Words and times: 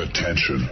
Attention. 0.00 0.70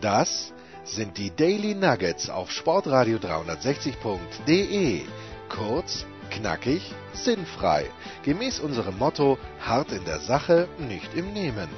Das 0.00 0.54
sind 0.84 1.18
die 1.18 1.30
Daily 1.30 1.74
Nuggets 1.74 2.30
auf 2.30 2.50
Sportradio 2.50 3.18
360.de. 3.18 5.02
Kurz, 5.50 6.06
knackig, 6.30 6.94
sinnfrei. 7.12 7.84
Gemäß 8.22 8.60
unserem 8.60 8.96
Motto: 8.96 9.36
hart 9.60 9.92
in 9.92 10.06
der 10.06 10.20
Sache, 10.20 10.68
nicht 10.78 11.14
im 11.14 11.34
Nehmen. 11.34 11.68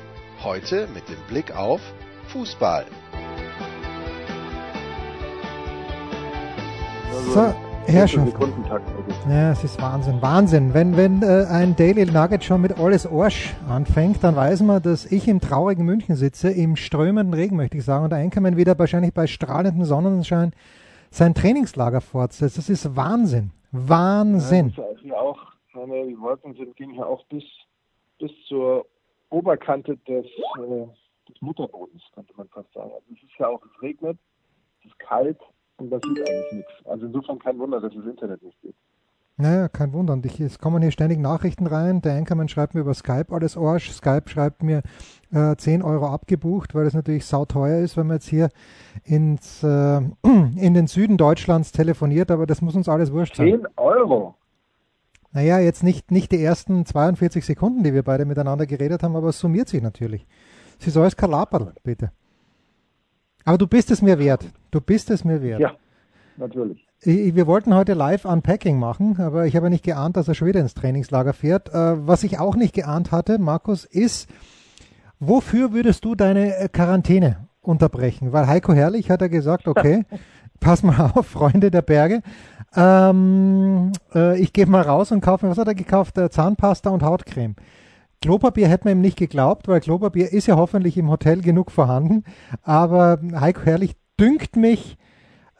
Heute 0.45 0.87
mit 0.95 1.09
dem 1.09 1.21
Blick 1.27 1.51
auf 1.57 1.81
Fußball. 2.29 2.87
So, 7.35 7.55
Herrschaften. 7.87 8.65
Ja, 9.29 9.53
es 9.53 9.65
ist 9.65 9.81
Wahnsinn. 9.81 10.21
Wahnsinn. 10.21 10.75
Wenn, 10.75 10.97
wenn 10.97 11.23
äh, 11.23 11.47
ein 11.51 11.77
Daily 11.77 12.07
Nugget 12.07 12.45
schon 12.45 12.61
mit 12.61 12.79
alles 12.79 13.07
Arsch 13.07 13.55
anfängt, 13.69 14.23
dann 14.23 14.37
weiß 14.37 14.63
man, 14.63 14.83
dass 14.83 15.11
ich 15.11 15.29
im 15.29 15.41
traurigen 15.41 15.85
München 15.85 16.17
sitze, 16.17 16.51
im 16.51 16.77
strömenden 16.77 17.35
Regen, 17.35 17.57
möchte 17.57 17.77
ich 17.77 17.85
sagen, 17.85 18.05
und 18.05 18.11
der 18.11 18.19
Einkommen 18.19 18.57
wieder 18.57 18.79
wahrscheinlich 18.79 19.13
bei 19.13 19.27
strahlendem 19.27 19.85
Sonnenschein 19.85 20.53
sein 21.11 21.35
Trainingslager 21.35 22.01
fortsetzt. 22.01 22.59
Das 22.59 22.69
ist 22.69 22.97
Wahnsinn. 22.97 23.51
Wahnsinn. 23.71 24.73
Ja, 24.77 24.85
das 24.85 25.13
auch, 25.13 25.39
meine, 25.75 26.07
die 26.07 26.21
Wolken 26.21 26.55
sind, 26.55 26.77
gehen 26.77 26.95
ja 26.95 27.05
auch 27.05 27.25
bis, 27.27 27.45
bis 28.19 28.31
zur 28.49 28.87
Oberkante 29.31 29.97
des, 30.09 30.27
äh, 30.27 30.87
des 31.29 31.41
Mutterbodens, 31.41 32.03
könnte 32.15 32.33
man 32.37 32.49
fast 32.49 32.73
sagen. 32.73 32.91
Also 32.93 33.07
es 33.13 33.23
ist 33.23 33.39
ja 33.39 33.49
auch, 33.49 33.63
es 33.65 33.83
regnet, 33.83 34.19
es 34.81 34.91
ist 34.91 34.99
kalt, 34.99 35.39
und 35.77 35.91
da 35.91 35.97
sieht 35.97 36.19
eigentlich 36.19 36.53
nichts. 36.53 36.73
Also 36.85 37.07
insofern 37.07 37.39
kein 37.39 37.59
Wunder, 37.59 37.81
dass 37.81 37.93
das 37.93 38.05
Internet 38.05 38.43
nicht 38.43 38.61
geht. 38.63 38.75
Naja, 39.37 39.69
kein 39.69 39.93
Wunder. 39.93 40.13
Und 40.13 40.25
ich, 40.27 40.39
es 40.39 40.61
kommen 40.61 40.81
hier 40.81 40.93
ständig 40.93 41.19
Nachrichten 41.19 41.67
rein. 41.67 42.01
Der 42.03 42.15
Anchorman 42.15 42.49
schreibt 42.49 42.75
mir 42.75 42.83
über 42.83 42.95
Skype 42.95 43.35
alles 43.35 43.57
Arsch. 43.57 43.91
Skype 43.91 44.29
schreibt 44.29 44.63
mir 44.63 44.83
äh, 45.33 45.57
10 45.57 45.83
Euro 45.83 46.07
abgebucht, 46.07 46.75
weil 46.75 46.85
das 46.85 46.95
natürlich 46.95 47.27
sauteuer 47.27 47.81
ist, 47.81 47.97
wenn 47.97 48.07
man 48.07 48.19
jetzt 48.19 48.29
hier 48.29 48.49
ins, 49.03 49.65
äh, 49.65 49.97
in 50.23 50.75
den 50.75 50.87
Süden 50.87 51.17
Deutschlands 51.17 51.73
telefoniert. 51.73 52.31
Aber 52.31 52.47
das 52.47 52.63
muss 52.63 52.77
uns 52.77 52.89
alles 52.89 53.13
wurscht 53.13 53.35
sein. 53.35 53.49
10 53.49 53.67
Euro? 53.77 54.37
Naja, 55.33 55.59
jetzt 55.59 55.83
nicht, 55.83 56.13
nicht 56.13 56.31
die 56.31 56.41
ersten 56.41 56.87
42 56.87 57.45
Sekunden, 57.45 57.83
die 57.83 57.93
wir 57.93 58.05
beide 58.05 58.25
miteinander 58.25 58.67
geredet 58.67 59.03
haben, 59.03 59.17
aber 59.17 59.31
es 59.31 59.41
summiert 59.41 59.69
sich 59.69 59.83
natürlich. 59.83 60.29
Sie 60.79 60.91
soll 60.91 61.09
es 61.09 61.17
Kalaperl, 61.17 61.73
bitte. 61.83 62.13
Aber 63.45 63.59
du 63.59 63.67
bist 63.67 63.91
es 63.91 64.01
mir 64.01 64.21
wert. 64.21 64.45
Du 64.75 64.81
bist 64.81 65.09
es 65.11 65.23
mir 65.23 65.41
wert. 65.41 65.61
Ja, 65.61 65.75
natürlich. 66.37 66.85
Wir 67.05 67.47
wollten 67.47 67.77
heute 67.77 67.95
live 67.95 68.25
Unpacking 68.25 68.77
machen, 68.77 69.21
aber 69.21 69.47
ich 69.47 69.55
habe 69.55 69.71
nicht 69.71 69.85
geahnt, 69.85 70.17
dass 70.17 70.27
er 70.27 70.35
schon 70.35 70.49
wieder 70.49 70.59
ins 70.59 70.75
Trainingslager 70.75 71.33
fährt. 71.33 71.69
Äh, 71.73 72.09
was 72.09 72.25
ich 72.25 72.41
auch 72.41 72.57
nicht 72.57 72.75
geahnt 72.75 73.13
hatte, 73.13 73.39
Markus, 73.39 73.85
ist, 73.85 74.29
wofür 75.21 75.73
würdest 75.73 76.05
du 76.05 76.17
deine 76.17 76.57
äh, 76.57 76.69
Quarantäne 76.69 77.47
unterbrechen? 77.61 78.33
Weil 78.33 78.49
Heiko 78.49 78.73
Herrlich 78.73 79.13
hat 79.13 79.21
ja 79.21 79.29
gesagt, 79.29 79.69
okay, 79.69 80.07
pass 80.61 80.83
mal 80.83 81.13
auf, 81.15 81.29
Freunde 81.29 81.71
der 81.71 81.83
Berge. 81.83 82.23
Ähm, 82.75 83.93
äh, 84.13 84.41
ich 84.41 84.53
gehe 84.53 84.67
mal 84.67 84.83
raus 84.83 85.13
und 85.13 85.21
kaufe 85.21 85.47
mir, 85.47 85.53
was 85.53 85.59
hat 85.59 85.69
er 85.69 85.77
gekauft? 85.77 86.17
Zahnpasta 86.31 86.91
und 86.91 87.05
Hautcreme. 87.05 87.55
Klopapier 88.21 88.67
hätte 88.67 88.89
man 88.89 88.97
ihm 88.97 89.03
nicht 89.03 89.19
geglaubt, 89.19 89.69
weil 89.69 89.79
Klopapier 89.79 90.33
ist 90.33 90.49
ja 90.49 90.57
hoffentlich 90.57 90.99
im 90.99 91.11
Hotel 91.11 91.43
genug 91.43 91.71
vorhanden. 91.71 92.25
Aber 92.63 93.21
Heiko 93.39 93.61
Herrlich 93.67 93.95
dünkt 94.19 94.57
mich 94.57 94.97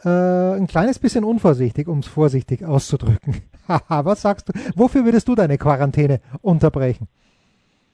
äh, 0.05 0.09
ein 0.09 0.67
kleines 0.67 0.99
bisschen 0.99 1.23
unvorsichtig, 1.25 1.87
um 1.89 2.01
es 2.01 2.07
vorsichtig 2.07 2.65
auszudrücken. 2.65 3.43
Haha, 3.69 4.05
was 4.05 4.23
sagst 4.23 4.49
du? 4.49 4.53
Wofür 4.75 5.05
würdest 5.05 5.29
du 5.29 5.35
deine 5.35 5.59
Quarantäne 5.59 6.21
unterbrechen? 6.43 7.09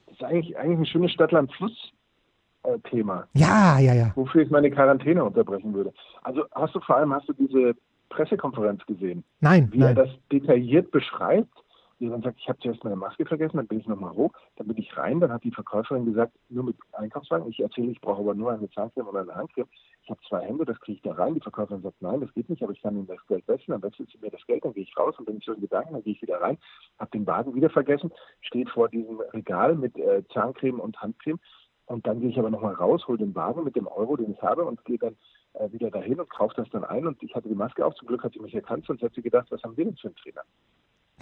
Das 0.07 0.15
ist 0.15 0.23
eigentlich, 0.23 0.57
eigentlich 0.57 0.79
ein 0.79 0.85
schönes 0.85 1.11
Stadtland-Fluss-Thema. 1.13 3.27
Ja, 3.33 3.79
ja, 3.79 3.93
ja. 3.93 4.11
Wofür 4.15 4.41
ich 4.41 4.49
meine 4.49 4.69
Quarantäne 4.69 5.23
unterbrechen 5.23 5.73
würde. 5.73 5.93
Also 6.23 6.43
hast 6.53 6.75
du 6.75 6.81
vor 6.81 6.97
allem 6.97 7.13
hast 7.13 7.29
du 7.29 7.33
diese 7.33 7.73
Pressekonferenz 8.09 8.85
gesehen? 8.85 9.23
Nein. 9.39 9.69
Wie 9.71 9.79
nein. 9.79 9.95
er 9.95 10.05
das 10.05 10.09
detailliert 10.31 10.91
beschreibt 10.91 11.53
die 12.01 12.09
dann 12.09 12.21
sagt, 12.21 12.39
ich 12.39 12.49
habe 12.49 12.59
zuerst 12.59 12.83
meine 12.83 12.95
Maske 12.95 13.25
vergessen, 13.25 13.57
dann 13.57 13.67
bin 13.67 13.79
ich 13.79 13.87
nochmal 13.87 14.13
hoch, 14.13 14.33
dann 14.55 14.67
bin 14.67 14.77
ich 14.77 14.97
rein, 14.97 15.19
dann 15.19 15.31
hat 15.31 15.43
die 15.43 15.51
Verkäuferin 15.51 16.05
gesagt, 16.05 16.33
nur 16.49 16.63
mit 16.63 16.75
Einkaufswagen. 16.93 17.47
Ich 17.47 17.59
erzähle, 17.59 17.91
ich 17.91 18.01
brauche 18.01 18.21
aber 18.21 18.33
nur 18.33 18.51
eine 18.51 18.69
Zahncreme 18.71 19.07
oder 19.07 19.21
eine 19.21 19.35
Handcreme. 19.35 19.67
Habe 20.11 20.21
zwei 20.27 20.41
Hände, 20.41 20.65
das 20.65 20.79
kriege 20.81 20.97
ich 20.97 21.01
da 21.03 21.13
rein. 21.13 21.35
Die 21.35 21.39
Verkäuferin 21.39 21.81
sagt, 21.81 22.01
nein, 22.01 22.19
das 22.19 22.33
geht 22.33 22.49
nicht, 22.49 22.61
aber 22.61 22.73
ich 22.73 22.81
kann 22.81 22.97
Ihnen 22.97 23.07
das 23.07 23.25
Geld 23.27 23.47
wechseln. 23.47 23.71
Dann 23.71 23.83
wechselt 23.83 24.09
sie 24.11 24.17
mir 24.19 24.29
das 24.29 24.45
Geld, 24.45 24.65
dann 24.65 24.73
gehe 24.73 24.83
ich 24.83 24.97
raus 24.97 25.15
und 25.17 25.25
bin 25.25 25.37
ich 25.37 25.45
so 25.45 25.53
in 25.53 25.61
Gedanken, 25.61 25.93
dann 25.93 26.03
gehe 26.03 26.13
ich 26.13 26.21
wieder 26.21 26.41
rein, 26.41 26.57
habe 26.99 27.11
den 27.11 27.25
Wagen 27.25 27.55
wieder 27.55 27.69
vergessen, 27.69 28.11
steht 28.41 28.69
vor 28.69 28.89
diesem 28.89 29.21
Regal 29.33 29.75
mit 29.75 29.97
äh, 29.97 30.21
Zahncreme 30.33 30.81
und 30.81 31.01
Handcreme. 31.01 31.39
Und 31.85 32.05
dann 32.05 32.19
gehe 32.19 32.29
ich 32.29 32.37
aber 32.37 32.49
nochmal 32.49 32.73
raus, 32.73 33.07
hole 33.07 33.19
den 33.19 33.33
Wagen 33.35 33.63
mit 33.63 33.77
dem 33.77 33.87
Euro, 33.87 34.17
den 34.17 34.31
ich 34.31 34.41
habe, 34.41 34.65
und 34.65 34.83
gehe 34.83 34.97
dann 34.97 35.15
äh, 35.53 35.71
wieder 35.71 35.89
dahin 35.89 36.19
und 36.19 36.29
kaufe 36.29 36.55
das 36.57 36.69
dann 36.71 36.83
ein. 36.83 37.07
Und 37.07 37.23
ich 37.23 37.33
hatte 37.33 37.47
die 37.47 37.55
Maske 37.55 37.85
auf. 37.85 37.95
Zum 37.95 38.09
Glück 38.09 38.23
hat 38.23 38.33
sie 38.33 38.39
mich 38.39 38.53
erkannt, 38.53 38.85
sonst 38.85 39.01
hätte 39.01 39.15
sie 39.15 39.21
gedacht, 39.21 39.47
was 39.49 39.63
haben 39.63 39.77
wir 39.77 39.85
denn 39.85 39.95
für 39.95 40.09
einen 40.09 40.17
Trainer? 40.17 40.41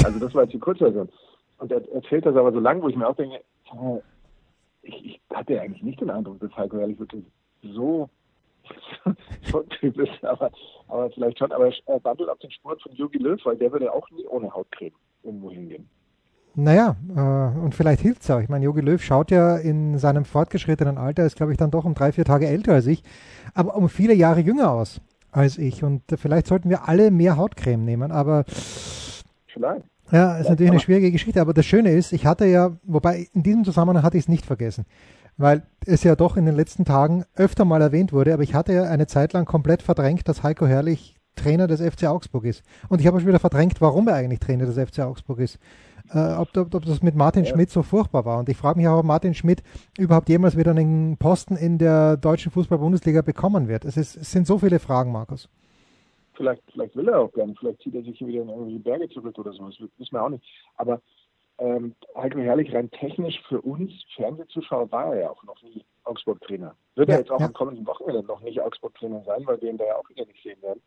Also 0.03 0.19
das 0.19 0.33
war 0.33 0.43
jetzt 0.43 0.53
die 0.53 0.59
Kurzversion. 0.59 1.09
Und 1.59 1.71
er 1.71 1.87
erzählt 1.93 2.25
das 2.25 2.35
aber 2.35 2.51
so 2.51 2.59
lang, 2.59 2.81
wo 2.81 2.89
ich 2.89 2.95
mir 2.95 3.07
auch 3.07 3.15
denke, 3.15 3.39
ich, 4.81 5.05
ich 5.05 5.21
hatte 5.31 5.61
eigentlich 5.61 5.83
nicht 5.83 6.01
den 6.01 6.09
Eindruck, 6.09 6.39
dass 6.39 6.55
Heiko 6.57 6.77
Ehrlich 6.77 6.97
wirklich 6.97 7.23
so 7.61 8.09
so 9.51 9.61
ein 9.61 9.69
Typ 9.69 9.97
ist, 9.99 10.23
aber, 10.23 10.51
aber 10.87 11.09
vielleicht 11.11 11.39
schon. 11.39 11.51
Aber 11.51 11.67
er 11.67 12.03
wandelt 12.03 12.29
auf 12.29 12.39
den 12.39 12.51
Sport 12.51 12.81
von 12.81 12.93
Jogi 12.93 13.17
Löw, 13.17 13.39
weil 13.45 13.57
der 13.57 13.71
würde 13.71 13.91
auch 13.91 14.09
nie 14.11 14.25
ohne 14.27 14.53
Hautcreme 14.53 14.93
irgendwo 15.23 15.51
hingehen. 15.51 15.89
Naja, 16.55 16.95
äh, 17.15 17.59
und 17.59 17.75
vielleicht 17.75 18.01
hilft 18.01 18.23
es 18.23 18.31
auch. 18.31 18.39
Ich 18.39 18.49
meine, 18.49 18.65
Jogi 18.65 18.81
Löw 18.81 19.01
schaut 19.01 19.31
ja 19.31 19.57
in 19.57 19.97
seinem 19.97 20.25
fortgeschrittenen 20.25 20.97
Alter, 20.97 21.25
ist 21.25 21.35
glaube 21.35 21.51
ich 21.51 21.57
dann 21.57 21.71
doch 21.71 21.85
um 21.85 21.93
drei, 21.93 22.11
vier 22.11 22.25
Tage 22.25 22.47
älter 22.47 22.73
als 22.73 22.87
ich, 22.87 23.03
aber 23.53 23.75
um 23.75 23.87
viele 23.87 24.13
Jahre 24.13 24.41
jünger 24.41 24.71
aus 24.71 24.99
als 25.31 25.57
ich. 25.57 25.83
Und 25.83 26.11
äh, 26.11 26.17
vielleicht 26.17 26.47
sollten 26.47 26.69
wir 26.69 26.87
alle 26.87 27.11
mehr 27.11 27.37
Hautcreme 27.37 27.85
nehmen, 27.85 28.11
aber 28.11 28.45
Vielleicht. 29.47 29.85
Ja, 30.11 30.37
ist 30.37 30.49
natürlich 30.49 30.71
eine 30.71 30.79
schwierige 30.79 31.11
Geschichte, 31.11 31.39
aber 31.39 31.53
das 31.53 31.65
Schöne 31.65 31.91
ist, 31.91 32.13
ich 32.13 32.25
hatte 32.25 32.45
ja, 32.45 32.71
wobei 32.83 33.27
in 33.33 33.43
diesem 33.43 33.63
Zusammenhang 33.63 34.03
hatte 34.03 34.17
ich 34.17 34.23
es 34.23 34.27
nicht 34.27 34.45
vergessen, 34.45 34.85
weil 35.39 35.63
es 35.85 36.03
ja 36.03 36.15
doch 36.15 36.37
in 36.37 36.45
den 36.45 36.55
letzten 36.55 36.85
Tagen 36.85 37.23
öfter 37.35 37.63
mal 37.63 37.81
erwähnt 37.81 38.11
wurde, 38.11 38.33
aber 38.33 38.43
ich 38.43 38.53
hatte 38.53 38.73
ja 38.73 38.83
eine 38.83 39.07
Zeit 39.07 39.33
lang 39.33 39.45
komplett 39.45 39.81
verdrängt, 39.81 40.27
dass 40.27 40.43
Heiko 40.43 40.67
Herrlich 40.67 41.15
Trainer 41.35 41.67
des 41.67 41.81
FC 41.81 42.05
Augsburg 42.05 42.43
ist. 42.43 42.63
Und 42.89 42.99
ich 42.99 43.07
habe 43.07 43.19
schon 43.19 43.29
wieder 43.29 43.39
verdrängt, 43.39 43.79
warum 43.79 44.09
er 44.09 44.15
eigentlich 44.15 44.41
Trainer 44.41 44.65
des 44.65 44.77
FC 44.77 44.99
Augsburg 44.99 45.39
ist. 45.39 45.57
Äh, 46.13 46.33
ob, 46.33 46.55
ob, 46.57 46.75
ob, 46.75 46.85
das 46.85 47.01
mit 47.01 47.15
Martin 47.15 47.45
ja. 47.45 47.51
Schmidt 47.51 47.69
so 47.69 47.83
furchtbar 47.83 48.25
war. 48.25 48.39
Und 48.39 48.49
ich 48.49 48.57
frage 48.57 48.77
mich 48.79 48.87
auch, 48.89 48.99
ob 48.99 49.05
Martin 49.05 49.33
Schmidt 49.33 49.63
überhaupt 49.97 50.27
jemals 50.27 50.57
wieder 50.57 50.71
einen 50.71 51.15
Posten 51.17 51.55
in 51.55 51.77
der 51.77 52.17
deutschen 52.17 52.51
Fußball-Bundesliga 52.51 53.21
bekommen 53.21 53.69
wird. 53.69 53.85
Es, 53.85 53.95
ist, 53.95 54.17
es 54.17 54.31
sind 54.31 54.45
so 54.45 54.57
viele 54.57 54.79
Fragen, 54.79 55.13
Markus. 55.13 55.47
Vielleicht, 56.33 56.63
vielleicht 56.71 56.95
will 56.95 57.07
er 57.07 57.19
auch 57.19 57.31
gerne, 57.31 57.53
vielleicht 57.57 57.81
zieht 57.81 57.95
er 57.95 58.01
sich 58.01 58.19
wieder 58.19 58.41
in 58.41 58.49
irgendwelche 58.49 58.79
Berge 58.79 59.09
zurück 59.09 59.37
oder 59.37 59.53
so, 59.53 59.67
das 59.67 59.79
wissen 59.79 60.13
wir 60.13 60.23
auch 60.23 60.29
nicht. 60.29 60.43
Aber 60.77 61.01
ähm, 61.59 61.95
Heiko 62.15 62.39
Herrlich 62.39 62.73
rein 62.73 62.89
technisch 62.91 63.41
für 63.47 63.61
uns 63.61 63.91
Fernsehzuschauer 64.15 64.91
war 64.91 65.13
er 65.13 65.21
ja 65.21 65.29
auch 65.29 65.43
noch 65.43 65.61
nie 65.61 65.83
Augsburg-Trainer. 66.03 66.75
Wird 66.95 67.09
ja, 67.09 67.15
er 67.15 67.19
jetzt 67.21 67.31
auch 67.31 67.39
ja. 67.39 67.47
am 67.47 67.53
kommenden 67.53 67.85
Wochenende 67.85 68.23
noch 68.23 68.41
nicht 68.41 68.59
Augsburg-Trainer 68.61 69.23
sein, 69.23 69.45
weil 69.45 69.61
wir 69.61 69.69
ihn 69.69 69.77
da 69.77 69.85
ja 69.85 69.95
auch 69.95 70.09
wieder 70.09 70.25
nicht 70.25 70.41
sehen 70.43 70.61
werden. 70.61 70.81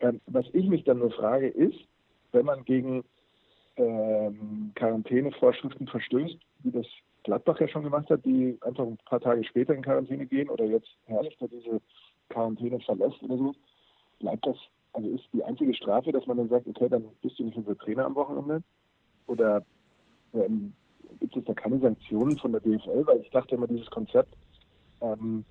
Ähm, 0.00 0.20
was 0.26 0.46
ich 0.52 0.66
mich 0.66 0.84
dann 0.84 0.98
nur 0.98 1.10
frage 1.10 1.48
ist, 1.48 1.78
wenn 2.32 2.46
man 2.46 2.64
gegen 2.64 3.04
ähm, 3.76 4.72
Quarantänevorschriften 4.74 5.86
verstößt, 5.86 6.38
wie 6.60 6.70
das 6.70 6.86
Gladbach 7.24 7.60
ja 7.60 7.68
schon 7.68 7.84
gemacht 7.84 8.08
hat, 8.10 8.24
die 8.24 8.58
einfach 8.62 8.84
ein 8.84 8.98
paar 9.04 9.20
Tage 9.20 9.44
später 9.44 9.74
in 9.74 9.82
Quarantäne 9.82 10.26
gehen 10.26 10.48
oder 10.48 10.64
jetzt 10.64 10.88
Herrlich, 11.06 11.36
der 11.38 11.48
diese 11.48 11.80
Quarantäne 12.28 12.80
verlässt 12.80 13.22
oder 13.22 13.36
so, 13.36 13.54
bleibt 14.18 14.46
das 14.46 14.56
also 14.92 15.08
ist 15.08 15.24
die 15.32 15.44
einzige 15.44 15.74
Strafe, 15.74 16.12
dass 16.12 16.26
man 16.26 16.36
dann 16.36 16.48
sagt, 16.48 16.66
okay, 16.66 16.88
dann 16.88 17.04
bist 17.22 17.38
du 17.38 17.44
nicht 17.44 17.56
unser 17.56 17.76
Trainer 17.78 18.06
am 18.06 18.14
Wochenende? 18.14 18.62
Oder 19.26 19.64
ähm, 20.34 20.72
gibt 21.20 21.36
es 21.36 21.44
da 21.44 21.54
keine 21.54 21.78
Sanktionen 21.78 22.38
von 22.38 22.52
der 22.52 22.60
DFL? 22.60 23.06
Weil 23.06 23.20
ich 23.20 23.30
dachte 23.30 23.54
immer, 23.54 23.66
dieses 23.66 23.90
Konzept 23.90 24.34
ähm, 25.00 25.44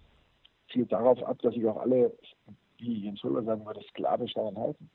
zielt 0.71 0.91
darauf 0.91 1.21
ab, 1.23 1.39
dass 1.41 1.53
sich 1.53 1.65
auch 1.65 1.77
alle, 1.77 2.11
wie 2.77 3.05
Jens 3.05 3.23
Höller 3.23 3.43
sagen 3.43 3.65
würde, 3.65 3.81
sklavisch 3.89 4.33
daran 4.33 4.57
halten. 4.57 4.89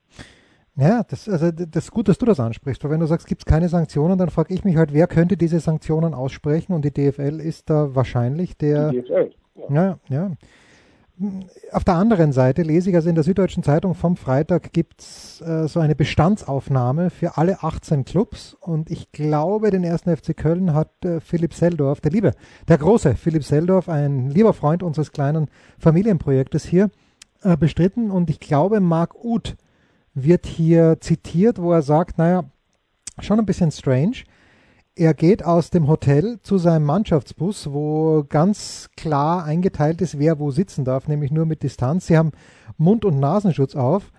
Ja, 0.77 1.05
das, 1.05 1.29
also 1.29 1.53
das 1.53 1.85
ist 1.85 1.91
gut, 1.93 2.09
dass 2.09 2.19
du 2.19 2.27
das 2.27 2.41
ansprichst, 2.41 2.83
weil 2.83 2.91
wenn 2.91 3.01
du 3.01 3.07
sagst, 3.07 3.29
gibt 3.29 3.43
es 3.43 3.45
keine 3.45 3.69
Sanktionen, 3.69 4.19
dann 4.19 4.31
frage 4.31 4.53
ich 4.53 4.65
mich 4.65 4.77
halt, 4.77 4.93
wer 4.93 5.07
könnte 5.07 5.37
diese 5.37 5.61
Sanktionen 5.61 6.15
aussprechen 6.15 6.73
und 6.73 6.85
die 6.85 6.93
DFL 6.93 7.41
ist 7.41 7.71
da 7.71 7.95
wahrscheinlich 7.95 8.57
der. 8.57 8.91
Die 8.91 9.03
DFL. 9.03 9.31
Ja, 9.71 9.73
ja. 9.73 9.99
ja. 10.09 10.31
Auf 11.71 11.85
der 11.85 11.95
anderen 11.95 12.33
Seite 12.33 12.63
lese 12.63 12.91
ich 12.91 12.97
also 12.97 13.09
in 13.09 13.15
der 13.15 13.23
Süddeutschen 13.23 13.63
Zeitung 13.63 13.95
vom 13.95 14.17
Freitag 14.17 14.73
gibt 14.73 15.01
es 15.01 15.41
äh, 15.43 15.69
so 15.69 15.79
eine 15.79 15.95
Bestandsaufnahme 15.95 17.11
für 17.11 17.37
alle 17.37 17.63
18 17.63 18.05
Clubs 18.05 18.57
und 18.59 18.91
ich 18.91 19.13
glaube, 19.13 19.71
den 19.71 19.85
ersten 19.85 20.17
FC 20.17 20.37
Köln 20.37 20.75
hat 20.75 21.05
äh, 21.05 21.21
Philipp 21.21 21.55
Seldorf, 21.55 22.01
der 22.01 22.11
liebe, 22.11 22.33
der 22.67 22.79
große 22.79 23.15
Philipp 23.15 23.45
Seldorf, 23.45 23.89
ein 23.89 24.29
lieber 24.31 24.55
Freund 24.55 24.83
unseres 24.83 25.13
kleinen 25.13 25.49
Familienprojektes 25.79 26.65
hier, 26.65 26.91
äh, 27.43 27.57
bestritten 27.57 28.11
und 28.11 28.29
ich 28.29 28.41
glaube, 28.41 28.81
Marc 28.81 29.15
Uth 29.23 29.57
wird 30.15 30.47
hier 30.47 31.01
zitiert, 31.01 31.63
wo 31.63 31.73
er 31.73 31.83
sagt, 31.83 32.19
naja, 32.19 32.43
schon 33.21 33.39
ein 33.39 33.47
bisschen 33.47 33.71
strange. 33.71 34.25
Er 34.97 35.15
geht 35.15 35.45
aus 35.45 35.71
dem 35.71 35.89
Hotel 35.89 36.39
zu 36.43 36.59
seinem 36.59 36.85
Mannschaftsbus, 36.85 37.73
wo 37.73 38.25
ganz 38.29 38.91
klar 38.97 39.45
eingeteilt 39.45 40.01
ist, 40.01 40.19
wer 40.19 40.39
wo 40.39 40.51
sitzen 40.51 40.85
darf, 40.85 41.09
nämlich 41.09 41.33
nur 41.33 41.47
mit 41.47 41.63
Distanz. 41.63 42.07
Sie 42.07 42.17
haben 42.17 42.33
Mund- 42.77 43.05
und 43.05 43.19
Nasenschutz 43.19 43.75
auf. 43.75 44.13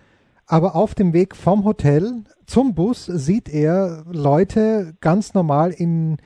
Aber 0.48 0.76
auf 0.76 0.94
dem 0.94 1.12
Weg 1.12 1.34
vom 1.34 1.64
Hotel 1.64 2.22
zum 2.46 2.74
Bus 2.74 3.06
sieht 3.06 3.48
er 3.48 4.04
Leute 4.06 4.94
ganz 5.00 5.34
normal 5.34 5.72
in 5.72 6.18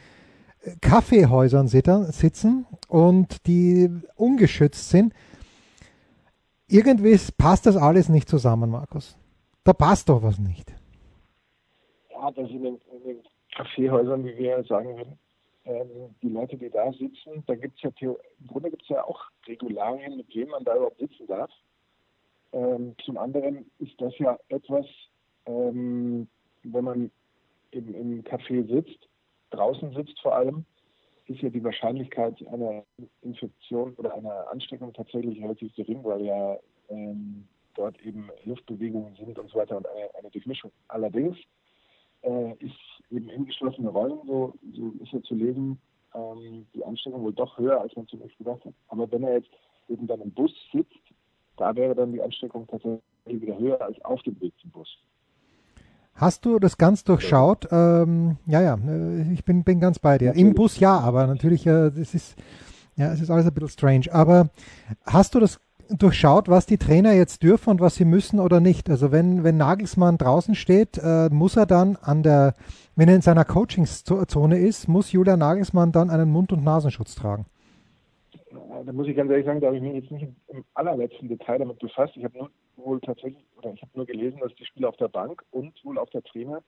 Kaffeehäusern 0.83 1.69
sitzen 1.69 2.67
und 2.89 3.47
die 3.47 3.89
ungeschützt 4.17 4.91
sind. 4.91 5.15
Irgendwie 6.67 7.19
passt 7.39 7.65
das 7.65 7.79
alles 7.79 8.11
nicht 8.11 8.29
zusammen, 8.29 8.69
Markus. 8.69 9.17
Da 9.65 9.73
passt 9.73 10.11
doch 10.11 10.23
was 10.23 10.39
nicht. 10.39 10.75
Ja, 12.11 12.31
das 12.31 12.51
in 12.51 12.63
den, 12.63 12.79
in 12.93 13.03
den 13.05 13.23
Kaffeehäusern, 13.61 14.25
wie 14.25 14.37
wir 14.39 14.65
sagen 14.65 14.97
würden, 14.97 15.19
ähm, 15.67 16.15
die 16.23 16.29
Leute, 16.29 16.57
die 16.57 16.71
da 16.71 16.91
sitzen, 16.93 17.45
da 17.47 17.55
gibt 17.55 17.77
es 17.77 17.83
ja 17.83 17.91
im 18.01 18.47
Grunde 18.47 18.71
gibt 18.71 18.83
es 18.83 18.89
ja 18.89 19.05
auch 19.05 19.21
Regularien, 19.47 20.17
mit 20.17 20.35
wem 20.35 20.49
man 20.49 20.65
da 20.65 20.77
überhaupt 20.77 20.99
sitzen 20.99 21.27
darf. 21.27 21.51
Ähm, 22.53 22.95
zum 23.05 23.19
anderen 23.19 23.71
ist 23.79 24.01
das 24.01 24.17
ja 24.19 24.39
etwas, 24.49 24.87
ähm, 25.47 26.27
wenn 26.63 26.85
man 26.85 27.11
im, 27.73 27.95
im 27.95 28.25
Café 28.25 28.67
sitzt, 28.67 29.09
draußen 29.51 29.93
sitzt 29.93 30.19
vor 30.21 30.35
allem, 30.35 30.65
ist 31.27 31.43
ja 31.43 31.51
die 31.51 31.63
Wahrscheinlichkeit 31.63 32.35
einer 32.49 32.83
Infektion 33.23 33.95
oder 33.97 34.15
einer 34.15 34.49
Ansteckung 34.51 34.93
tatsächlich 34.95 35.41
relativ 35.43 35.75
gering, 35.77 36.03
weil 36.03 36.23
ja 36.23 36.59
ähm, 36.89 37.47
dort 37.75 38.01
eben 38.01 38.31
Luftbewegungen 38.45 39.15
sind 39.17 39.39
und 39.39 39.51
so 39.51 39.59
weiter 39.59 39.77
und 39.77 39.87
eine, 39.87 40.15
eine 40.19 40.31
Durchmischung. 40.31 40.73
Allerdings 40.89 41.37
äh, 42.23 42.53
ist 42.59 43.00
eben 43.11 43.29
in 43.29 43.47
geschlossenen 43.47 43.89
Räumen, 43.89 44.21
so, 44.27 44.55
so 44.75 44.93
ist 45.03 45.13
ja 45.13 45.23
zu 45.23 45.35
lesen, 45.35 45.79
ähm, 46.15 46.67
die 46.75 46.85
Ansteckung 46.85 47.23
wohl 47.23 47.33
doch 47.33 47.59
höher, 47.59 47.81
als 47.81 47.95
man 47.97 48.07
zunächst 48.07 48.39
gedacht 48.39 48.65
hat. 48.65 48.75
Aber 48.89 49.11
wenn 49.11 49.23
er 49.23 49.35
jetzt 49.35 49.51
eben 49.89 50.07
dann 50.07 50.21
im 50.21 50.31
Bus 50.33 50.53
sitzt, 50.73 50.99
da 51.57 51.75
wäre 51.75 51.95
dann 51.95 52.13
die 52.13 52.23
Ansteckung 52.23 52.67
tatsächlich 52.67 53.03
wieder 53.27 53.59
höher 53.59 53.81
als 53.81 54.01
auf 54.05 54.23
dem 54.23 54.41
Weg 54.41 54.55
zum 54.61 54.71
Bus. 54.71 54.89
Hast 56.15 56.45
du 56.45 56.59
das 56.59 56.77
ganz 56.77 57.05
durchschaut? 57.05 57.69
Ähm, 57.71 58.37
ja, 58.47 58.61
ja, 58.61 58.75
äh, 58.75 59.33
ich 59.33 59.45
bin, 59.45 59.65
bin 59.65 59.81
ganz 59.81 59.99
bei 59.99 60.19
dir. 60.19 60.29
Natürlich. 60.29 60.49
Im 60.49 60.55
Bus 60.55 60.79
ja, 60.79 60.99
aber 60.99 61.27
natürlich, 61.27 61.67
äh, 61.67 61.91
das 61.91 62.15
ist, 62.15 62.37
ja, 62.97 63.13
es 63.13 63.21
ist 63.21 63.31
alles 63.31 63.47
ein 63.47 63.55
bisschen 63.55 63.71
strange. 63.71 64.13
Aber 64.13 64.51
hast 65.07 65.35
du 65.35 65.41
das 65.41 65.61
durchschaut, 65.97 66.49
was 66.49 66.67
die 66.67 66.79
Trainer 66.79 67.13
jetzt 67.13 67.43
dürfen 67.43 67.71
und 67.71 67.81
was 67.81 67.97
sie 67.97 68.05
müssen 68.05 68.41
oder 68.41 68.61
nicht? 68.61 68.89
Also 68.91 69.13
wenn, 69.13 69.45
wenn 69.45 69.57
Nagelsmann 69.57 70.19
draußen 70.19 70.55
steht, 70.55 70.99
äh, 70.99 71.29
muss 71.31 71.57
er 71.57 71.67
dann 71.67 71.97
an 71.97 72.23
der, 72.23 72.55
wenn 72.97 73.09
er 73.09 73.17
in 73.17 73.23
seiner 73.23 73.45
Coachingzone 73.45 74.59
ist, 74.59 74.89
muss 74.89 75.13
Julian 75.13 75.39
Nagelsmann 75.39 75.93
dann 75.93 76.11
einen 76.11 76.31
Mund- 76.31 76.53
und 76.53 76.65
Nasenschutz 76.65 77.15
tragen? 77.15 77.47
Da 78.85 78.93
muss 78.93 79.07
ich 79.07 79.17
ganz 79.17 79.31
ehrlich 79.31 79.47
sagen, 79.47 79.61
da 79.61 79.69
habe 79.69 79.77
ich 79.77 79.83
mich 79.83 79.95
jetzt 79.95 80.11
nicht 80.11 80.27
im 80.49 80.65
allerletzten 80.75 81.29
Detail 81.29 81.59
damit 81.59 81.79
befasst. 81.79 82.17
Ich 82.17 82.25
habe 82.25 82.39
nur 82.39 82.51
wohl 82.77 83.01
tatsächlich, 83.01 83.45
oder 83.57 83.73
ich 83.73 83.83
habe 83.83 83.93
nur 83.95 84.07
gelesen, 84.07 84.41
dass 84.41 84.55
die 84.55 84.65
Spieler 84.65 84.89
auf 84.89 84.97
der 84.97 85.09
Bank 85.09 85.43
und 85.51 85.73
wohl 85.85 85.99
auch 85.99 86.09
der 86.11 86.23
Trainer 86.23 86.63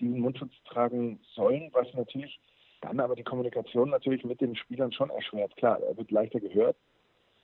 diesen 0.00 0.20
Mundschutz 0.20 0.52
tragen 0.68 1.18
sollen, 1.34 1.70
was 1.72 1.88
natürlich 1.94 2.40
dann 2.80 3.00
aber 3.00 3.16
die 3.16 3.24
Kommunikation 3.24 3.90
natürlich 3.90 4.24
mit 4.24 4.40
den 4.40 4.54
Spielern 4.54 4.92
schon 4.92 5.10
erschwert. 5.10 5.56
Klar, 5.56 5.80
er 5.80 5.96
wird 5.96 6.10
leichter 6.12 6.38
gehört, 6.38 6.76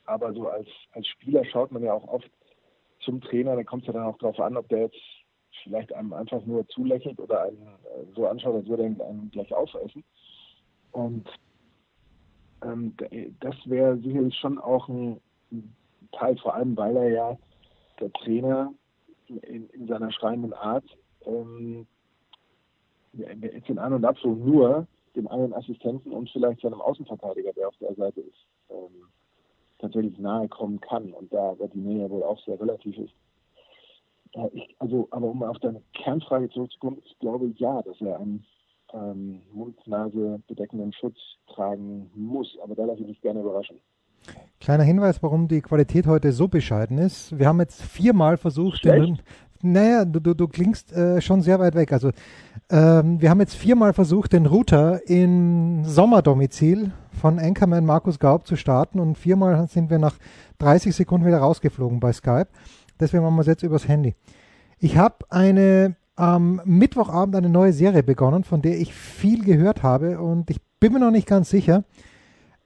aber 0.06 0.32
so 0.32 0.48
als, 0.48 0.68
als 0.92 1.06
Spieler 1.06 1.44
schaut 1.44 1.72
man 1.72 1.82
ja 1.82 1.92
auch 1.92 2.06
oft 2.08 2.30
zum 3.00 3.20
Trainer, 3.20 3.56
da 3.56 3.64
kommt 3.64 3.82
es 3.82 3.88
ja 3.88 3.92
dann 3.92 4.04
auch 4.06 4.18
darauf 4.18 4.40
an, 4.40 4.56
ob 4.56 4.68
der 4.68 4.82
jetzt 4.82 5.00
vielleicht 5.62 5.92
einem 5.92 6.12
einfach 6.12 6.44
nur 6.44 6.66
zulächelt 6.68 7.18
oder 7.20 7.42
einen 7.42 7.66
äh, 7.66 8.14
so 8.14 8.26
anschaut, 8.26 8.54
als 8.54 8.66
würde 8.66 8.84
er 8.84 9.06
einen 9.06 9.30
gleich 9.30 9.52
aufessen. 9.54 10.04
Und 10.92 11.28
ähm, 12.62 12.94
das 13.40 13.54
wäre 13.66 13.98
sicherlich 13.98 14.36
schon 14.36 14.58
auch 14.58 14.88
ein 14.88 15.20
Teil, 16.12 16.36
vor 16.38 16.54
allem 16.54 16.76
weil 16.76 16.96
er 16.96 17.10
ja 17.10 17.38
der 18.00 18.12
Trainer 18.12 18.72
in, 19.26 19.68
in 19.70 19.86
seiner 19.86 20.10
schreienden 20.12 20.52
Art 20.52 20.84
ähm, 21.26 21.86
jetzt 23.12 23.68
in 23.68 23.78
An- 23.78 23.92
und 23.92 24.04
Abschluss 24.04 24.38
nur 24.38 24.86
dem 25.14 25.28
einen 25.28 25.52
Assistenten 25.52 26.12
und 26.12 26.28
vielleicht 26.30 26.60
seinem 26.60 26.80
Außenverteidiger, 26.80 27.52
der 27.52 27.68
auf 27.68 27.76
der 27.78 27.94
Seite 27.94 28.20
ist, 28.20 28.46
ähm, 28.70 29.08
tatsächlich 29.78 30.18
nahe 30.18 30.48
kommen 30.48 30.80
kann. 30.80 31.12
Und 31.12 31.32
da 31.32 31.54
die 31.72 31.78
Nähe 31.78 32.10
wohl 32.10 32.22
auch 32.22 32.40
sehr 32.44 32.60
relativ 32.60 32.96
ist. 32.98 33.14
Ich, 34.52 34.74
also, 34.80 35.06
aber 35.10 35.28
um 35.28 35.42
auf 35.44 35.58
deine 35.60 35.80
Kernfrage 35.92 36.50
zurückzukommen, 36.50 36.98
ich 37.04 37.16
glaube 37.20 37.52
ja, 37.56 37.82
dass 37.82 38.00
er 38.00 38.18
einen 38.18 38.44
ähm, 38.92 39.42
Mund-Nase 39.52 40.40
bedeckenden 40.48 40.92
Schutz 40.92 41.16
tragen 41.46 42.10
muss. 42.14 42.56
Aber 42.62 42.74
da 42.74 42.84
lasse 42.84 43.02
ich 43.02 43.08
mich 43.08 43.20
gerne 43.20 43.40
überraschen. 43.40 43.78
Kleiner 44.60 44.84
Hinweis, 44.84 45.22
warum 45.22 45.48
die 45.48 45.60
Qualität 45.60 46.06
heute 46.06 46.32
so 46.32 46.48
bescheiden 46.48 46.98
ist. 46.98 47.38
Wir 47.38 47.46
haben 47.46 47.60
jetzt 47.60 47.82
viermal 47.82 48.38
versucht, 48.38 48.84
den, 48.84 49.18
naja, 49.62 50.04
du, 50.04 50.20
du, 50.20 50.34
du 50.34 50.48
klingst 50.48 50.92
äh, 50.92 51.20
schon 51.20 51.42
sehr 51.42 51.58
weit 51.60 51.74
weg. 51.74 51.92
Also 51.92 52.10
ähm, 52.70 53.20
wir 53.20 53.30
haben 53.30 53.40
jetzt 53.40 53.54
viermal 53.54 53.92
versucht, 53.92 54.32
den 54.32 54.46
Router 54.46 55.06
in 55.06 55.84
Sommerdomizil 55.84 56.92
von 57.24 57.38
Anchorman 57.38 57.86
Markus 57.86 58.18
Gaub 58.18 58.46
zu 58.46 58.54
starten 58.54 59.00
und 59.00 59.16
viermal 59.16 59.66
sind 59.68 59.88
wir 59.88 59.98
nach 59.98 60.18
30 60.58 60.94
Sekunden 60.94 61.26
wieder 61.26 61.38
rausgeflogen 61.38 61.98
bei 61.98 62.12
Skype. 62.12 62.48
Deswegen 63.00 63.22
machen 63.22 63.36
wir 63.36 63.40
es 63.40 63.46
jetzt 63.46 63.62
übers 63.62 63.88
Handy. 63.88 64.14
Ich 64.78 64.98
habe 64.98 65.24
eine 65.30 65.96
am 66.16 66.60
Mittwochabend 66.66 67.34
eine 67.34 67.48
neue 67.48 67.72
Serie 67.72 68.02
begonnen, 68.02 68.44
von 68.44 68.60
der 68.60 68.78
ich 68.78 68.92
viel 68.92 69.42
gehört 69.42 69.82
habe 69.82 70.20
und 70.20 70.50
ich 70.50 70.60
bin 70.80 70.92
mir 70.92 70.98
noch 70.98 71.10
nicht 71.10 71.26
ganz 71.26 71.48
sicher, 71.48 71.84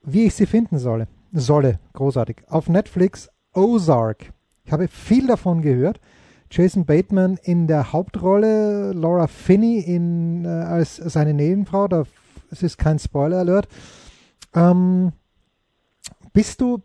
wie 0.02 0.24
ich 0.24 0.34
sie 0.34 0.46
finden 0.46 0.80
solle 0.80 1.06
solle. 1.32 1.78
Großartig. 1.92 2.38
Auf 2.48 2.68
Netflix 2.68 3.30
Ozark. 3.54 4.32
Ich 4.64 4.72
habe 4.72 4.88
viel 4.88 5.28
davon 5.28 5.62
gehört. 5.62 6.00
Jason 6.50 6.84
Bateman 6.84 7.38
in 7.44 7.68
der 7.68 7.92
Hauptrolle, 7.92 8.92
Laura 8.92 9.28
Finney 9.28 9.78
in, 9.78 10.44
äh, 10.44 10.48
als 10.48 10.96
seine 10.96 11.32
Nebenfrau. 11.32 11.86
Da, 11.86 12.06
es 12.50 12.64
ist 12.64 12.76
kein 12.76 12.98
Spoiler-Alert. 12.98 13.68
Ähm, 14.54 15.12
bist 16.32 16.60
du, 16.60 16.78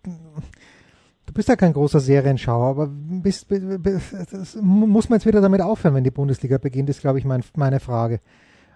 du 1.25 1.33
bist 1.33 1.49
ja 1.49 1.55
kein 1.55 1.73
großer 1.73 1.99
Serienschauer, 1.99 2.65
aber 2.65 2.87
bist, 2.87 3.47
bist, 3.47 4.61
muss 4.61 5.09
man 5.09 5.17
jetzt 5.17 5.25
wieder 5.25 5.41
damit 5.41 5.61
aufhören, 5.61 5.95
wenn 5.95 6.03
die 6.03 6.11
Bundesliga 6.11 6.57
beginnt, 6.57 6.89
ist, 6.89 7.01
glaube 7.01 7.19
ich, 7.19 7.25
mein, 7.25 7.43
meine 7.55 7.79
Frage. 7.79 8.19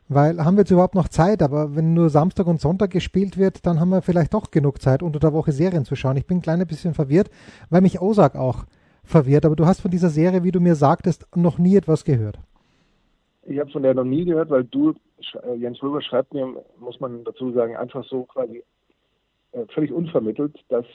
Weil 0.09 0.43
haben 0.43 0.55
wir 0.55 0.61
jetzt 0.61 0.71
überhaupt 0.71 0.95
noch 0.95 1.09
Zeit? 1.09 1.41
Aber 1.41 1.75
wenn 1.75 1.93
nur 1.93 2.09
Samstag 2.09 2.47
und 2.47 2.61
Sonntag 2.61 2.91
gespielt 2.91 3.37
wird, 3.37 3.65
dann 3.65 3.79
haben 3.79 3.89
wir 3.89 4.01
vielleicht 4.01 4.33
doch 4.33 4.51
genug 4.51 4.81
Zeit, 4.81 5.03
unter 5.03 5.19
der 5.19 5.33
Woche 5.33 5.51
Serien 5.51 5.83
zu 5.83 5.95
schauen. 5.95 6.15
Ich 6.15 6.25
bin 6.25 6.37
ein 6.37 6.41
kleines 6.41 6.67
bisschen 6.67 6.94
verwirrt, 6.94 7.29
weil 7.69 7.81
mich 7.81 8.01
Osak 8.01 8.35
auch 8.35 8.65
verwirrt. 9.03 9.45
Aber 9.45 9.57
du 9.57 9.65
hast 9.65 9.81
von 9.81 9.91
dieser 9.91 10.09
Serie, 10.09 10.44
wie 10.44 10.51
du 10.51 10.61
mir 10.61 10.75
sagtest, 10.75 11.27
noch 11.35 11.57
nie 11.57 11.75
etwas 11.75 12.06
gehört. 12.06 12.39
Ich 13.44 13.59
habe 13.59 13.69
von 13.71 13.83
der 13.83 13.94
noch 13.94 14.06
nie 14.06 14.25
gehört, 14.25 14.49
weil 14.49 14.63
du, 14.63 14.94
äh, 15.44 15.56
Jens 15.56 15.81
Röber 15.83 16.01
schreibt 16.01 16.33
mir, 16.33 16.47
muss 16.79 16.99
man 16.99 17.23
dazu 17.25 17.51
sagen, 17.51 17.75
einfach 17.75 18.06
so 18.06 18.23
quasi 18.23 18.63
völlig 19.73 19.92
unvermittelt, 19.92 20.56
dass 20.69 20.85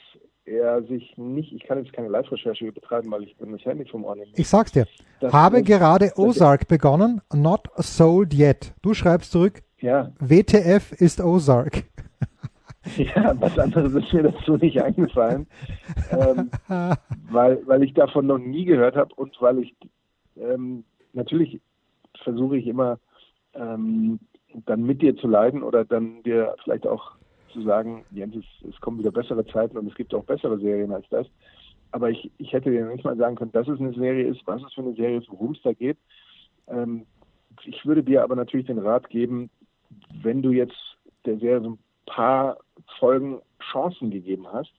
er 0.45 0.83
sich 0.83 1.17
nicht, 1.17 1.53
ich 1.53 1.63
kann 1.63 1.77
jetzt 1.77 1.93
keine 1.93 2.09
Live-Recherche 2.09 2.71
betreiben, 2.71 3.11
weil 3.11 3.23
ich 3.23 3.35
bin 3.37 3.51
das 3.51 3.63
Handy 3.65 3.85
vom 3.85 4.03
Ohr 4.03 4.15
Ich 4.35 4.47
sag's 4.47 4.71
dir, 4.71 4.85
das 5.19 5.31
habe 5.31 5.59
ist, 5.59 5.67
gerade 5.67 6.11
Ozark 6.17 6.67
begonnen, 6.67 7.21
not 7.33 7.69
sold 7.77 8.33
yet. 8.33 8.73
Du 8.81 8.93
schreibst 8.93 9.31
zurück, 9.31 9.61
ja. 9.79 10.11
WTF 10.19 10.91
ist 10.93 11.21
Ozark. 11.21 11.83
Ja, 12.97 13.33
was 13.39 13.57
anderes 13.57 13.93
ist 13.93 14.11
mir 14.11 14.23
dazu 14.23 14.57
nicht 14.57 14.81
eingefallen, 14.81 15.47
ähm, 16.11 16.51
weil, 17.31 17.65
weil 17.65 17.81
ich 17.81 17.93
davon 17.93 18.27
noch 18.27 18.39
nie 18.39 18.65
gehört 18.65 18.97
habe 18.97 19.15
und 19.15 19.33
weil 19.39 19.59
ich 19.59 19.73
ähm, 20.35 20.83
natürlich 21.13 21.61
versuche 22.23 22.57
ich 22.57 22.67
immer 22.67 22.99
ähm, 23.53 24.19
dann 24.65 24.83
mit 24.83 25.01
dir 25.01 25.15
zu 25.15 25.27
leiden 25.27 25.63
oder 25.63 25.85
dann 25.85 26.23
dir 26.23 26.57
vielleicht 26.61 26.85
auch 26.85 27.13
zu 27.53 27.61
sagen, 27.61 28.05
Jens, 28.11 28.35
es, 28.35 28.69
es, 28.69 28.81
kommen 28.81 28.99
wieder 28.99 29.11
bessere 29.11 29.45
Zeiten 29.45 29.77
und 29.77 29.87
es 29.87 29.95
gibt 29.95 30.13
auch 30.13 30.23
bessere 30.23 30.59
Serien 30.59 30.91
als 30.91 31.07
das. 31.09 31.27
Aber 31.91 32.09
ich, 32.09 32.31
ich 32.37 32.51
hätte 32.51 32.71
dir 32.71 32.85
nicht 32.87 33.03
mal 33.03 33.15
sagen 33.17 33.35
können, 33.35 33.51
dass 33.51 33.67
es 33.67 33.79
eine 33.79 33.93
Serie 33.93 34.27
ist, 34.27 34.41
was 34.45 34.61
es 34.63 34.73
für 34.73 34.81
eine 34.81 34.95
Serie 34.95 35.19
ist, 35.19 35.29
worum 35.29 35.51
es 35.51 35.61
da 35.61 35.73
geht. 35.73 35.97
Ähm, 36.67 37.05
ich 37.65 37.85
würde 37.85 38.03
dir 38.03 38.23
aber 38.23 38.35
natürlich 38.35 38.65
den 38.65 38.79
Rat 38.79 39.09
geben, 39.09 39.49
wenn 40.21 40.41
du 40.41 40.51
jetzt 40.51 40.97
der 41.25 41.37
Serie 41.37 41.61
so 41.61 41.69
ein 41.71 41.79
paar 42.05 42.57
Folgen 42.99 43.39
Chancen 43.71 44.11
gegeben 44.11 44.47
hast, 44.51 44.73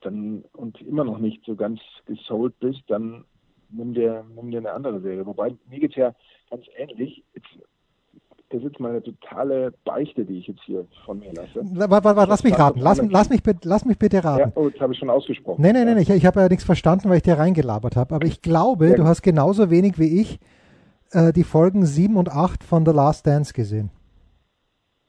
dann 0.00 0.44
und 0.52 0.80
immer 0.82 1.04
noch 1.04 1.18
nicht 1.18 1.44
so 1.44 1.54
ganz 1.54 1.80
gesold 2.06 2.58
bist, 2.58 2.82
dann 2.88 3.24
nimm 3.70 3.94
dir, 3.94 4.24
nimm 4.34 4.50
dir 4.50 4.58
eine 4.58 4.72
andere 4.72 5.00
Serie. 5.00 5.26
Wobei 5.26 5.56
mir 5.68 5.80
geht 5.80 5.90
es 5.90 5.96
ja 5.96 6.14
ganz 6.50 6.64
ähnlich. 6.76 7.22
Jetzt 7.34 7.48
das 8.50 8.58
ist 8.58 8.64
jetzt 8.64 8.80
meine 8.80 9.00
totale 9.00 9.72
Beichte, 9.84 10.24
die 10.24 10.38
ich 10.38 10.48
jetzt 10.48 10.60
hier 10.66 10.84
von 11.04 11.20
mir 11.20 11.32
lasse. 11.32 11.62
Warte, 11.62 12.04
warte, 12.04 12.28
lass 12.28 12.42
mich 12.42 12.58
raten. 12.58 12.80
Lass, 12.80 13.00
lass, 13.08 13.30
mich, 13.30 13.42
lass 13.62 13.84
mich 13.84 13.96
bitte 13.96 14.24
raten. 14.24 14.40
Ja, 14.40 14.52
oh, 14.56 14.68
jetzt 14.68 14.80
habe 14.80 14.92
ich 14.92 14.98
schon 14.98 15.08
ausgesprochen. 15.08 15.62
Nee, 15.62 15.72
nee, 15.72 15.84
nee, 15.84 16.00
ich, 16.00 16.10
ich 16.10 16.26
habe 16.26 16.40
ja 16.40 16.48
nichts 16.48 16.64
verstanden, 16.64 17.08
weil 17.08 17.18
ich 17.18 17.22
dir 17.22 17.38
reingelabert 17.38 17.94
habe. 17.94 18.12
Aber 18.12 18.26
ich 18.26 18.42
glaube, 18.42 18.88
ja. 18.88 18.96
du 18.96 19.04
hast 19.04 19.22
genauso 19.22 19.70
wenig 19.70 20.00
wie 20.00 20.20
ich 20.20 20.40
äh, 21.12 21.32
die 21.32 21.44
Folgen 21.44 21.86
7 21.86 22.16
und 22.16 22.28
8 22.28 22.64
von 22.64 22.84
The 22.84 22.90
Last 22.92 23.24
Dance 23.24 23.52
gesehen. 23.52 23.90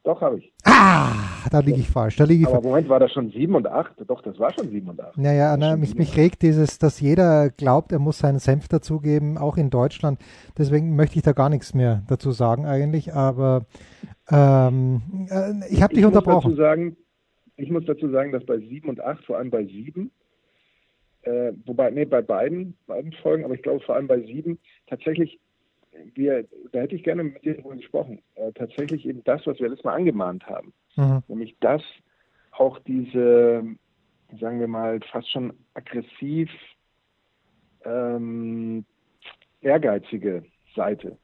Doch, 0.04 0.20
habe 0.22 0.40
ich. 0.40 0.52
Ah, 0.64 1.14
da 1.52 1.60
liege 1.60 1.80
ich 1.80 1.88
falsch. 1.88 2.16
Da 2.16 2.24
liege 2.24 2.42
ich 2.42 2.48
Aber 2.48 2.56
falsch. 2.56 2.66
Moment, 2.66 2.90
war 2.90 3.00
das 3.00 3.12
schon 3.12 3.30
7 3.30 3.54
und 3.54 3.68
8? 3.68 3.94
Doch, 4.08 4.22
das 4.22 4.40
war 4.40 4.52
schon 4.52 4.70
7 4.70 4.90
und 4.90 5.00
8. 5.00 5.18
Naja, 5.18 5.56
na, 5.58 5.76
mich, 5.76 5.94
mich 5.94 6.18
regt 6.18 6.42
dieses, 6.42 6.80
dass 6.80 7.00
jeder 7.00 7.52
glaubt, 7.52 7.92
er 7.92 8.00
muss 8.00 8.18
seinen 8.18 8.40
Senf 8.40 8.68
dazugeben, 8.68 9.38
auch 9.38 9.58
in 9.58 9.70
Deutschland. 9.70 10.20
Deswegen 10.58 10.96
möchte 10.96 11.18
ich 11.18 11.24
da 11.24 11.34
gar 11.34 11.50
nichts 11.50 11.76
mehr 11.76 12.04
dazu 12.08 12.32
sagen 12.32 12.66
eigentlich. 12.66 13.14
Aber 13.14 13.66
ähm, 14.32 15.28
äh, 15.30 15.72
ich 15.72 15.84
habe 15.84 15.94
dich 15.94 16.04
muss 16.04 16.14
unterbrochen. 16.14 16.52
Dazu 16.52 16.62
sagen, 16.62 16.98
ich 17.58 17.70
muss 17.70 17.86
dazu 17.86 18.10
sagen, 18.10 18.32
dass 18.32 18.44
bei 18.46 18.58
7 18.58 18.90
und 18.90 19.02
8, 19.02 19.24
vor 19.26 19.38
allem 19.38 19.52
bei 19.52 19.66
7, 19.66 20.10
äh, 21.24 21.54
wobei, 21.66 21.92
nee, 21.92 22.06
bei 22.06 22.24
beiden, 22.24 22.76
beiden 22.88 23.14
Folgen, 23.14 23.46
aber 23.46 23.54
ich 23.54 23.62
glaube 23.62 23.82
vor 23.82 23.96
allem 23.96 24.08
bei 24.08 24.20
7, 24.20 24.58
tatsächlich, 24.88 25.40
wir, 26.14 26.46
da 26.72 26.80
hätte 26.80 26.96
ich 26.96 27.04
gerne 27.04 27.24
mit 27.24 27.44
dir 27.44 27.56
darüber 27.56 27.76
gesprochen, 27.76 28.22
äh, 28.36 28.52
tatsächlich 28.54 29.06
eben 29.06 29.24
das, 29.24 29.46
was 29.46 29.60
wir 29.60 29.70
letztes 29.70 29.86
Mal 29.86 29.96
angemahnt 29.96 30.46
haben. 30.48 30.74
Mhm. 30.96 31.24
Nämlich 31.28 31.56
dass 31.60 31.82
auch 32.52 32.80
diese, 32.80 33.64
sagen 34.40 34.60
wir 34.60 34.68
mal, 34.68 35.00
fast 35.12 35.32
schon 35.32 35.54
aggressiv 35.74 36.50
ähm, 37.86 38.86
ehrgeizige 39.62 40.44
Seite 40.76 41.18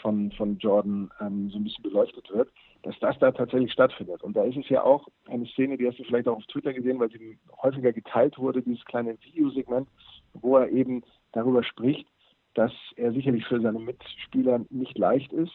von, 0.00 0.32
von 0.32 0.58
Jordan 0.58 1.10
ähm, 1.20 1.50
so 1.50 1.58
ein 1.58 1.64
bisschen 1.64 1.82
beleuchtet 1.82 2.28
wird, 2.30 2.50
dass 2.82 2.98
das 3.00 3.18
da 3.18 3.30
tatsächlich 3.30 3.72
stattfindet. 3.72 4.22
Und 4.22 4.36
da 4.36 4.44
ist 4.44 4.56
es 4.56 4.68
ja 4.68 4.82
auch 4.82 5.06
eine 5.28 5.46
Szene, 5.46 5.76
die 5.76 5.86
hast 5.86 5.98
du 5.98 6.04
vielleicht 6.04 6.26
auch 6.26 6.38
auf 6.38 6.46
Twitter 6.46 6.72
gesehen, 6.72 6.98
weil 6.98 7.10
sie 7.10 7.38
häufiger 7.62 7.92
geteilt 7.92 8.38
wurde, 8.38 8.62
dieses 8.62 8.84
kleine 8.84 9.16
Videosegment, 9.22 9.88
wo 10.32 10.56
er 10.56 10.68
eben 10.70 11.02
darüber 11.32 11.62
spricht, 11.62 12.06
dass 12.54 12.72
er 12.96 13.12
sicherlich 13.12 13.44
für 13.46 13.60
seine 13.60 13.78
Mitspieler 13.78 14.60
nicht 14.70 14.98
leicht 14.98 15.32
ist, 15.32 15.52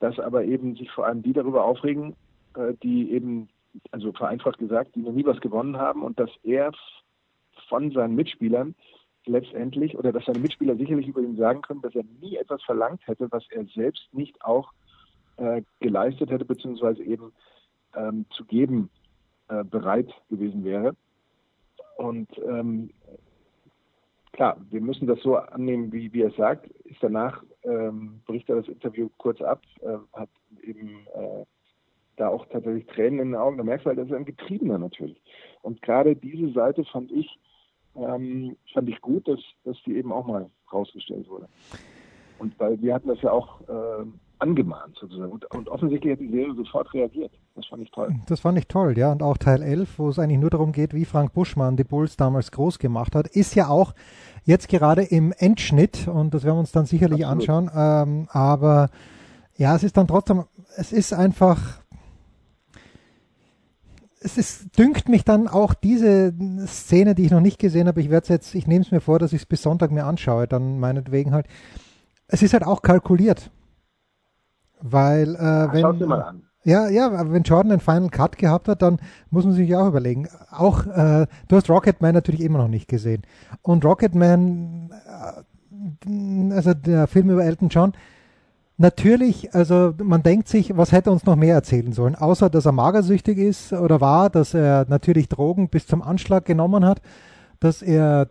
dass 0.00 0.18
aber 0.18 0.44
eben 0.44 0.76
sich 0.76 0.90
vor 0.90 1.06
allem 1.06 1.22
die 1.22 1.32
darüber 1.32 1.64
aufregen, 1.64 2.14
äh, 2.56 2.74
die 2.82 3.12
eben, 3.12 3.48
also 3.90 4.12
vereinfacht 4.12 4.58
gesagt, 4.58 4.94
die 4.94 5.00
noch 5.00 5.12
nie 5.12 5.24
was 5.24 5.40
gewonnen 5.40 5.76
haben 5.78 6.02
und 6.02 6.18
dass 6.18 6.30
er 6.42 6.72
von 7.68 7.90
seinen 7.92 8.14
Mitspielern 8.14 8.74
letztendlich 9.26 9.96
oder 9.96 10.12
dass 10.12 10.24
seine 10.26 10.40
Mitspieler 10.40 10.76
sicherlich 10.76 11.08
über 11.08 11.20
ihn 11.20 11.36
sagen 11.36 11.62
können, 11.62 11.82
dass 11.82 11.94
er 11.94 12.04
nie 12.20 12.36
etwas 12.36 12.62
verlangt 12.62 13.06
hätte, 13.06 13.30
was 13.30 13.44
er 13.50 13.64
selbst 13.66 14.06
nicht 14.12 14.42
auch 14.44 14.72
äh, 15.36 15.62
geleistet 15.80 16.30
hätte, 16.30 16.44
beziehungsweise 16.44 17.02
eben 17.02 17.32
ähm, 17.96 18.26
zu 18.30 18.44
geben 18.44 18.90
äh, 19.48 19.64
bereit 19.64 20.12
gewesen 20.28 20.64
wäre. 20.64 20.94
Und 21.96 22.28
ähm, 22.38 22.90
klar, 24.34 24.56
wir 24.70 24.80
müssen 24.80 25.06
das 25.06 25.20
so 25.20 25.36
annehmen, 25.36 25.92
wie, 25.92 26.12
wie 26.12 26.22
er 26.22 26.30
sagt. 26.32 26.66
Ist 26.84 27.02
danach, 27.02 27.42
ähm, 27.62 28.20
bricht 28.26 28.48
er 28.48 28.56
das 28.56 28.68
Interview 28.68 29.08
kurz 29.16 29.40
ab, 29.40 29.62
äh, 29.80 29.96
hat 30.12 30.28
eben 30.62 31.06
äh, 31.14 31.44
da 32.16 32.28
auch 32.28 32.46
tatsächlich 32.46 32.86
Tränen 32.86 33.20
in 33.20 33.28
den 33.30 33.36
Augen. 33.36 33.56
Da 33.56 33.64
merkst 33.64 33.86
du 33.86 33.88
halt, 33.88 33.98
das 33.98 34.08
ist 34.08 34.14
ein 34.14 34.24
Getriebener 34.24 34.78
natürlich. 34.78 35.20
Und 35.62 35.80
gerade 35.82 36.14
diese 36.14 36.52
Seite 36.52 36.84
fand 36.84 37.10
ich, 37.12 37.38
ähm, 37.96 38.56
fand 38.72 38.88
ich 38.88 39.00
gut, 39.00 39.26
dass, 39.26 39.40
dass 39.64 39.80
die 39.84 39.96
eben 39.96 40.12
auch 40.12 40.26
mal 40.26 40.50
rausgestellt 40.72 41.28
wurde. 41.28 41.48
Und 42.38 42.58
weil 42.58 42.80
wir 42.82 42.94
hatten 42.94 43.08
das 43.08 43.22
ja 43.22 43.30
auch 43.30 43.60
äh, 43.62 44.04
angemahnt 44.44 44.96
sozusagen. 45.00 45.32
Und, 45.32 45.44
und, 45.54 45.68
offensichtlich 45.68 46.12
hat 46.12 46.20
die 46.20 46.28
Serie 46.28 46.54
sofort 46.54 46.92
reagiert. 46.92 47.32
Das 47.54 47.66
fand 47.66 47.82
ich 47.82 47.90
toll. 47.90 48.14
Das 48.26 48.40
fand 48.40 48.58
ich 48.58 48.68
toll, 48.68 48.96
ja. 48.98 49.10
Und 49.10 49.22
auch 49.22 49.38
Teil 49.38 49.62
11, 49.62 49.98
wo 49.98 50.10
es 50.10 50.18
eigentlich 50.18 50.38
nur 50.38 50.50
darum 50.50 50.72
geht, 50.72 50.92
wie 50.92 51.04
Frank 51.04 51.32
Buschmann 51.32 51.76
die 51.76 51.84
Bulls 51.84 52.16
damals 52.16 52.50
groß 52.50 52.78
gemacht 52.78 53.14
hat, 53.14 53.26
ist 53.26 53.54
ja 53.54 53.68
auch 53.68 53.94
jetzt 54.44 54.68
gerade 54.68 55.02
im 55.02 55.32
Endschnitt 55.36 56.06
und 56.06 56.34
das 56.34 56.44
werden 56.44 56.56
wir 56.56 56.60
uns 56.60 56.72
dann 56.72 56.86
sicherlich 56.86 57.26
Absolut. 57.26 57.48
anschauen. 57.48 58.08
Ähm, 58.08 58.28
aber 58.30 58.90
ja, 59.56 59.74
es 59.74 59.82
ist 59.82 59.96
dann 59.96 60.06
trotzdem, 60.06 60.44
es 60.76 60.92
ist 60.92 61.14
einfach, 61.14 61.80
es 64.20 64.36
ist, 64.36 64.78
dünkt 64.78 65.08
mich 65.08 65.24
dann 65.24 65.48
auch 65.48 65.74
diese 65.74 66.34
Szene, 66.66 67.14
die 67.14 67.24
ich 67.24 67.30
noch 67.30 67.40
nicht 67.40 67.58
gesehen 67.58 67.88
habe. 67.88 68.00
Ich 68.00 68.10
werde 68.10 68.24
es 68.24 68.28
jetzt, 68.28 68.54
ich 68.54 68.66
nehme 68.66 68.84
es 68.84 68.90
mir 68.90 69.00
vor, 69.00 69.18
dass 69.18 69.32
ich 69.32 69.42
es 69.42 69.46
bis 69.46 69.62
Sonntag 69.62 69.90
mir 69.90 70.04
anschaue, 70.04 70.46
dann 70.46 70.78
meinetwegen 70.78 71.32
halt. 71.32 71.46
Es 72.26 72.42
ist 72.42 72.52
halt 72.52 72.64
auch 72.64 72.82
kalkuliert. 72.82 73.50
Weil, 74.86 75.34
äh, 75.34 75.72
wenn. 75.72 76.06
mal 76.06 76.22
an. 76.22 76.42
Ja, 76.66 76.88
ja, 76.88 77.30
wenn 77.30 77.42
Jordan 77.42 77.72
einen 77.72 77.80
Final 77.80 78.08
Cut 78.08 78.38
gehabt 78.38 78.68
hat, 78.68 78.80
dann 78.80 78.98
muss 79.30 79.44
man 79.44 79.52
sich 79.52 79.74
auch 79.76 79.86
überlegen. 79.86 80.28
Auch, 80.50 80.86
äh, 80.86 81.26
du 81.48 81.56
hast 81.56 81.68
Rocketman 81.68 82.14
natürlich 82.14 82.40
immer 82.40 82.58
noch 82.58 82.68
nicht 82.68 82.88
gesehen. 82.88 83.22
Und 83.60 83.84
Rocketman, 83.84 84.90
äh, 86.06 86.54
also 86.54 86.72
der 86.72 87.06
Film 87.06 87.30
über 87.30 87.44
Elton 87.44 87.68
John, 87.68 87.92
Natürlich, 88.76 89.54
also 89.54 89.94
man 90.02 90.24
denkt 90.24 90.48
sich, 90.48 90.76
was 90.76 90.90
hätte 90.90 91.12
uns 91.12 91.24
noch 91.24 91.36
mehr 91.36 91.54
erzählen 91.54 91.92
sollen, 91.92 92.16
außer 92.16 92.50
dass 92.50 92.66
er 92.66 92.72
magersüchtig 92.72 93.38
ist 93.38 93.72
oder 93.72 94.00
war, 94.00 94.30
dass 94.30 94.52
er 94.52 94.84
natürlich 94.88 95.28
Drogen 95.28 95.68
bis 95.68 95.86
zum 95.86 96.02
Anschlag 96.02 96.44
genommen 96.44 96.84
hat, 96.84 97.00
dass 97.60 97.82
er 97.82 98.30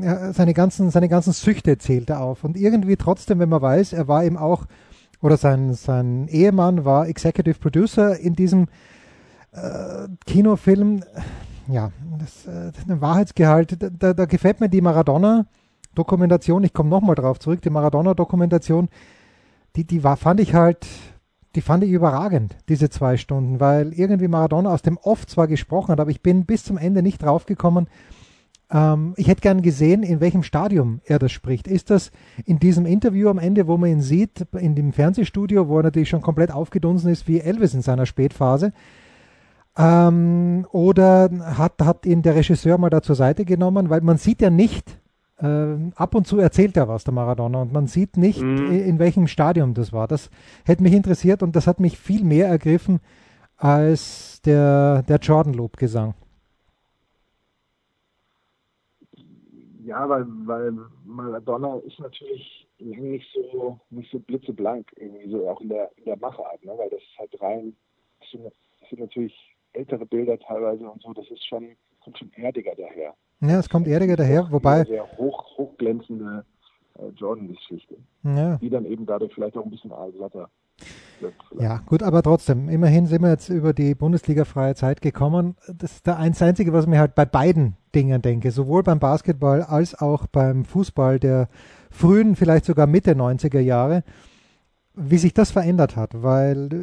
ja, 0.00 0.32
seine 0.32 0.54
ganzen 0.54 0.90
seine 0.90 1.10
ganzen 1.10 1.34
Süchte 1.34 1.76
zählte 1.76 2.20
auf 2.20 2.42
und 2.42 2.56
irgendwie 2.56 2.96
trotzdem, 2.96 3.38
wenn 3.38 3.50
man 3.50 3.60
weiß, 3.60 3.92
er 3.92 4.08
war 4.08 4.24
eben 4.24 4.38
auch 4.38 4.64
oder 5.22 5.36
sein 5.36 5.74
sein 5.74 6.28
Ehemann 6.28 6.84
war 6.84 7.08
Executive 7.08 7.58
Producer 7.58 8.18
in 8.18 8.34
diesem 8.34 8.68
äh, 9.52 10.08
Kinofilm, 10.26 11.02
ja, 11.68 11.90
das, 12.18 12.46
äh, 12.46 12.72
ein 12.88 13.00
Wahrheitsgehalt, 13.00 13.76
da, 13.80 14.12
da 14.12 14.24
gefällt 14.24 14.60
mir 14.60 14.68
die 14.68 14.80
Maradona 14.80 15.46
Dokumentation, 15.94 16.64
ich 16.64 16.72
komme 16.72 16.90
nochmal 16.90 17.16
drauf 17.16 17.38
zurück, 17.38 17.62
die 17.62 17.70
Maradona 17.70 18.14
Dokumentation 18.14 18.88
die, 19.76 19.84
die 19.84 20.02
war, 20.04 20.16
fand 20.16 20.40
ich 20.40 20.54
halt, 20.54 20.86
die 21.54 21.60
fand 21.60 21.84
ich 21.84 21.90
überragend, 21.90 22.56
diese 22.68 22.90
zwei 22.90 23.16
Stunden, 23.16 23.60
weil 23.60 23.92
irgendwie 23.92 24.28
Maradona 24.28 24.70
aus 24.70 24.82
dem 24.82 24.96
Off 24.98 25.26
zwar 25.26 25.48
gesprochen 25.48 25.92
hat, 25.92 26.00
aber 26.00 26.10
ich 26.10 26.22
bin 26.22 26.44
bis 26.44 26.64
zum 26.64 26.78
Ende 26.78 27.02
nicht 27.02 27.22
draufgekommen. 27.22 27.88
Ähm, 28.70 29.14
ich 29.16 29.28
hätte 29.28 29.40
gern 29.40 29.62
gesehen, 29.62 30.02
in 30.02 30.20
welchem 30.20 30.42
Stadium 30.42 31.00
er 31.04 31.18
das 31.18 31.32
spricht. 31.32 31.66
Ist 31.66 31.90
das 31.90 32.10
in 32.44 32.58
diesem 32.58 32.86
Interview 32.86 33.28
am 33.28 33.38
Ende, 33.38 33.66
wo 33.66 33.76
man 33.76 33.90
ihn 33.90 34.00
sieht, 34.00 34.46
in 34.52 34.74
dem 34.74 34.92
Fernsehstudio, 34.92 35.68
wo 35.68 35.78
er 35.78 35.84
natürlich 35.84 36.08
schon 36.08 36.22
komplett 36.22 36.52
aufgedunsen 36.52 37.10
ist 37.10 37.28
wie 37.28 37.40
Elvis 37.40 37.74
in 37.74 37.82
seiner 37.82 38.06
Spätphase? 38.06 38.72
Ähm, 39.76 40.66
oder 40.72 41.30
hat, 41.56 41.74
hat 41.80 42.06
ihn 42.06 42.22
der 42.22 42.34
Regisseur 42.34 42.78
mal 42.78 42.90
da 42.90 43.02
zur 43.02 43.14
Seite 43.16 43.44
genommen, 43.44 43.90
weil 43.90 44.00
man 44.00 44.18
sieht 44.18 44.42
ja 44.42 44.50
nicht, 44.50 44.98
äh, 45.38 45.74
ab 45.94 46.14
und 46.14 46.26
zu 46.26 46.38
erzählt 46.38 46.76
er 46.76 46.88
was, 46.88 47.04
der 47.04 47.14
Maradona, 47.14 47.62
und 47.62 47.72
man 47.72 47.86
sieht 47.86 48.16
nicht, 48.16 48.42
mhm. 48.42 48.70
in 48.70 48.98
welchem 48.98 49.26
Stadium 49.26 49.74
das 49.74 49.92
war. 49.92 50.08
Das 50.08 50.30
hätte 50.64 50.82
mich 50.82 50.92
interessiert 50.92 51.42
und 51.42 51.56
das 51.56 51.66
hat 51.66 51.80
mich 51.80 51.98
viel 51.98 52.24
mehr 52.24 52.48
ergriffen 52.48 53.00
als 53.56 54.40
der, 54.44 55.02
der 55.02 55.18
Jordan-Lob-Gesang. 55.18 56.14
Ja, 59.90 60.08
weil, 60.08 60.24
weil 60.44 60.72
Maradona 61.04 61.78
ist 61.78 61.98
natürlich 61.98 62.68
nicht 62.78 63.26
so, 63.50 63.80
nicht 63.90 64.08
so 64.12 64.20
blitzeblank, 64.20 64.86
irgendwie 64.94 65.28
so 65.28 65.48
auch 65.48 65.60
in 65.60 65.68
der, 65.68 65.90
in 65.96 66.04
der 66.04 66.16
Machart, 66.16 66.64
ne? 66.64 66.72
weil 66.76 66.88
das 66.90 67.00
ist 67.00 67.18
halt 67.18 67.42
rein, 67.42 67.74
das 68.20 68.30
sind, 68.30 68.44
das 68.44 68.88
sind 68.88 69.00
natürlich 69.00 69.34
ältere 69.72 70.06
Bilder 70.06 70.38
teilweise 70.38 70.88
und 70.88 71.02
so, 71.02 71.12
das 71.12 71.28
ist 71.28 71.44
schon, 71.44 71.76
kommt 72.04 72.18
schon 72.18 72.30
erdiger 72.34 72.72
daher. 72.76 73.14
Ja, 73.40 73.58
es 73.58 73.68
kommt 73.68 73.88
erdiger 73.88 74.14
daher, 74.14 74.46
wobei. 74.52 74.84
Sehr 74.84 75.10
hoch, 75.18 75.58
hochglänzende 75.58 76.44
äh, 76.96 77.08
Jordan-Geschichte. 77.16 77.96
Ja. 78.22 78.58
Die 78.58 78.70
dann 78.70 78.84
eben 78.84 79.06
dadurch 79.06 79.34
vielleicht 79.34 79.56
auch 79.56 79.64
ein 79.64 79.72
bisschen 79.72 79.90
aalglatter 79.90 80.48
ja, 81.58 81.82
gut, 81.84 82.02
aber 82.02 82.22
trotzdem, 82.22 82.68
immerhin 82.68 83.06
sind 83.06 83.22
wir 83.22 83.30
jetzt 83.30 83.50
über 83.50 83.72
die 83.72 83.94
Bundesliga-freie 83.94 84.74
Zeit 84.74 85.02
gekommen. 85.02 85.56
Das 85.66 85.92
ist 85.92 86.06
das 86.06 86.16
Einzige, 86.16 86.72
was 86.72 86.86
mir 86.86 86.98
halt 86.98 87.14
bei 87.14 87.26
beiden 87.26 87.76
Dingen 87.94 88.22
denke, 88.22 88.50
sowohl 88.50 88.82
beim 88.82 88.98
Basketball 88.98 89.62
als 89.62 89.94
auch 89.94 90.26
beim 90.26 90.64
Fußball 90.64 91.18
der 91.18 91.48
frühen, 91.90 92.36
vielleicht 92.36 92.64
sogar 92.64 92.86
Mitte 92.86 93.12
90er 93.12 93.60
Jahre 93.60 94.02
wie 94.94 95.18
sich 95.18 95.32
das 95.34 95.50
verändert 95.50 95.96
hat, 95.96 96.22
weil 96.22 96.66
äh, 96.66 96.76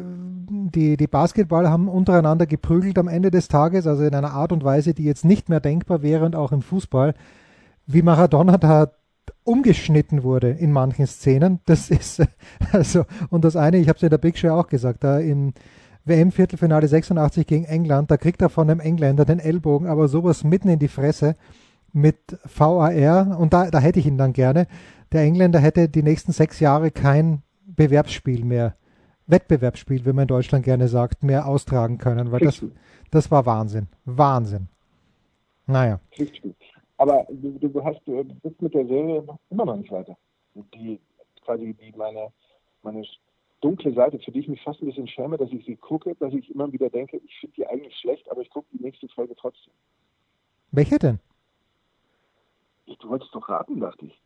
die, 0.70 0.96
die 0.96 1.06
Basketballer 1.06 1.70
haben 1.70 1.88
untereinander 1.88 2.46
geprügelt 2.46 2.98
am 2.98 3.08
Ende 3.08 3.30
des 3.30 3.48
Tages, 3.48 3.86
also 3.86 4.02
in 4.04 4.14
einer 4.14 4.32
Art 4.32 4.52
und 4.52 4.64
Weise, 4.64 4.94
die 4.94 5.04
jetzt 5.04 5.24
nicht 5.24 5.48
mehr 5.48 5.60
denkbar 5.60 6.02
wäre 6.02 6.24
und 6.24 6.34
auch 6.34 6.52
im 6.52 6.62
Fußball, 6.62 7.14
wie 7.86 8.02
Maradona 8.02 8.56
da 8.58 8.90
umgeschnitten 9.44 10.22
wurde 10.22 10.50
in 10.50 10.72
manchen 10.72 11.06
Szenen. 11.06 11.60
Das 11.66 11.90
ist 11.90 12.22
also, 12.72 13.04
und 13.30 13.44
das 13.44 13.56
eine, 13.56 13.78
ich 13.78 13.88
habe 13.88 13.96
es 13.96 14.02
in 14.02 14.10
der 14.10 14.18
Big 14.18 14.38
Show 14.38 14.50
auch 14.50 14.68
gesagt, 14.68 15.04
da 15.04 15.18
im 15.18 15.52
WM-Viertelfinale 16.04 16.88
86 16.88 17.46
gegen 17.46 17.64
England, 17.64 18.10
da 18.10 18.16
kriegt 18.16 18.40
er 18.42 18.48
von 18.48 18.70
einem 18.70 18.80
Engländer 18.80 19.24
den 19.24 19.38
Ellbogen, 19.38 19.86
aber 19.86 20.08
sowas 20.08 20.42
mitten 20.42 20.68
in 20.68 20.78
die 20.78 20.88
Fresse 20.88 21.36
mit 21.92 22.38
VAR 22.44 23.38
und 23.38 23.52
da, 23.52 23.70
da 23.70 23.78
hätte 23.78 23.98
ich 23.98 24.06
ihn 24.06 24.18
dann 24.18 24.32
gerne. 24.32 24.66
Der 25.12 25.22
Engländer 25.22 25.58
hätte 25.58 25.88
die 25.88 26.02
nächsten 26.02 26.32
sechs 26.32 26.60
Jahre 26.60 26.90
kein 26.90 27.42
Bewerbsspiel 27.66 28.44
mehr, 28.44 28.76
Wettbewerbsspiel, 29.26 30.04
wie 30.04 30.12
man 30.12 30.22
in 30.22 30.28
Deutschland 30.28 30.64
gerne 30.64 30.88
sagt, 30.88 31.22
mehr 31.22 31.46
austragen 31.46 31.98
können, 31.98 32.32
weil 32.32 32.40
das, 32.40 32.64
das 33.10 33.30
war 33.30 33.46
Wahnsinn. 33.46 33.88
Wahnsinn. 34.04 34.68
Naja. 35.66 36.00
Aber 36.98 37.26
du, 37.30 37.58
du 37.58 37.84
hast, 37.84 38.00
du 38.06 38.24
bist 38.42 38.60
mit 38.60 38.74
der 38.74 38.86
Serie 38.86 39.24
immer 39.50 39.64
noch 39.64 39.76
nicht 39.76 39.90
weiter. 39.90 40.16
Die, 40.54 41.00
quasi 41.44 41.72
die 41.74 41.92
meine, 41.96 42.32
meine 42.82 43.06
dunkle 43.60 43.92
Seite, 43.94 44.18
für 44.18 44.32
die 44.32 44.40
ich 44.40 44.48
mich 44.48 44.62
fast 44.62 44.82
ein 44.82 44.86
bisschen 44.86 45.06
schäme, 45.06 45.38
dass 45.38 45.50
ich 45.52 45.64
sie 45.64 45.76
gucke, 45.76 46.14
dass 46.16 46.34
ich 46.34 46.50
immer 46.50 46.70
wieder 46.72 46.90
denke, 46.90 47.18
ich 47.18 47.38
finde 47.38 47.54
die 47.56 47.66
eigentlich 47.66 47.96
schlecht, 47.96 48.30
aber 48.30 48.42
ich 48.42 48.50
gucke 48.50 48.66
die 48.72 48.82
nächste 48.82 49.08
Folge 49.08 49.34
trotzdem. 49.36 49.72
Welche 50.72 50.98
denn? 50.98 51.20
Du 52.86 53.08
wolltest 53.08 53.34
doch 53.34 53.48
raten, 53.48 53.80
dachte 53.80 54.06
ich. 54.06 54.20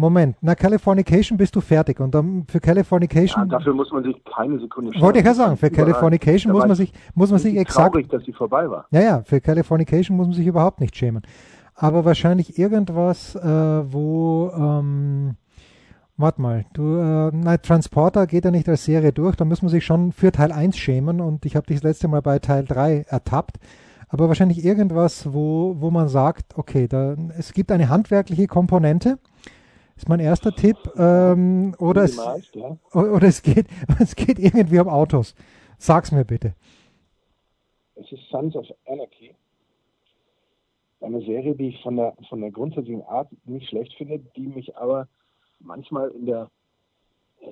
Moment, 0.00 0.36
na 0.40 0.54
Californication 0.54 1.36
bist 1.36 1.54
du 1.54 1.60
fertig 1.60 2.00
und 2.00 2.14
dann 2.14 2.46
für 2.48 2.58
Californication. 2.58 3.42
Ja, 3.42 3.58
dafür 3.58 3.74
muss 3.74 3.92
man 3.92 4.02
sich 4.02 4.16
keine 4.24 4.58
Sekunde 4.58 4.92
schämen. 4.92 5.04
Wollte 5.04 5.18
ich 5.18 5.26
ja 5.26 5.34
sagen, 5.34 5.58
für 5.58 5.70
Californication 5.70 6.52
muss 6.52 6.66
man 6.66 6.74
sich, 6.74 6.90
muss 7.14 7.30
man 7.30 7.38
sich 7.38 7.54
exakt. 7.54 7.92
Traurig, 7.92 8.08
dass 8.08 8.24
sie 8.24 8.32
vorbei 8.32 8.70
war. 8.70 8.86
Ja, 8.92 9.02
ja, 9.02 9.22
für 9.22 9.42
Californication 9.42 10.16
muss 10.16 10.28
man 10.28 10.34
sich 10.34 10.46
überhaupt 10.46 10.80
nicht 10.80 10.96
schämen. 10.96 11.20
Aber 11.74 12.06
wahrscheinlich 12.06 12.58
irgendwas, 12.58 13.34
äh, 13.34 13.42
wo, 13.92 14.50
ähm, 14.56 15.36
warte 16.16 16.40
mal, 16.40 16.64
du, 16.72 16.96
äh, 16.96 17.30
nein, 17.34 17.58
Transporter 17.62 18.26
geht 18.26 18.46
ja 18.46 18.50
nicht 18.50 18.70
als 18.70 18.86
Serie 18.86 19.12
durch, 19.12 19.36
da 19.36 19.44
muss 19.44 19.60
man 19.60 19.68
sich 19.68 19.84
schon 19.84 20.12
für 20.12 20.32
Teil 20.32 20.50
1 20.50 20.78
schämen 20.78 21.20
und 21.20 21.44
ich 21.44 21.56
habe 21.56 21.66
dich 21.66 21.76
das 21.76 21.84
letzte 21.84 22.08
Mal 22.08 22.22
bei 22.22 22.38
Teil 22.38 22.64
3 22.64 23.04
ertappt. 23.06 23.58
Aber 24.08 24.28
wahrscheinlich 24.28 24.64
irgendwas, 24.64 25.30
wo, 25.34 25.76
wo 25.78 25.90
man 25.90 26.08
sagt, 26.08 26.56
okay, 26.56 26.88
da, 26.88 27.16
es 27.36 27.52
gibt 27.52 27.70
eine 27.70 27.90
handwerkliche 27.90 28.46
Komponente 28.46 29.18
ist 30.00 30.08
mein 30.08 30.20
erster 30.20 30.52
Tipp. 30.52 30.78
Ähm, 30.96 31.74
oder, 31.78 32.04
es, 32.04 32.16
meist, 32.16 32.56
ja. 32.56 32.76
oder 32.94 33.28
es, 33.28 33.42
geht, 33.42 33.66
es 34.00 34.16
geht 34.16 34.38
irgendwie 34.38 34.80
um 34.80 34.88
Autos. 34.88 35.34
Sag's 35.78 36.10
mir 36.10 36.24
bitte. 36.24 36.54
Es 37.96 38.10
ist 38.10 38.22
Sons 38.30 38.56
of 38.56 38.66
Anarchy. 38.86 39.34
Eine 41.02 41.20
Serie, 41.20 41.54
die 41.54 41.68
ich 41.68 41.82
von 41.82 41.96
der, 41.96 42.14
von 42.30 42.40
der 42.40 42.50
grundsätzlichen 42.50 43.02
Art 43.02 43.28
nicht 43.44 43.68
schlecht 43.68 43.94
finde, 43.94 44.20
die 44.36 44.46
mich 44.46 44.74
aber 44.76 45.06
manchmal 45.58 46.08
in 46.10 46.24
der, 46.24 46.50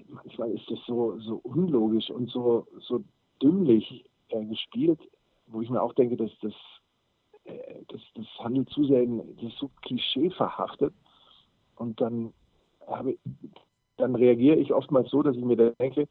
manchmal 0.09 0.51
ist 0.51 0.71
es 0.71 0.79
so, 0.87 1.19
so 1.21 1.41
unlogisch 1.43 2.09
und 2.11 2.31
so, 2.31 2.67
so 2.81 3.05
dümmlich 3.43 4.07
äh, 4.29 4.45
gespielt, 4.47 5.01
wo 5.49 5.61
ich 5.61 5.69
mir 5.69 5.83
auch 5.83 5.93
denke, 5.93 6.17
dass 6.17 6.31
das, 6.41 6.55
äh, 7.45 7.83
das, 7.89 8.01
das 8.15 8.27
handelt 8.39 8.71
zu 8.71 8.85
sehr, 8.85 9.03
in, 9.03 9.19
das 9.37 9.53
ist 9.53 9.59
so 9.59 9.71
klischeeverhaftet 9.83 10.95
und 11.77 12.01
dann 12.01 12.33
habe, 12.89 13.19
dann 13.97 14.15
reagiere 14.15 14.57
ich 14.57 14.73
oftmals 14.73 15.11
so, 15.11 15.23
dass 15.23 15.37
ich 15.37 15.45
mir 15.45 15.57
denke, 15.57 16.09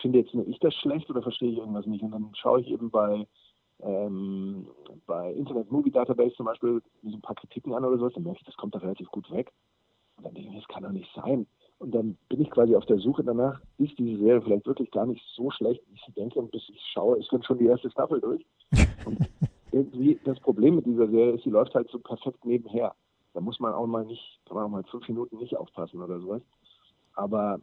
finde 0.00 0.18
jetzt 0.20 0.34
nur 0.34 0.46
ich 0.46 0.58
das 0.60 0.74
schlecht 0.74 1.08
oder 1.10 1.22
verstehe 1.22 1.50
ich 1.50 1.58
irgendwas 1.58 1.86
nicht? 1.86 2.02
Und 2.02 2.12
dann 2.12 2.30
schaue 2.34 2.60
ich 2.60 2.68
eben 2.68 2.90
bei, 2.90 3.26
ähm, 3.80 4.66
bei 5.06 5.32
Internet 5.32 5.70
Movie 5.70 5.90
Database 5.90 6.34
zum 6.36 6.46
Beispiel 6.46 6.82
so 7.02 7.16
ein 7.16 7.20
paar 7.20 7.36
Kritiken 7.36 7.74
an 7.74 7.84
oder 7.84 7.98
sowas, 7.98 8.12
dann 8.14 8.24
merke 8.24 8.40
ich, 8.40 8.46
das 8.46 8.56
kommt 8.56 8.74
da 8.74 8.78
relativ 8.78 9.08
gut 9.10 9.30
weg. 9.30 9.52
Und 10.16 10.26
dann 10.26 10.34
denke 10.34 10.50
ich, 10.50 10.56
das 10.56 10.68
kann 10.68 10.82
doch 10.82 10.90
nicht 10.90 11.10
sein. 11.14 11.46
Und 11.78 11.94
dann 11.94 12.18
bin 12.28 12.40
ich 12.40 12.50
quasi 12.50 12.74
auf 12.74 12.86
der 12.86 12.98
Suche 12.98 13.22
danach, 13.22 13.60
ist 13.78 13.96
diese 13.98 14.18
Serie 14.18 14.42
vielleicht 14.42 14.66
wirklich 14.66 14.90
gar 14.90 15.06
nicht 15.06 15.24
so 15.36 15.50
schlecht, 15.50 15.80
wie 15.86 15.94
ich 15.94 16.02
sie 16.06 16.12
denke. 16.12 16.38
Und 16.38 16.50
bis 16.50 16.68
ich 16.68 16.80
schaue, 16.92 17.18
ist 17.18 17.32
dann 17.32 17.42
schon 17.44 17.58
die 17.58 17.66
erste 17.66 17.90
Staffel 17.90 18.20
durch. 18.20 18.44
Und 19.04 19.18
irgendwie 19.70 20.18
das 20.24 20.40
Problem 20.40 20.76
mit 20.76 20.86
dieser 20.86 21.06
Serie 21.08 21.34
ist, 21.34 21.44
sie 21.44 21.50
läuft 21.50 21.74
halt 21.74 21.88
so 21.90 22.00
perfekt 22.00 22.44
nebenher. 22.44 22.94
Da 23.38 23.42
muss 23.42 23.60
man 23.60 23.72
auch 23.72 23.86
mal 23.86 24.04
nicht, 24.04 24.40
kann 24.46 24.56
man 24.56 24.64
auch 24.64 24.68
mal 24.68 24.82
fünf 24.82 25.06
Minuten 25.06 25.36
nicht 25.36 25.56
aufpassen 25.56 26.02
oder 26.02 26.18
sowas. 26.18 26.42
Aber 27.14 27.60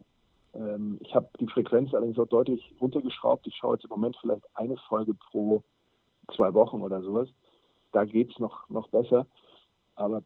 ähm, 0.54 0.96
ich 1.02 1.14
habe 1.14 1.28
die 1.38 1.48
Frequenz 1.48 1.92
allerdings 1.92 2.18
auch 2.18 2.28
deutlich 2.28 2.74
runtergeschraubt. 2.80 3.46
Ich 3.46 3.56
schaue 3.56 3.74
jetzt 3.74 3.84
im 3.84 3.90
Moment 3.90 4.16
vielleicht 4.18 4.40
eine 4.54 4.78
Folge 4.88 5.12
pro 5.12 5.62
zwei 6.34 6.54
Wochen 6.54 6.80
oder 6.80 7.02
sowas. 7.02 7.28
Da 7.92 8.06
geht 8.06 8.30
es 8.30 8.38
noch, 8.38 8.66
noch 8.70 8.88
besser. 8.88 9.26
Aber 9.96 10.22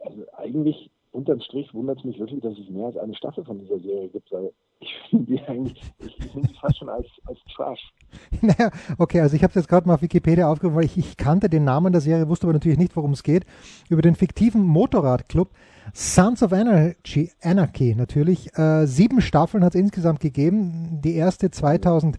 also 0.00 0.22
eigentlich 0.36 0.90
unterm 1.12 1.40
Strich 1.40 1.72
wundert 1.72 2.00
es 2.00 2.04
mich 2.04 2.18
wirklich, 2.18 2.42
dass 2.42 2.58
es 2.58 2.68
mehr 2.68 2.88
als 2.88 2.98
eine 2.98 3.14
Staffel 3.14 3.46
von 3.46 3.58
dieser 3.58 3.78
Serie 3.78 4.10
gibt, 4.10 4.30
weil 4.32 4.52
ich 4.80 4.94
finde 5.10 5.26
die 5.26 5.40
eigentlich, 5.42 5.92
ich 5.98 6.16
finde 6.32 6.48
die 6.48 6.54
fast 6.54 6.78
schon 6.78 6.88
als, 6.88 7.06
als 7.26 7.38
Trash. 7.54 7.92
Naja, 8.40 8.70
okay, 8.98 9.20
also 9.20 9.36
ich 9.36 9.42
habe 9.42 9.50
es 9.50 9.54
jetzt 9.54 9.68
gerade 9.68 9.86
mal 9.86 9.94
auf 9.94 10.02
Wikipedia 10.02 10.50
aufgerufen, 10.50 10.76
weil 10.76 10.84
ich, 10.84 10.96
ich 10.96 11.16
kannte 11.16 11.48
den 11.48 11.64
Namen 11.64 11.92
der 11.92 12.00
Serie, 12.00 12.28
wusste 12.28 12.46
aber 12.46 12.54
natürlich 12.54 12.78
nicht, 12.78 12.96
worum 12.96 13.12
es 13.12 13.22
geht. 13.22 13.44
Über 13.88 14.02
den 14.02 14.16
fiktiven 14.16 14.62
Motorradclub 14.62 15.50
Sons 15.92 16.42
of 16.42 16.52
Anarchy, 16.52 17.30
Anarchy 17.42 17.94
natürlich. 17.94 18.56
Äh, 18.56 18.86
sieben 18.86 19.20
Staffeln 19.20 19.64
hat 19.64 19.74
es 19.74 19.80
insgesamt 19.80 20.20
gegeben. 20.20 21.00
Die 21.02 21.14
erste 21.14 21.50
2008, 21.50 22.18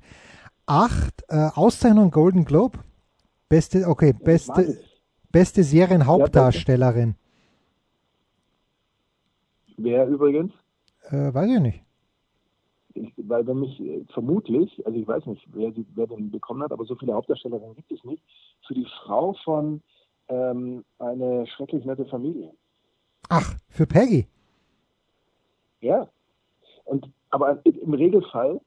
äh, 0.68 1.50
Auszeichnung 1.54 2.12
Golden 2.12 2.46
Globe. 2.46 2.80
Beste, 3.50 3.88
okay, 3.88 4.14
beste, 4.14 4.78
beste 5.32 5.64
Serienhauptdarstellerin. 5.64 7.16
Wer 9.78 10.08
übrigens? 10.08 10.54
Äh, 11.10 11.34
weiß 11.34 11.50
ich 11.50 11.60
nicht. 11.60 11.84
Ich, 12.94 13.14
weil 13.18 13.46
wenn 13.48 13.60
mich 13.60 13.80
äh, 13.80 14.04
vermutlich, 14.14 14.86
also 14.86 14.98
ich 14.98 15.08
weiß 15.08 15.26
nicht, 15.28 15.46
wer, 15.54 15.72
sie, 15.72 15.86
wer 15.96 16.08
den 16.08 16.32
bekommen 16.32 16.64
hat, 16.64 16.72
aber 16.72 16.86
so 16.86 16.96
viele 16.96 17.14
Hauptdarstellerinnen 17.14 17.76
gibt 17.76 17.92
es 17.92 18.04
nicht, 18.04 18.24
für 18.68 18.74
die 18.74 18.88
Frau 19.04 19.34
von 19.44 19.82
ähm, 20.28 20.84
eine 21.00 21.48
schrecklich 21.48 21.86
nette 21.86 22.06
Familie. 22.06 22.52
Ach, 23.30 23.56
für 23.70 23.86
Peggy? 23.86 24.28
Ja. 25.80 26.08
Und 26.86 27.10
aber 27.30 27.66
im 27.66 27.94
Regelfall 27.94 28.60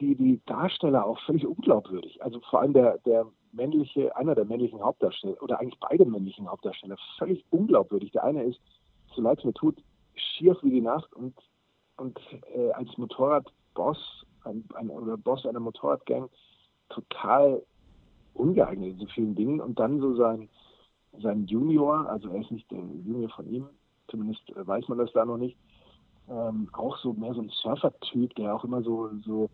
die, 0.00 0.14
die 0.14 0.40
Darsteller 0.46 1.06
auch 1.06 1.18
völlig 1.20 1.46
unglaubwürdig. 1.46 2.22
Also 2.22 2.40
vor 2.40 2.60
allem 2.60 2.72
der, 2.72 2.98
der 2.98 3.26
männliche, 3.52 4.14
einer 4.16 4.34
der 4.34 4.44
männlichen 4.44 4.82
Hauptdarsteller, 4.82 5.40
oder 5.42 5.60
eigentlich 5.60 5.78
beide 5.80 6.04
männlichen 6.04 6.48
Hauptdarsteller, 6.48 6.96
völlig 7.18 7.44
unglaubwürdig. 7.50 8.10
Der 8.12 8.24
eine 8.24 8.42
ist, 8.44 8.60
so 9.14 9.22
leid 9.22 9.38
es 9.38 9.44
mir 9.44 9.54
tut, 9.54 9.76
schier 10.14 10.56
wie 10.62 10.70
die 10.70 10.80
Nacht 10.80 11.12
und, 11.14 11.34
und 11.96 12.18
äh, 12.54 12.70
als 12.72 12.96
Motorradboss 12.96 14.24
ein, 14.44 14.64
ein, 14.74 14.90
oder 14.90 15.16
Boss 15.16 15.46
einer 15.46 15.60
Motorradgang 15.60 16.28
total 16.88 17.62
ungeeignet 18.34 18.92
in 18.92 18.98
so 18.98 19.06
vielen 19.06 19.34
Dingen 19.34 19.60
und 19.60 19.78
dann 19.78 20.00
so 20.00 20.14
sein, 20.16 20.48
sein 21.20 21.46
Junior, 21.46 22.08
also 22.08 22.28
er 22.28 22.40
ist 22.40 22.50
nicht 22.50 22.70
der 22.70 22.78
Junior 22.78 23.30
von 23.30 23.48
ihm, 23.48 23.68
zumindest 24.08 24.48
äh, 24.50 24.66
weiß 24.66 24.88
man 24.88 24.98
das 24.98 25.12
da 25.12 25.24
noch 25.24 25.38
nicht, 25.38 25.56
ähm, 26.28 26.68
auch 26.72 26.96
so 26.98 27.12
mehr 27.12 27.34
so 27.34 27.42
ein 27.42 27.50
Surfer-Typ, 27.50 28.34
der 28.34 28.54
auch 28.54 28.64
immer 28.64 28.82
so, 28.82 29.10
so 29.24 29.48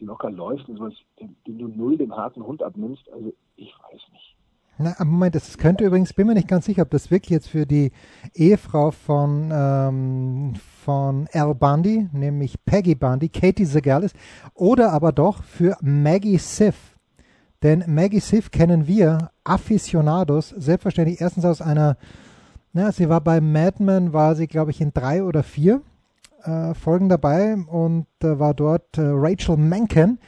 locker 0.00 0.30
läuft 0.30 0.68
und 0.68 0.76
sowas, 0.76 0.94
dem, 1.20 1.36
dem 1.46 1.58
du 1.58 1.68
null 1.68 1.96
den 1.96 2.14
harten 2.14 2.44
Hund 2.44 2.62
abnimmst. 2.62 3.08
Also 3.12 3.32
ich 3.56 3.72
weiß 3.78 4.00
nicht. 4.12 4.36
Na, 4.82 4.96
Moment, 5.04 5.36
das 5.36 5.58
könnte 5.58 5.84
übrigens, 5.84 6.12
bin 6.12 6.26
mir 6.26 6.34
nicht 6.34 6.48
ganz 6.48 6.66
sicher, 6.66 6.82
ob 6.82 6.90
das 6.90 7.10
wirklich 7.10 7.30
jetzt 7.30 7.48
für 7.48 7.66
die 7.66 7.92
Ehefrau 8.34 8.90
von, 8.90 9.50
ähm, 9.52 10.54
von 10.84 11.28
Al 11.32 11.54
Bundy, 11.54 12.08
nämlich 12.12 12.64
Peggy 12.64 12.96
Bundy, 12.96 13.28
Katie 13.28 13.64
Segal 13.64 14.02
ist, 14.02 14.16
oder 14.54 14.92
aber 14.92 15.12
doch 15.12 15.44
für 15.44 15.76
Maggie 15.80 16.38
Siff. 16.38 16.96
Denn 17.62 17.84
Maggie 17.86 18.18
Siff 18.18 18.50
kennen 18.50 18.88
wir, 18.88 19.30
Aficionados, 19.44 20.48
selbstverständlich 20.48 21.20
erstens 21.20 21.44
aus 21.44 21.62
einer, 21.62 21.96
na, 22.72 22.90
sie 22.90 23.08
war 23.08 23.20
bei 23.20 23.40
Mad 23.40 23.80
Men, 23.80 24.12
war 24.12 24.34
sie, 24.34 24.48
glaube 24.48 24.72
ich, 24.72 24.80
in 24.80 24.92
drei 24.92 25.22
oder 25.22 25.44
vier 25.44 25.80
äh, 26.42 26.74
Folgen 26.74 27.08
dabei 27.08 27.54
und 27.54 28.06
äh, 28.24 28.38
war 28.38 28.54
dort 28.54 28.98
äh, 28.98 29.02
Rachel 29.04 29.56
Menken, 29.56 30.18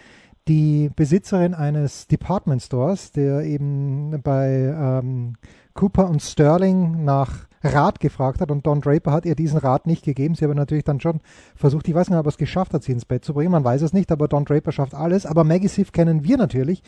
die 0.48 0.90
Besitzerin 0.94 1.54
eines 1.54 2.07
Department 2.07 2.62
Stores, 2.62 3.12
der 3.12 3.42
eben 3.42 4.20
bei 4.22 4.74
ähm, 4.76 5.35
Cooper 5.74 6.09
und 6.09 6.22
Sterling 6.22 7.04
nach 7.04 7.46
Rat 7.62 7.98
gefragt 7.98 8.40
hat 8.40 8.50
und 8.50 8.66
Don 8.66 8.83
Draper 8.83 9.11
hat 9.11 9.24
ihr 9.24 9.35
diesen 9.35 9.59
Rat 9.59 9.87
nicht 9.87 10.04
gegeben. 10.04 10.35
Sie 10.35 10.44
aber 10.44 10.54
natürlich 10.54 10.85
dann 10.85 11.00
schon 11.00 11.20
versucht, 11.57 11.88
ich 11.88 11.94
weiß 11.94 12.11
nicht, 12.11 12.18
ob 12.18 12.26
er 12.26 12.28
es 12.28 12.37
geschafft 12.37 12.74
hat, 12.74 12.83
sie 12.83 12.92
ins 12.92 13.07
Bett 13.07 13.24
zu 13.24 13.33
bringen, 13.33 13.52
man 13.52 13.64
weiß 13.64 13.80
es 13.83 13.94
nicht, 13.94 14.12
aber 14.12 14.28
Don 14.28 14.44
Draper 14.44 14.70
schafft 14.70 14.94
alles. 14.94 15.24
Aber 15.24 15.44
Maggie 15.44 15.68
Siff 15.68 15.92
kennen 15.92 16.24
wir 16.24 16.37
natürlich 16.37 16.83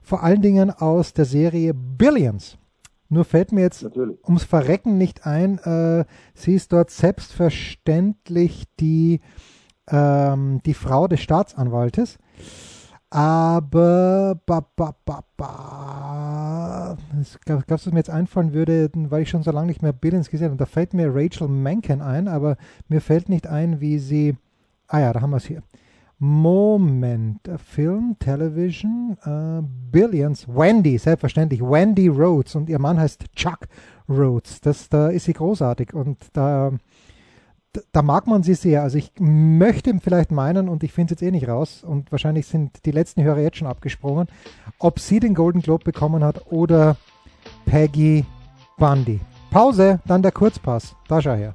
vor 0.00 0.22
allen 0.22 0.42
Dingen 0.42 0.70
aus 0.70 1.12
der 1.12 1.26
Serie 1.26 1.74
Billions. 1.74 2.56
Nur 3.08 3.26
fällt 3.26 3.52
mir 3.52 3.60
jetzt 3.60 3.82
natürlich. 3.82 4.16
ums 4.24 4.44
Verrecken 4.44 4.96
nicht 4.96 5.26
ein, 5.26 5.58
äh, 5.58 6.06
sie 6.34 6.54
ist 6.54 6.72
dort 6.72 6.90
selbstverständlich 6.90 8.64
die, 8.80 9.20
ähm, 9.90 10.62
die 10.64 10.72
Frau 10.72 11.08
des 11.08 11.20
Staatsanwaltes. 11.20 12.18
Aber 13.14 14.40
ba, 14.46 14.64
ba, 14.74 14.94
ba, 15.04 15.22
ba. 15.36 16.96
Ich 17.20 17.38
glaube, 17.40 17.62
dass 17.66 17.84
mir 17.84 17.98
jetzt 17.98 18.08
einfallen 18.08 18.54
würde, 18.54 18.88
weil 18.94 19.22
ich 19.22 19.28
schon 19.28 19.42
so 19.42 19.50
lange 19.50 19.66
nicht 19.66 19.82
mehr 19.82 19.92
Billions 19.92 20.30
gesehen 20.30 20.46
habe. 20.46 20.56
Da 20.56 20.64
fällt 20.64 20.94
mir 20.94 21.14
Rachel 21.14 21.46
Menken 21.46 22.00
ein, 22.00 22.26
aber 22.26 22.56
mir 22.88 23.02
fällt 23.02 23.28
nicht 23.28 23.46
ein, 23.46 23.82
wie 23.82 23.98
sie. 23.98 24.38
Ah 24.88 25.00
ja, 25.00 25.12
da 25.12 25.20
haben 25.20 25.28
wir 25.28 25.36
es 25.36 25.44
hier. 25.44 25.62
Moment, 26.18 27.40
Film, 27.58 28.16
Television, 28.18 29.18
uh, 29.26 29.60
Billions, 29.90 30.48
Wendy, 30.48 30.96
selbstverständlich, 30.96 31.60
Wendy 31.60 32.08
Rhodes 32.08 32.54
und 32.54 32.70
ihr 32.70 32.78
Mann 32.78 32.98
heißt 32.98 33.24
Chuck 33.34 33.68
Rhodes. 34.08 34.62
Das, 34.62 34.88
da 34.88 35.08
ist 35.08 35.24
sie 35.24 35.34
großartig 35.34 35.92
und 35.92 36.16
da 36.32 36.72
da 37.92 38.02
mag 38.02 38.26
man 38.26 38.42
sie 38.42 38.54
sehr. 38.54 38.82
Also 38.82 38.98
ich 38.98 39.12
möchte 39.18 39.94
vielleicht 40.00 40.30
meinen, 40.30 40.68
und 40.68 40.82
ich 40.82 40.92
finde 40.92 41.14
es 41.14 41.20
jetzt 41.20 41.26
eh 41.26 41.30
nicht 41.30 41.48
raus, 41.48 41.82
und 41.84 42.12
wahrscheinlich 42.12 42.46
sind 42.46 42.84
die 42.84 42.90
letzten 42.90 43.22
Hörer 43.22 43.40
jetzt 43.40 43.56
schon 43.56 43.68
abgesprungen, 43.68 44.28
ob 44.78 44.98
sie 44.98 45.20
den 45.20 45.34
Golden 45.34 45.62
Globe 45.62 45.84
bekommen 45.84 46.22
hat 46.22 46.46
oder 46.50 46.96
Peggy 47.64 48.24
Bundy. 48.76 49.20
Pause, 49.50 50.00
dann 50.06 50.22
der 50.22 50.32
Kurzpass. 50.32 50.94
Da 51.08 51.20
schau 51.20 51.34
her. 51.34 51.54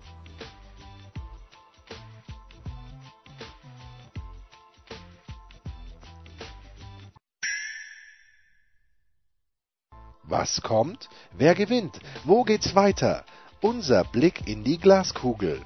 Was 10.24 10.62
kommt? 10.62 11.10
Wer 11.38 11.56
gewinnt? 11.56 12.00
Wo 12.26 12.44
geht's 12.44 12.76
weiter? 12.76 13.24
Unser 13.62 14.04
Blick 14.04 14.48
in 14.48 14.64
die 14.64 14.78
Glaskugel. 14.78 15.62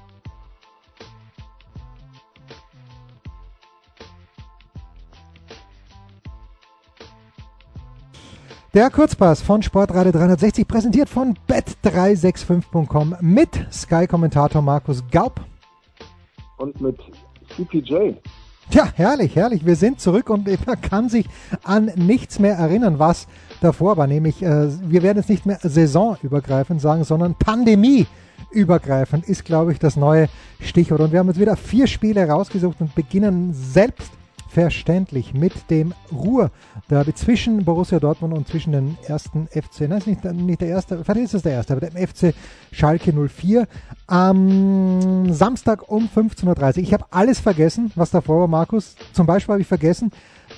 Der 8.74 8.88
Kurzpass 8.88 9.42
von 9.42 9.62
Sportradio 9.62 10.12
360 10.12 10.66
präsentiert 10.66 11.10
von 11.10 11.36
bet365.com 11.46 13.16
mit 13.20 13.50
Sky-Kommentator 13.70 14.62
Markus 14.62 15.04
Gaub. 15.10 15.42
Und 16.56 16.80
mit 16.80 16.96
CPJ. 17.54 18.14
Ja, 18.70 18.88
herrlich, 18.94 19.36
herrlich. 19.36 19.66
Wir 19.66 19.76
sind 19.76 20.00
zurück 20.00 20.30
und 20.30 20.46
man 20.66 20.80
kann 20.80 21.10
sich 21.10 21.28
an 21.64 21.92
nichts 21.96 22.38
mehr 22.38 22.54
erinnern, 22.54 22.98
was 22.98 23.26
davor 23.60 23.98
war. 23.98 24.06
Nämlich, 24.06 24.42
äh, 24.42 24.68
wir 24.88 25.02
werden 25.02 25.18
jetzt 25.18 25.28
nicht 25.28 25.44
mehr 25.44 25.58
saisonübergreifend 25.62 26.80
sagen, 26.80 27.04
sondern 27.04 27.34
pandemieübergreifend 27.34 29.28
ist, 29.28 29.44
glaube 29.44 29.72
ich, 29.72 29.80
das 29.80 29.96
neue 29.96 30.30
Stichwort. 30.60 31.02
Und 31.02 31.12
wir 31.12 31.18
haben 31.18 31.28
jetzt 31.28 31.40
wieder 31.40 31.56
vier 31.56 31.86
Spiele 31.86 32.26
rausgesucht 32.26 32.80
und 32.80 32.94
beginnen 32.94 33.52
selbst 33.52 34.12
selbstverständlich 34.52 35.34
mit 35.34 35.70
dem 35.70 35.94
Ruhr-Derby 36.12 37.14
zwischen 37.14 37.64
Borussia 37.64 37.98
Dortmund 37.98 38.34
und 38.34 38.48
zwischen 38.48 38.72
den 38.72 38.98
ersten 39.06 39.48
FC, 39.48 39.82
nein, 39.82 39.98
ist 39.98 40.06
nicht, 40.06 40.24
nicht 40.24 40.60
der 40.60 40.68
erste, 40.68 41.02
vielleicht 41.04 41.26
ist 41.26 41.34
es 41.34 41.42
der 41.42 41.52
erste, 41.52 41.74
aber 41.74 41.88
dem 41.88 41.96
FC 41.96 42.34
Schalke 42.70 43.12
04 43.12 43.66
am 44.06 45.32
Samstag 45.32 45.90
um 45.90 46.08
15.30 46.14 46.48
Uhr. 46.76 46.78
Ich 46.78 46.92
habe 46.92 47.06
alles 47.10 47.40
vergessen, 47.40 47.92
was 47.94 48.10
davor 48.10 48.40
war, 48.40 48.48
Markus. 48.48 48.96
Zum 49.12 49.26
Beispiel 49.26 49.54
habe 49.54 49.62
ich 49.62 49.68
vergessen, 49.68 50.10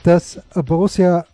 dass 0.02 0.40
Borussia 0.54 1.24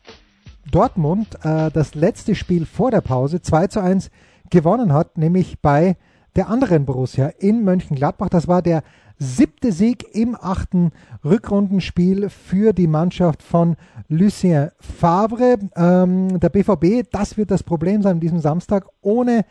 Dortmund 0.70 1.38
äh, 1.42 1.70
das 1.70 1.94
letzte 1.94 2.34
Spiel 2.34 2.66
vor 2.66 2.90
der 2.90 3.00
Pause 3.00 3.40
2 3.40 3.68
zu 3.68 3.80
1 3.80 4.10
gewonnen 4.50 4.92
hat, 4.92 5.16
nämlich 5.16 5.60
bei 5.60 5.96
der 6.36 6.48
anderen 6.48 6.84
Borussia 6.84 7.28
in 7.38 7.64
Mönchengladbach. 7.64 8.28
Das 8.28 8.46
war 8.46 8.62
der 8.62 8.82
siebte 9.20 9.70
Sieg 9.70 10.06
im 10.14 10.34
achten 10.34 10.92
Rückrundenspiel 11.24 12.30
für 12.30 12.72
die 12.72 12.86
Mannschaft 12.86 13.42
von 13.42 13.76
Lucien 14.08 14.70
Favre. 14.80 15.58
Ähm, 15.76 16.40
der 16.40 16.48
BVB, 16.48 17.06
das 17.12 17.36
wird 17.36 17.50
das 17.50 17.62
Problem 17.62 18.02
sein 18.02 18.12
an 18.12 18.20
diesem 18.20 18.40
Samstag. 18.40 18.86
Ohne 19.02 19.44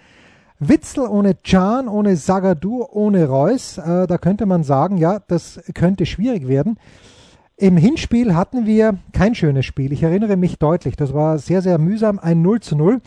Witzel, 0.58 1.08
ohne 1.08 1.36
Can, 1.36 1.88
ohne 1.88 2.16
Zagadou, 2.16 2.86
ohne 2.92 3.28
Reus. 3.28 3.78
Äh, 3.78 4.08
da 4.08 4.18
könnte 4.18 4.48
man 4.48 4.64
sagen, 4.64 4.98
ja, 4.98 5.20
das 5.28 5.62
könnte 5.76 6.08
schwierig 6.08 6.48
werden. 6.48 6.78
Im 7.56 7.78
Hinspiel 7.78 8.36
hatten 8.36 8.66
wir 8.66 8.98
kein 9.14 9.36
schönes 9.36 9.66
Spiel. 9.66 9.94
Ich 9.94 10.02
erinnere 10.02 10.36
mich 10.36 10.58
deutlich. 10.58 10.96
Das 10.96 11.14
war 11.14 11.38
sehr, 11.38 11.62
sehr 11.62 11.78
mühsam. 11.78 12.18
Ein 12.18 12.42
0 12.42 12.62
zu 12.62 12.76
0. 12.76 13.02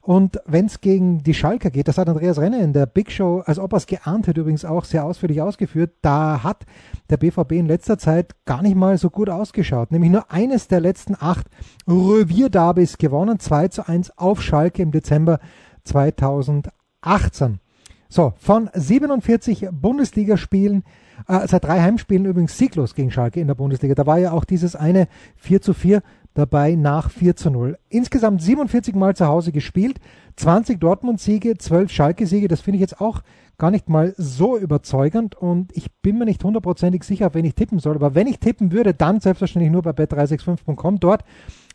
Und 0.00 0.40
wenn 0.46 0.66
es 0.66 0.80
gegen 0.80 1.22
die 1.22 1.34
Schalker 1.34 1.70
geht, 1.70 1.88
das 1.88 1.98
hat 1.98 2.08
Andreas 2.08 2.38
Renner 2.38 2.60
in 2.60 2.72
der 2.72 2.86
Big 2.86 3.10
Show, 3.10 3.42
als 3.44 3.58
ob 3.58 3.72
er 3.72 3.78
es 3.78 3.86
geahnt 3.86 4.26
hätte, 4.26 4.40
übrigens 4.40 4.64
auch 4.64 4.84
sehr 4.84 5.04
ausführlich 5.04 5.40
ausgeführt, 5.40 5.92
da 6.02 6.42
hat 6.42 6.64
der 7.10 7.16
BVB 7.16 7.52
in 7.52 7.66
letzter 7.66 7.98
Zeit 7.98 8.34
gar 8.44 8.62
nicht 8.62 8.76
mal 8.76 8.98
so 8.98 9.10
gut 9.10 9.28
ausgeschaut. 9.28 9.92
Nämlich 9.92 10.10
nur 10.10 10.30
eines 10.30 10.68
der 10.68 10.80
letzten 10.80 11.14
acht 11.18 11.46
Revier-Derbys 11.88 12.98
gewonnen, 12.98 13.38
2 13.38 13.68
zu 13.68 13.88
1 13.88 14.18
auf 14.18 14.42
Schalke 14.42 14.82
im 14.82 14.90
Dezember 14.90 15.38
2018. 15.84 17.60
So, 18.08 18.34
von 18.36 18.70
47 18.72 19.68
Bundesligaspielen, 19.72 20.84
äh, 21.26 21.46
seit 21.48 21.64
drei 21.64 21.80
Heimspielen 21.80 22.24
übrigens 22.24 22.56
sieglos 22.56 22.94
gegen 22.94 23.10
Schalke 23.10 23.40
in 23.40 23.48
der 23.48 23.54
Bundesliga. 23.54 23.94
Da 23.94 24.06
war 24.06 24.18
ja 24.18 24.32
auch 24.32 24.44
dieses 24.44 24.76
eine 24.76 25.08
4 25.36 25.60
zu 25.60 25.74
4 25.74 26.02
dabei 26.36 26.74
nach 26.74 27.10
4 27.10 27.36
zu 27.36 27.50
0. 27.50 27.78
Insgesamt 27.88 28.42
47 28.42 28.94
Mal 28.94 29.16
zu 29.16 29.26
Hause 29.26 29.52
gespielt, 29.52 29.98
20 30.36 30.78
Dortmund-Siege, 30.78 31.56
12 31.56 31.90
Schalke-Siege. 31.90 32.48
Das 32.48 32.60
finde 32.60 32.76
ich 32.76 32.82
jetzt 32.82 33.00
auch 33.00 33.22
gar 33.58 33.70
nicht 33.70 33.88
mal 33.88 34.14
so 34.18 34.58
überzeugend 34.58 35.34
und 35.34 35.74
ich 35.74 35.90
bin 36.02 36.18
mir 36.18 36.26
nicht 36.26 36.44
hundertprozentig 36.44 37.04
sicher, 37.04 37.32
wenn 37.32 37.46
ich 37.46 37.54
tippen 37.54 37.78
soll. 37.78 37.96
Aber 37.96 38.14
wenn 38.14 38.26
ich 38.26 38.38
tippen 38.38 38.70
würde, 38.70 38.92
dann 38.92 39.20
selbstverständlich 39.20 39.72
nur 39.72 39.82
bei 39.82 39.92
bet365.com. 39.92 41.00
Dort 41.00 41.24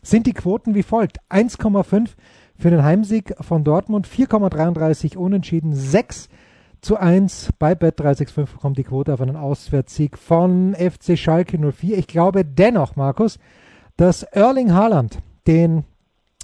sind 0.00 0.26
die 0.26 0.32
Quoten 0.32 0.74
wie 0.74 0.84
folgt. 0.84 1.18
1,5 1.28 2.10
für 2.56 2.70
den 2.70 2.84
Heimsieg 2.84 3.34
von 3.40 3.64
Dortmund, 3.64 4.06
4,33 4.06 5.16
unentschieden, 5.16 5.74
6 5.74 6.28
zu 6.82 6.96
1 6.96 7.50
bei 7.58 7.72
Bet365 7.72 8.74
die 8.74 8.82
Quote 8.82 9.14
auf 9.14 9.20
einen 9.20 9.36
Auswärtssieg 9.36 10.18
von 10.18 10.74
FC 10.74 11.16
Schalke 11.16 11.58
04. 11.58 11.96
Ich 11.96 12.08
glaube 12.08 12.44
dennoch, 12.44 12.96
Markus, 12.96 13.38
dass 13.96 14.22
Erling 14.22 14.72
Haaland 14.72 15.18
den 15.46 15.84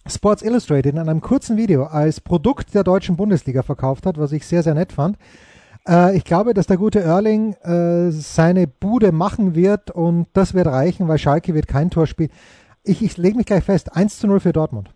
Sports 0.06 0.42
Illustrated 0.42 0.94
in 0.94 0.98
einem 0.98 1.20
kurzen 1.20 1.56
Video 1.56 1.84
als 1.84 2.20
Produkt 2.20 2.74
der 2.74 2.84
deutschen 2.84 3.16
Bundesliga 3.16 3.62
verkauft 3.62 4.06
hat, 4.06 4.18
was 4.18 4.32
ich 4.32 4.46
sehr, 4.46 4.62
sehr 4.62 4.74
nett 4.74 4.92
fand. 4.92 5.18
Äh, 5.86 6.16
ich 6.16 6.24
glaube, 6.24 6.54
dass 6.54 6.66
der 6.66 6.76
gute 6.76 7.00
Erling 7.00 7.54
äh, 7.54 8.10
seine 8.10 8.66
Bude 8.66 9.12
machen 9.12 9.54
wird 9.54 9.90
und 9.90 10.26
das 10.32 10.54
wird 10.54 10.66
reichen, 10.66 11.08
weil 11.08 11.18
Schalke 11.18 11.54
wird 11.54 11.68
kein 11.68 11.90
Tor 11.90 12.06
spielen. 12.06 12.30
Ich, 12.84 13.02
ich 13.02 13.16
lege 13.16 13.36
mich 13.36 13.46
gleich 13.46 13.64
fest, 13.64 13.94
1 13.94 14.18
zu 14.18 14.26
0 14.26 14.40
für 14.40 14.52
Dortmund. 14.52 14.90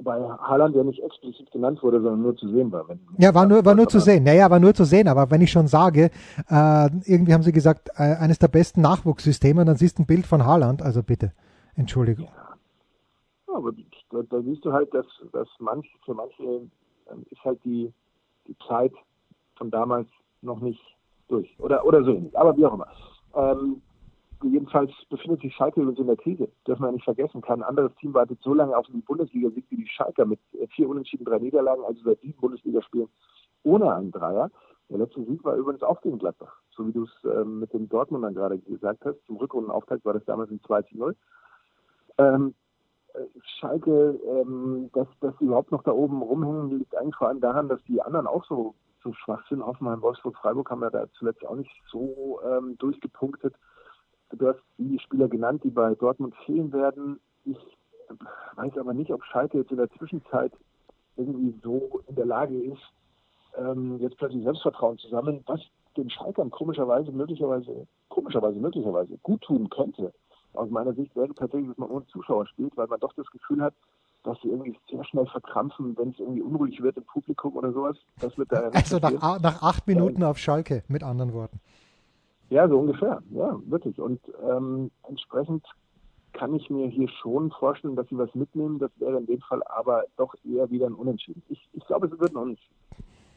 Wobei 0.00 0.18
Haaland 0.18 0.74
ja 0.74 0.82
nicht 0.82 1.02
explizit 1.02 1.50
genannt 1.50 1.82
wurde, 1.82 2.00
sondern 2.00 2.22
nur 2.22 2.34
zu 2.34 2.48
sehen 2.48 2.72
war. 2.72 2.86
ja, 3.18 3.34
war 3.34 3.44
nur, 3.44 3.62
war 3.66 3.74
nur 3.74 3.86
zu 3.86 4.00
sehen. 4.00 4.24
Naja, 4.24 4.50
war 4.50 4.58
nur 4.58 4.72
zu 4.72 4.84
sehen. 4.84 5.08
Aber 5.08 5.30
wenn 5.30 5.42
ich 5.42 5.50
schon 5.50 5.66
sage, 5.66 6.10
äh, 6.48 6.88
irgendwie 7.04 7.34
haben 7.34 7.42
sie 7.42 7.52
gesagt, 7.52 7.90
äh, 7.96 8.16
eines 8.16 8.38
der 8.38 8.48
besten 8.48 8.80
Nachwuchssysteme, 8.80 9.62
dann 9.66 9.76
siehst 9.76 9.98
du 9.98 10.02
ein 10.02 10.06
Bild 10.06 10.24
von 10.24 10.46
Haaland. 10.46 10.80
Also 10.80 11.02
bitte, 11.02 11.34
Entschuldigung. 11.76 12.28
Ja, 13.46 13.54
aber 13.54 13.72
da, 14.10 14.22
da, 14.22 14.40
siehst 14.40 14.64
du 14.64 14.72
halt, 14.72 14.94
dass, 14.94 15.04
dass 15.32 15.48
manch, 15.58 15.86
für 16.06 16.14
manche 16.14 16.42
ähm, 16.42 17.26
ist 17.28 17.44
halt 17.44 17.62
die, 17.62 17.92
die 18.48 18.56
Zeit 18.66 18.92
von 19.56 19.70
damals 19.70 20.08
noch 20.40 20.60
nicht 20.60 20.80
durch. 21.28 21.54
Oder, 21.58 21.84
oder 21.84 22.02
so 22.04 22.14
ähnlich. 22.14 22.38
Aber 22.38 22.56
wie 22.56 22.64
auch 22.64 22.72
immer. 22.72 22.88
Ähm, 23.34 23.82
jedenfalls 24.42 24.90
befindet 25.08 25.40
sich 25.40 25.54
Schalke 25.54 25.80
übrigens 25.80 26.00
in 26.00 26.06
der 26.06 26.16
Krise. 26.16 26.48
Dürfen 26.66 26.82
wir 26.82 26.92
nicht 26.92 27.04
vergessen. 27.04 27.42
Kein 27.42 27.62
anderes 27.62 27.94
Team 27.96 28.14
wartet 28.14 28.40
so 28.42 28.54
lange 28.54 28.76
auf 28.76 28.86
den 28.86 29.02
Bundesliga-Sieg 29.02 29.66
wie 29.70 29.76
die 29.76 29.88
Schalker 29.88 30.26
mit 30.26 30.40
äh, 30.54 30.66
vier 30.68 30.88
Unentschieden, 30.88 31.24
drei 31.24 31.38
Niederlagen, 31.38 31.84
also 31.84 32.02
seit 32.02 32.20
sieben 32.20 32.40
Bundesligaspielen 32.40 33.08
ohne 33.62 33.94
einen 33.94 34.10
Dreier. 34.10 34.50
Der 34.88 34.98
letzte 34.98 35.24
Sieg 35.24 35.44
war 35.44 35.54
übrigens 35.54 35.82
auch 35.82 36.00
gegen 36.00 36.18
Gladbach, 36.18 36.56
so 36.70 36.86
wie 36.86 36.92
du 36.92 37.04
es 37.04 37.10
ähm, 37.24 37.60
mit 37.60 37.72
dem 37.72 37.88
Dortmundern 37.88 38.34
gerade 38.34 38.58
gesagt 38.58 39.04
hast. 39.04 39.24
Zum 39.26 39.36
Rückrundenauftakt 39.36 40.04
war 40.04 40.14
das 40.14 40.24
damals 40.24 40.50
ein 40.50 40.60
2 40.66 40.82
zu 40.82 40.98
0. 40.98 41.16
Ähm, 42.18 42.54
äh, 43.14 43.20
Schalke, 43.58 44.18
ähm, 44.26 44.90
dass, 44.92 45.06
dass 45.20 45.36
sie 45.38 45.44
überhaupt 45.44 45.70
noch 45.70 45.84
da 45.84 45.92
oben 45.92 46.22
rumhängen, 46.22 46.78
liegt 46.78 46.96
eigentlich 46.96 47.14
vor 47.16 47.28
allem 47.28 47.40
daran, 47.40 47.68
dass 47.68 47.82
die 47.84 48.02
anderen 48.02 48.26
auch 48.26 48.44
so, 48.46 48.74
so 49.02 49.12
schwach 49.12 49.46
sind. 49.48 49.64
Hoffenheim, 49.64 50.02
Wolfsburg, 50.02 50.36
Freiburg 50.36 50.70
haben 50.70 50.82
ja 50.82 50.90
da 50.90 51.06
zuletzt 51.12 51.46
auch 51.46 51.56
nicht 51.56 51.70
so 51.90 52.40
ähm, 52.44 52.76
durchgepunktet. 52.78 53.54
Du 54.32 54.48
hast 54.48 54.60
die 54.78 54.98
Spieler 55.00 55.28
genannt, 55.28 55.62
die 55.64 55.70
bei 55.70 55.94
Dortmund 55.94 56.34
fehlen 56.46 56.72
werden. 56.72 57.20
Ich 57.44 57.58
weiß 58.56 58.76
aber 58.78 58.94
nicht, 58.94 59.10
ob 59.12 59.24
Schalke 59.24 59.58
jetzt 59.58 59.70
in 59.70 59.76
der 59.78 59.90
Zwischenzeit 59.90 60.52
irgendwie 61.16 61.54
so 61.62 62.00
in 62.06 62.14
der 62.14 62.26
Lage 62.26 62.56
ist, 62.56 62.82
ähm, 63.58 63.98
jetzt 63.98 64.16
plötzlich 64.16 64.44
Selbstvertrauen 64.44 64.98
zu 64.98 65.08
sammeln, 65.08 65.42
was 65.46 65.60
den 65.96 66.08
Schalkern 66.08 66.50
komischerweise, 66.50 67.10
möglicherweise, 67.10 67.86
komischerweise, 68.08 68.58
möglicherweise 68.58 69.18
gut 69.22 69.42
tun 69.42 69.68
könnte. 69.68 70.12
Aus 70.54 70.70
meiner 70.70 70.94
Sicht 70.94 71.14
wäre 71.16 71.34
tatsächlich, 71.34 71.68
dass 71.68 71.78
man 71.78 71.90
ohne 71.90 72.06
Zuschauer 72.06 72.46
spielt, 72.46 72.76
weil 72.76 72.86
man 72.86 73.00
doch 73.00 73.12
das 73.14 73.26
Gefühl 73.30 73.62
hat, 73.62 73.74
dass 74.22 74.40
sie 74.42 74.48
irgendwie 74.48 74.78
sehr 74.90 75.04
schnell 75.04 75.26
verkrampfen, 75.26 75.96
wenn 75.96 76.10
es 76.10 76.18
irgendwie 76.18 76.42
unruhig 76.42 76.82
wird 76.82 76.96
im 76.96 77.04
Publikum 77.04 77.56
oder 77.56 77.72
sowas. 77.72 77.96
Das 78.20 78.36
wird 78.36 78.52
da 78.52 78.68
Also 78.72 78.98
nach, 78.98 79.40
nach 79.40 79.62
acht 79.62 79.86
Minuten 79.86 80.22
auf 80.22 80.38
Schalke, 80.38 80.82
mit 80.88 81.02
anderen 81.02 81.32
Worten. 81.32 81.60
Ja, 82.50 82.68
so 82.68 82.78
ungefähr. 82.78 83.22
Ja, 83.30 83.58
wirklich. 83.66 83.98
Und 83.98 84.20
ähm, 84.48 84.90
entsprechend 85.08 85.64
kann 86.32 86.54
ich 86.54 86.68
mir 86.68 86.88
hier 86.88 87.08
schon 87.08 87.50
vorstellen, 87.52 87.96
dass 87.96 88.08
sie 88.08 88.18
was 88.18 88.34
mitnehmen. 88.34 88.78
Das 88.78 88.90
wäre 88.98 89.18
in 89.18 89.26
dem 89.26 89.40
Fall 89.40 89.62
aber 89.64 90.04
doch 90.16 90.34
eher 90.44 90.70
wieder 90.70 90.86
ein 90.86 90.94
Unentschieden. 90.94 91.42
Ich, 91.48 91.68
ich 91.72 91.86
glaube, 91.86 92.06
es 92.06 92.18
wird 92.18 92.32
ein 92.32 92.36
Unentschieden. 92.36 92.74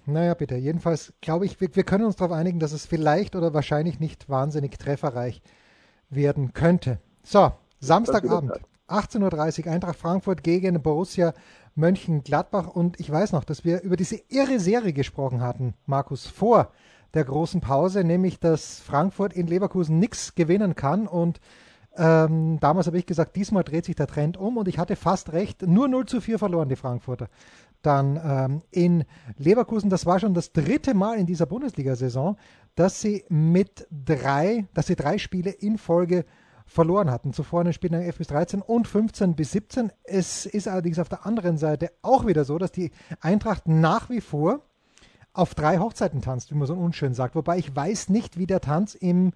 Naja, 0.06 0.34
bitte. 0.34 0.56
Jedenfalls 0.56 1.14
glaube 1.22 1.46
ich, 1.46 1.62
wir, 1.62 1.74
wir 1.76 1.84
können 1.84 2.06
uns 2.06 2.18
darauf 2.18 2.36
einigen, 2.36 2.60
dass 2.60 2.74
es 2.74 2.86
vielleicht 2.86 3.36
oder 3.36 3.54
wahrscheinlich 3.54 4.00
nicht 4.00 4.30
wahnsinnig 4.30 4.78
trefferreich 4.78 5.42
werden 6.10 6.54
könnte. 6.54 7.00
So, 7.24 7.52
Samstagabend, 7.80 8.52
18.30 8.88 9.66
Uhr, 9.66 9.72
Eintracht 9.72 9.96
Frankfurt 9.96 10.44
gegen 10.44 10.82
Borussia 10.82 11.34
Mönchengladbach. 11.76 12.68
Und 12.68 13.00
ich 13.00 13.10
weiß 13.12 13.32
noch, 13.32 13.44
dass 13.44 13.64
wir 13.64 13.82
über 13.82 13.96
diese 13.96 14.20
irre 14.30 14.60
Serie 14.60 14.94
gesprochen 14.94 15.42
hatten, 15.42 15.74
Markus, 15.86 16.28
vor 16.28 16.72
der 17.14 17.26
großen 17.26 17.62
Pause, 17.62 18.04
nämlich 18.04 18.40
dass 18.40 18.80
Frankfurt 18.80 19.34
in 19.34 19.48
Leverkusen 19.48 20.00
nichts 20.00 20.36
gewinnen 20.36 20.76
kann. 20.76 21.08
Und 21.08 21.40
ähm, 21.96 22.60
damals 22.60 22.88
habe 22.88 22.98
ich 22.98 23.06
gesagt, 23.06 23.36
diesmal 23.36 23.64
dreht 23.64 23.86
sich 23.86 23.96
der 23.96 24.08
Trend 24.08 24.36
um 24.38 24.58
und 24.58 24.68
ich 24.68 24.80
hatte 24.80 24.96
fast 24.96 25.32
recht. 25.32 25.62
Nur 25.62 25.88
0 25.88 26.06
zu 26.08 26.22
4 26.22 26.40
verloren 26.40 26.70
die 26.70 26.76
Frankfurter. 26.76 27.30
Dann 27.84 28.20
ähm, 28.24 28.62
in 28.72 29.04
Leverkusen, 29.38 29.90
das 29.90 30.06
war 30.06 30.20
schon 30.20 30.34
das 30.34 30.54
dritte 30.54 30.94
Mal 30.94 31.20
in 31.20 31.26
dieser 31.26 31.46
Bundesliga-Saison, 31.46 32.38
dass 32.76 33.02
sie 33.02 33.26
mit 33.30 33.88
drei, 33.92 34.66
dass 34.74 34.88
sie 34.88 34.96
drei 34.96 35.18
Spiele 35.18 35.52
in 35.52 35.78
Folge 35.78 36.26
verloren 36.66 37.12
hatten. 37.12 37.34
Zuvor 37.34 37.62
in 37.62 37.66
den 37.66 37.74
Spielen 37.74 37.94
11 37.94 38.18
bis 38.18 38.28
13 38.28 38.62
und 38.62 38.88
15 38.88 39.36
bis 39.36 39.52
17. 39.52 39.92
Es 40.04 40.46
ist 40.46 40.68
allerdings 40.68 40.98
auf 40.98 41.10
der 41.10 41.26
anderen 41.26 41.58
Seite 41.58 41.92
auch 42.02 42.26
wieder 42.26 42.46
so, 42.46 42.58
dass 42.58 42.72
die 42.72 42.92
Eintracht 43.20 43.68
nach 43.68 44.10
wie 44.10 44.22
vor 44.22 44.62
auf 45.34 45.56
drei 45.56 45.80
Hochzeiten 45.80 46.22
tanzt, 46.22 46.52
wie 46.52 46.56
man 46.56 46.68
so 46.68 46.76
unschön 46.76 47.14
sagt. 47.14 47.36
Wobei 47.36 47.58
ich 47.58 47.76
weiß 47.76 48.10
nicht, 48.10 48.38
wie 48.38 48.46
der 48.46 48.62
Tanz 48.62 48.96
im, 48.96 49.34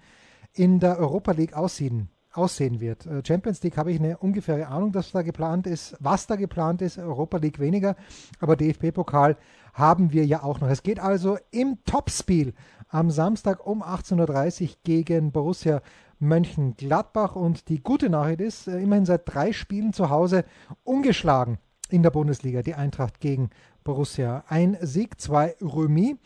in 0.53 0.79
der 0.79 0.99
Europa 0.99 1.31
League 1.31 1.53
aussehen, 1.53 2.09
aussehen 2.31 2.79
wird. 2.79 3.05
Äh, 3.05 3.23
Champions 3.25 3.63
League 3.63 3.77
habe 3.77 3.91
ich 3.91 3.99
eine 3.99 4.17
ungefähre 4.17 4.67
Ahnung, 4.67 4.91
dass 4.91 5.11
da 5.11 5.23
geplant 5.23 5.65
ist, 5.67 5.97
was 5.99 6.27
da 6.27 6.35
geplant 6.35 6.81
ist, 6.81 6.97
Europa 6.97 7.37
League 7.37 7.59
weniger, 7.59 7.95
aber 8.39 8.55
DFB-Pokal 8.55 9.37
haben 9.73 10.11
wir 10.11 10.25
ja 10.25 10.43
auch 10.43 10.59
noch. 10.59 10.69
Es 10.69 10.83
geht 10.83 10.99
also 10.99 11.37
im 11.51 11.83
Topspiel 11.85 12.53
am 12.89 13.11
Samstag 13.11 13.65
um 13.65 13.83
18.30 13.83 14.61
Uhr 14.61 14.75
gegen 14.83 15.31
Borussia 15.31 15.81
Mönchengladbach 16.19 17.35
und 17.35 17.69
die 17.69 17.81
gute 17.81 18.09
Nachricht 18.09 18.41
ist, 18.41 18.67
äh, 18.67 18.79
immerhin 18.79 19.05
seit 19.05 19.21
drei 19.25 19.51
Spielen 19.51 19.93
zu 19.93 20.09
Hause 20.09 20.45
ungeschlagen 20.83 21.57
in 21.89 22.03
der 22.03 22.11
Bundesliga, 22.11 22.61
die 22.61 22.75
Eintracht 22.75 23.19
gegen 23.19 23.49
Borussia. 23.87 24.43
Ein 24.49 24.77
Sieg, 24.81 25.19
zwei 25.21 25.55
Remis 25.61 26.17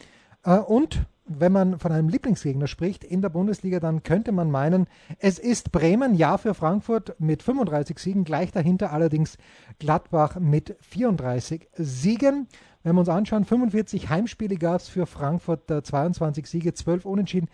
äh, 0.43 0.57
und 0.57 1.05
wenn 1.25 1.51
man 1.51 1.77
von 1.77 1.91
einem 1.91 2.09
Lieblingsgegner 2.09 2.65
spricht 2.65 3.03
in 3.03 3.21
der 3.21 3.29
Bundesliga, 3.29 3.79
dann 3.79 4.01
könnte 4.01 4.31
man 4.31 4.49
meinen, 4.49 4.87
es 5.19 5.37
ist 5.37 5.71
Bremen, 5.71 6.15
ja 6.15 6.37
für 6.39 6.55
Frankfurt 6.55 7.15
mit 7.19 7.43
35 7.43 7.99
Siegen, 7.99 8.23
gleich 8.23 8.51
dahinter 8.51 8.91
allerdings 8.91 9.37
Gladbach 9.77 10.39
mit 10.39 10.75
34 10.81 11.69
Siegen. 11.75 12.47
Wenn 12.83 12.95
wir 12.95 13.01
uns 13.01 13.09
anschauen, 13.09 13.45
45 13.45 14.09
Heimspiele 14.09 14.57
gab 14.57 14.81
es 14.81 14.89
für 14.89 15.05
Frankfurt, 15.05 15.69
22 15.69 16.47
Siege, 16.47 16.73
12 16.73 17.05
Unentschieden, 17.05 17.47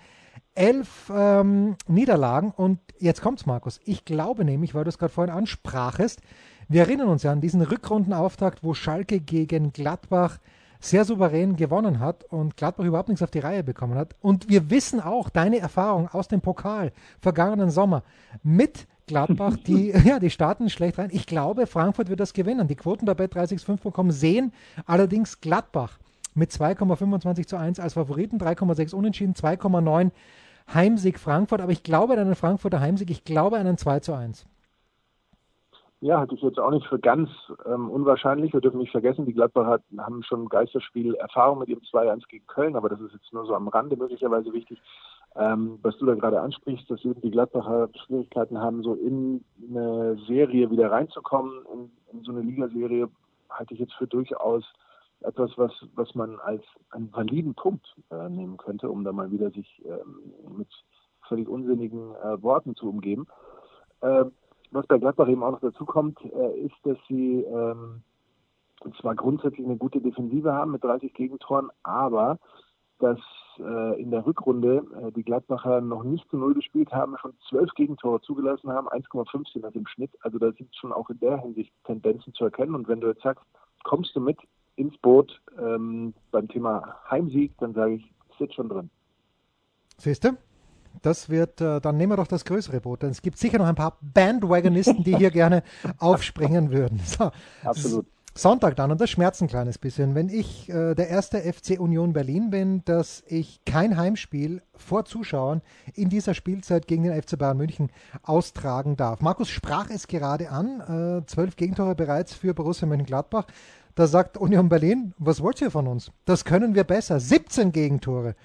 11 0.56 1.12
ähm, 1.14 1.76
Niederlagen. 1.88 2.52
Und 2.52 2.80
jetzt 2.98 3.22
kommt's, 3.22 3.46
Markus. 3.46 3.82
Ich 3.84 4.06
glaube 4.06 4.46
nämlich, 4.46 4.74
weil 4.74 4.86
du 4.86 4.90
es 4.90 4.98
gerade 4.98 5.14
vorhin 5.14 5.36
ansprachest, 5.36 6.22
wir 6.70 6.82
erinnern 6.82 7.08
uns 7.08 7.24
ja 7.24 7.32
an 7.32 7.42
diesen 7.42 7.62
Rückrundenauftakt, 7.62 8.64
wo 8.64 8.74
Schalke 8.74 9.20
gegen 9.20 9.72
Gladbach 9.72 10.40
sehr 10.80 11.06
souverän 11.06 11.56
gewonnen 11.56 12.00
hat 12.00 12.24
und 12.26 12.58
Gladbach 12.58 12.86
überhaupt 12.86 13.10
nichts 13.10 13.24
auf 13.24 13.32
die 13.32 13.40
Reihe 13.40 13.64
bekommen 13.64 13.96
hat. 13.96 14.16
Und 14.22 14.50
wir 14.50 14.70
wissen 14.70 15.00
auch 15.00 15.30
deine 15.30 15.60
Erfahrung 15.60 16.08
aus 16.10 16.28
dem 16.28 16.42
Pokal 16.42 16.92
vergangenen 17.20 17.70
Sommer 17.70 18.04
mit 18.44 18.88
Gladbach, 19.08 19.56
die, 19.68 19.90
ja, 20.06 20.20
die 20.20 20.30
starten 20.30 20.70
schlecht 20.70 20.98
rein. 20.98 21.10
Ich 21.12 21.26
glaube, 21.26 21.66
Frankfurt 21.66 22.10
wird 22.10 22.20
das 22.20 22.34
gewinnen. 22.34 22.68
Die 22.68 22.76
Quoten 22.76 23.06
bei 23.06 23.14
Bet365.com 23.14 24.12
sehen 24.12 24.54
allerdings 24.86 25.42
Gladbach 25.42 25.98
mit 26.36 26.52
2,25 26.52 27.48
zu 27.48 27.58
1 27.58 27.80
als 27.80 27.94
Favoriten, 27.94 28.38
3,6 28.38 28.94
Unentschieden, 28.94 29.34
2,9 29.34 30.12
Heimsieg 30.74 31.20
Frankfurt. 31.20 31.62
Aber 31.62 31.72
ich 31.72 31.84
glaube 31.84 32.14
an 32.14 32.20
einen 32.20 32.36
Frankfurter 32.36 32.80
Heimsieg, 32.80 33.10
ich 33.10 33.24
glaube 33.24 33.58
an 33.58 33.66
einen 33.66 33.78
2 33.78 34.02
zu 34.02 34.14
1. 34.14 34.46
Ja, 36.00 36.20
hatte 36.20 36.36
ich 36.36 36.42
jetzt 36.42 36.60
auch 36.60 36.70
nicht 36.70 36.86
für 36.86 37.00
ganz 37.00 37.30
ähm, 37.66 37.90
unwahrscheinlich. 37.90 38.54
Wir 38.54 38.62
dürfen 38.62 38.78
nicht 38.78 38.92
vergessen, 38.92 39.26
die 39.26 39.34
Gladbacher 39.34 39.80
haben 39.98 40.22
schon 40.22 40.48
Geisterspiel 40.48 41.16
Erfahrung 41.16 41.58
mit 41.58 41.70
ihrem 41.70 41.82
2-1 41.82 42.28
gegen 42.28 42.46
Köln, 42.46 42.76
aber 42.76 42.88
das 42.90 43.02
ist 43.02 43.14
jetzt 43.14 43.34
nur 43.34 43.48
so 43.48 43.56
am 43.56 43.68
Rande 43.68 43.98
möglicherweise 43.98 44.54
wichtig. 44.54 44.80
Ähm, 45.36 45.80
was 45.82 45.98
du 45.98 46.06
da 46.06 46.14
gerade 46.14 46.40
ansprichst, 46.40 46.90
dass 46.90 47.02
die 47.02 47.32
Gladbacher 47.32 47.90
Schwierigkeiten 48.06 48.60
haben, 48.60 48.84
so 48.84 48.94
in 48.94 49.44
eine 49.70 50.18
Serie 50.28 50.70
wieder 50.70 50.92
reinzukommen, 50.92 51.66
in, 51.74 51.92
in 52.14 52.24
so 52.24 52.32
eine 52.32 52.42
Ligaserie, 52.42 53.10
halte 53.50 53.74
ich 53.74 53.80
jetzt 53.80 53.94
für 53.94 54.08
durchaus 54.08 54.64
etwas, 55.22 55.58
was, 55.58 55.72
was 55.96 56.14
man 56.14 56.40
als 56.40 56.64
einen 56.92 57.12
validen 57.12 57.56
Punkt 57.56 57.96
äh, 58.12 58.30
nehmen 58.30 58.58
könnte, 58.58 58.90
um 58.90 59.04
da 59.04 59.12
mal 59.12 59.32
wieder 59.32 59.50
sich 59.50 59.84
ähm, 59.84 60.32
mit 60.58 60.70
völlig 61.28 61.48
unsinnigen 61.48 62.14
äh, 62.16 62.42
Worten 62.44 62.76
zu 62.76 62.88
umgeben. 62.88 63.26
Äh, 64.02 64.26
was 64.72 64.88
bei 64.88 64.98
Gladbach 64.98 65.28
eben 65.28 65.44
auch 65.44 65.52
noch 65.52 65.62
dazu 65.62 65.86
kommt, 65.86 66.20
äh, 66.24 66.60
ist, 66.60 66.76
dass 66.84 66.98
sie 67.08 67.44
ähm, 67.44 68.02
zwar 69.00 69.16
grundsätzlich 69.16 69.66
eine 69.66 69.78
gute 69.78 70.02
Defensive 70.02 70.54
haben 70.54 70.72
mit 70.72 70.84
30 70.84 71.14
Gegentoren, 71.14 71.70
aber 71.84 72.40
dass 73.00 73.20
äh, 73.60 74.02
in 74.02 74.12
der 74.12 74.26
Rückrunde 74.26 74.86
äh, 75.02 75.12
die 75.12 75.24
Gladbacher 75.24 75.82
noch 75.82 76.04
nicht 76.04 76.30
zu 76.30 76.38
Null 76.38 76.54
gespielt 76.54 76.92
haben, 76.92 77.16
schon 77.20 77.34
zwölf 77.50 77.72
Gegentore 77.74 78.22
zugelassen 78.22 78.72
haben, 78.72 78.88
1,5 78.88 79.52
sind 79.52 79.64
das 79.64 79.76
im 79.76 79.88
Schnitt. 79.88 80.12
Also 80.22 80.38
da 80.40 80.52
sind 80.52 80.76
schon 80.76 80.94
auch 80.94 81.10
in 81.10 81.20
der 81.20 81.40
Hinsicht 81.42 81.72
Tendenzen 81.86 82.34
zu 82.34 82.46
erkennen. 82.46 82.76
Und 82.76 82.88
wenn 82.88 83.02
du 83.02 83.08
jetzt 83.08 83.22
sagst, 83.22 83.44
kommst 83.84 84.16
du 84.16 84.20
mit 84.20 84.38
ins 84.76 84.98
Boot 84.98 85.42
ähm, 85.60 86.14
beim 86.32 86.48
Thema 86.48 86.98
Heimsieg, 87.10 87.54
dann 87.60 87.74
sage 87.74 87.96
ich, 87.96 88.14
sitzt 88.38 88.56
schon 88.56 88.70
drin. 88.70 88.90
Siehst 89.98 90.24
du? 90.24 90.38
Das 91.02 91.30
wird, 91.30 91.62
äh, 91.62 91.80
dann 91.82 91.98
nehmen 91.98 92.12
wir 92.12 92.18
doch 92.18 92.28
das 92.28 92.46
größere 92.46 92.82
Boot. 92.82 93.04
Denn 93.04 93.10
es 93.10 93.22
gibt 93.22 93.38
sicher 93.38 93.58
noch 93.58 93.68
ein 93.68 93.76
paar 93.76 93.98
Bandwagonisten, 94.02 95.04
die 95.04 95.16
hier 95.16 95.32
gerne 95.38 95.64
aufspringen 95.98 96.72
würden. 96.72 97.00
So. 97.06 97.32
Absolut. 97.64 98.06
Sonntag 98.38 98.76
dann, 98.76 98.92
und 98.92 99.02
das 99.02 99.10
schmerzt 99.10 99.42
ein 99.42 99.48
kleines 99.48 99.80
bisschen, 99.80 100.14
wenn 100.14 100.30
ich 100.30 100.70
äh, 100.70 100.94
der 100.94 101.10
erste 101.10 101.40
FC 101.42 101.80
Union 101.80 102.14
Berlin 102.14 102.52
bin, 102.52 102.86
dass 102.86 103.24
ich 103.26 103.62
kein 103.66 103.98
Heimspiel 103.98 104.62
vor 104.76 105.06
Zuschauern 105.06 105.62
in 105.96 106.10
dieser 106.10 106.36
Spielzeit 106.36 106.86
gegen 106.88 107.04
den 107.04 107.20
FC 107.20 107.38
Bayern 107.40 107.58
München 107.58 107.90
austragen 108.22 108.96
darf. 108.96 109.22
Markus 109.22 109.50
sprach 109.50 109.90
es 109.90 110.08
gerade 110.08 110.52
an, 110.52 110.82
äh, 111.22 111.26
zwölf 111.26 111.56
Gegentore 111.56 111.96
bereits 111.96 112.36
für 112.36 112.54
Borussia 112.54 112.88
Mönchengladbach. 112.88 113.48
Da 113.96 114.06
sagt 114.06 114.38
Union 114.38 114.70
Berlin, 114.70 115.16
was 115.18 115.42
wollt 115.42 115.60
ihr 115.60 115.72
von 115.72 115.88
uns? 115.88 116.12
Das 116.26 116.46
können 116.46 116.76
wir 116.76 116.84
besser. 116.84 117.20
17 117.20 117.72
Gegentore 117.72 118.36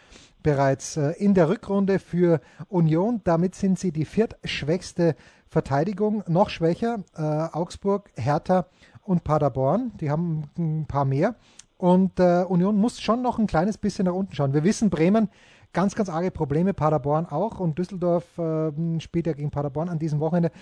bereits 0.43 0.97
äh, 0.97 1.13
in 1.13 1.35
der 1.35 1.49
Rückrunde 1.49 1.99
für 1.99 2.41
Union. 2.69 3.21
Damit 3.25 3.55
sind 3.55 3.79
sie 3.79 3.93
die 3.93 4.05
viertschwächste 4.05 5.17
Verteidigung. 5.49 6.25
Noch 6.27 6.51
schwächer 6.51 7.05
äh, 7.17 7.23
Augsburg, 7.23 8.11
Hertha 8.17 8.67
und 9.03 9.25
Paderborn. 9.25 9.93
Die 10.01 10.11
haben 10.11 10.45
ein 10.59 10.87
paar 10.87 11.05
mehr. 11.05 11.37
Und 11.77 12.21
äh, 12.21 12.45
Union 12.45 12.77
muss 12.77 13.01
schon 13.01 13.23
noch 13.23 13.39
ein 13.39 13.47
kleines 13.47 13.77
bisschen 13.77 14.05
nach 14.07 14.15
unten 14.15 14.35
schauen. 14.35 14.55
Wir 14.55 14.65
wissen, 14.65 14.89
Bremen 14.89 15.29
ganz, 15.73 15.95
ganz 15.95 16.09
arge 16.09 16.31
Probleme, 16.31 16.75
Paderborn 16.75 17.27
auch. 17.27 17.61
Und 17.61 17.79
Düsseldorf 17.79 18.39
äh, 18.39 19.01
spielt 19.01 19.27
ja 19.27 19.33
gegen 19.33 19.51
Paderborn 19.51 19.89
an 19.89 19.99
diesem 19.99 20.21
Wochenende. 20.21 20.53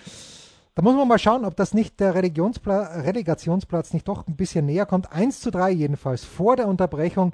Da 0.73 0.81
muss 0.81 0.95
man 0.95 1.07
mal 1.07 1.19
schauen, 1.19 1.43
ob 1.43 1.55
das 1.57 1.73
nicht 1.73 1.99
der 1.99 2.15
Relegationsplatz 2.15 3.93
nicht 3.93 4.07
doch 4.07 4.25
ein 4.25 4.37
bisschen 4.37 4.65
näher 4.65 4.85
kommt. 4.85 5.11
1 5.11 5.41
zu 5.41 5.51
3 5.51 5.69
jedenfalls 5.71 6.23
vor 6.23 6.55
der 6.55 6.67
Unterbrechung 6.67 7.33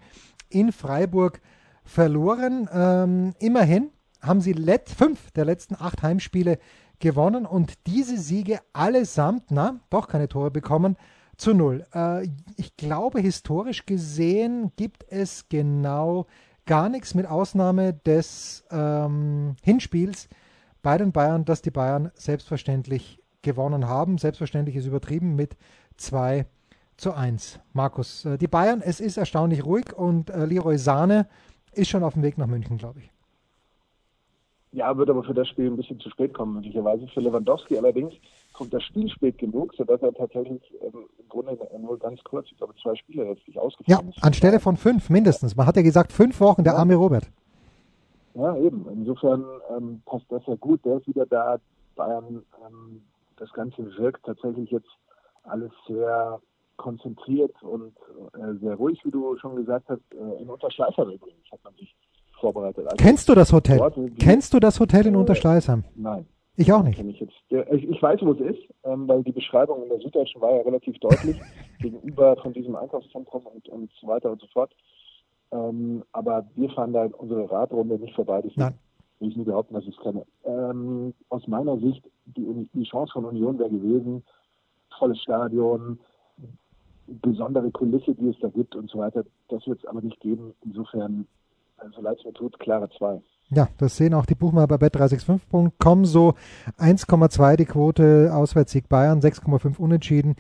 in 0.50 0.72
Freiburg 0.72 1.40
verloren. 1.88 2.70
Ähm, 2.72 3.34
immerhin 3.40 3.90
haben 4.22 4.42
sie 4.42 4.54
let 4.54 4.90
fünf 4.90 5.32
der 5.32 5.46
letzten 5.46 5.76
acht 5.76 6.04
Heimspiele 6.04 6.60
gewonnen 7.00 7.46
und 7.46 7.74
diese 7.88 8.18
Siege 8.18 8.60
allesamt, 8.74 9.46
na, 9.50 9.80
doch 9.90 10.08
keine 10.08 10.28
Tore 10.28 10.52
bekommen, 10.52 10.98
zu 11.38 11.54
null. 11.54 11.86
Äh, 11.94 12.28
ich 12.56 12.76
glaube, 12.78 13.20
historisch 13.20 13.86
gesehen 13.86 14.72
gibt 14.76 15.06
es 15.10 15.48
genau 15.50 16.26
gar 16.66 16.90
nichts 16.90 17.16
mit 17.16 17.26
Ausnahme 17.28 17.94
des 17.94 18.64
ähm, 18.72 19.56
Hinspiels 19.62 20.28
bei 20.82 20.98
den 20.98 21.12
Bayern, 21.12 21.46
dass 21.46 21.62
die 21.62 21.72
Bayern 21.72 22.12
selbstverständlich 22.16 23.22
gewonnen 23.42 23.88
haben. 23.88 24.18
Selbstverständlich 24.18 24.76
ist 24.76 24.86
übertrieben 24.86 25.36
mit 25.36 25.56
2 25.98 26.46
zu 26.98 27.14
1. 27.14 27.60
Markus, 27.74 28.26
äh, 28.26 28.38
die 28.38 28.48
Bayern, 28.48 28.82
es 28.82 29.00
ist 29.00 29.18
erstaunlich 29.18 29.64
ruhig 29.64 29.94
und 29.94 30.30
äh, 30.30 30.46
Leroy 30.46 30.78
Sahne 30.78 31.28
ist 31.78 31.90
schon 31.90 32.04
auf 32.04 32.14
dem 32.14 32.24
Weg 32.24 32.38
nach 32.38 32.48
München, 32.48 32.78
glaube 32.78 33.00
ich. 33.00 33.12
Ja, 34.72 34.96
wird 34.98 35.10
aber 35.10 35.24
für 35.24 35.34
das 35.34 35.48
Spiel 35.48 35.68
ein 35.68 35.78
bisschen 35.78 36.00
zu 36.00 36.10
spät 36.10 36.34
kommen, 36.34 36.56
möglicherweise. 36.56 37.08
Für 37.08 37.22
Lewandowski 37.22 37.78
allerdings 37.78 38.14
kommt 38.54 38.74
das 38.74 38.84
Spiel 38.84 39.10
spät 39.10 39.38
genug, 39.38 39.74
sodass 39.76 40.02
er 40.02 40.14
tatsächlich 40.14 40.62
ähm, 40.82 41.06
im 41.18 41.30
Grunde 41.30 41.58
nur 41.80 41.98
ganz 41.98 42.22
kurz, 42.24 42.48
ich 42.52 42.58
glaube, 42.58 42.74
zwei 42.82 42.96
Spiele 42.96 43.24
letztlich 43.24 43.58
ausgefallen 43.58 44.06
ja, 44.06 44.10
ist. 44.10 44.18
Ja, 44.18 44.24
anstelle 44.24 44.60
von 44.60 44.76
fünf 44.78 45.10
mindestens. 45.10 45.56
Man 45.56 45.66
hat 45.66 45.78
ja 45.78 45.82
gesagt, 45.82 46.12
fünf 46.12 46.40
Wochen, 46.42 46.64
der 46.64 46.74
ja. 46.74 46.80
arme 46.80 46.96
Robert. 46.96 47.30
Ja, 48.34 48.56
eben. 48.58 48.86
Insofern 48.92 49.46
ähm, 49.76 50.02
passt 50.06 50.26
das 50.30 50.46
ja 50.46 50.56
gut. 50.56 50.84
Der 50.86 50.98
ist 50.98 51.08
wieder 51.08 51.26
da. 51.26 51.58
Bayern, 51.96 52.44
ähm, 52.64 53.02
das 53.38 53.52
Ganze 53.54 53.84
wirkt 53.98 54.26
tatsächlich 54.26 54.70
jetzt 54.70 54.90
alles 55.44 55.72
sehr 55.88 56.40
konzentriert 56.78 57.52
und 57.62 57.94
äh, 58.34 58.54
sehr 58.62 58.76
ruhig, 58.76 59.00
wie 59.04 59.12
du 59.12 59.38
schon 59.38 59.56
gesagt 59.56 59.90
hast, 59.90 60.02
äh, 60.14 60.42
in 60.42 60.50
Unterschleißheim 60.50 61.10
übrigens 61.10 61.52
hat 61.52 61.64
man 61.64 61.74
sich 61.74 61.96
vorbereitet. 62.40 62.86
Also 62.86 62.96
Kennst 62.98 63.28
du 63.30 63.36
das 63.36 63.52
Hotel? 63.52 63.78
Dort, 63.78 63.98
Kennst 64.20 64.54
du 64.54 64.60
das 64.60 64.80
Hotel 64.80 65.08
in 65.08 65.16
äh, 65.16 65.18
Unterschleißheim? 65.18 65.84
Nein. 65.96 66.28
Ich 66.60 66.74
auch 66.74 66.82
nicht. 66.82 67.00
Ich, 67.00 67.20
jetzt, 67.20 67.34
ich, 67.72 67.88
ich, 67.88 68.02
weiß, 68.02 68.20
wo 68.24 68.32
es 68.32 68.40
ist, 68.40 68.64
ähm, 68.84 69.08
weil 69.08 69.24
die 69.24 69.32
Beschreibung 69.32 69.84
in 69.84 69.90
der 69.90 70.00
Süddeutschen 70.00 70.42
war 70.42 70.56
ja 70.56 70.62
relativ 70.64 70.98
deutlich 71.00 71.40
gegenüber 71.80 72.36
von 72.38 72.52
diesem 72.52 72.76
Einkaufszentrum 72.76 73.46
und, 73.46 73.70
und 73.70 73.92
so 74.02 74.08
weiter 74.08 74.32
und 74.32 74.42
so 74.42 74.48
fort. 74.48 74.74
Ähm, 75.52 76.04
aber 76.14 76.48
wir 76.56 76.70
fahren 76.72 76.94
da 76.94 77.06
unsere 77.18 77.50
Radrunde 77.50 78.00
nicht 78.00 78.16
vorbei. 78.16 78.42
Das 78.42 78.52
Nein. 78.56 78.74
will 79.20 79.30
ich 79.30 79.38
nie 79.38 79.44
behaupten, 79.44 79.76
dass 79.76 79.84
ich 79.84 79.96
es 79.96 80.02
kenne. 80.02 80.26
Ähm, 80.46 81.14
aus 81.30 81.48
meiner 81.48 81.78
Sicht, 81.78 82.04
die, 82.26 82.68
die 82.74 82.84
Chance 82.84 83.14
von 83.14 83.26
Union 83.26 83.60
wäre 83.60 83.70
gewesen, 83.70 84.24
volles 84.98 85.22
Stadion, 85.22 86.00
besondere 87.08 87.72
Kulisse, 87.72 88.14
die 88.16 88.30
es 88.30 88.40
da 88.42 88.50
gibt 88.50 88.76
und 88.76 88.90
so 88.90 89.00
weiter. 89.00 89.24
Das 89.50 89.66
wird 89.68 89.80
es 89.80 89.86
aber 89.86 90.02
nicht 90.02 90.20
geben. 90.20 90.54
Insofern, 90.64 91.28
so 91.96 92.02
leid 92.02 92.18
es 92.20 92.26
mir 92.26 92.34
tut, 92.34 92.60
klare 92.60 92.90
zwei. 92.98 93.22
Ja, 93.50 93.70
das 93.78 93.96
sehen 93.96 94.14
auch 94.14 94.26
die 94.26 94.36
Buchmacher 94.36 94.68
bei 94.68 94.76
bet365.com 94.76 96.06
so. 96.06 96.34
1,2 96.80 97.56
die 97.56 97.66
Quote, 97.66 98.32
Auswärtssieg 98.34 98.90
Bayern, 98.90 99.22
6,5 99.22 99.78
unentschieden, 99.78 100.36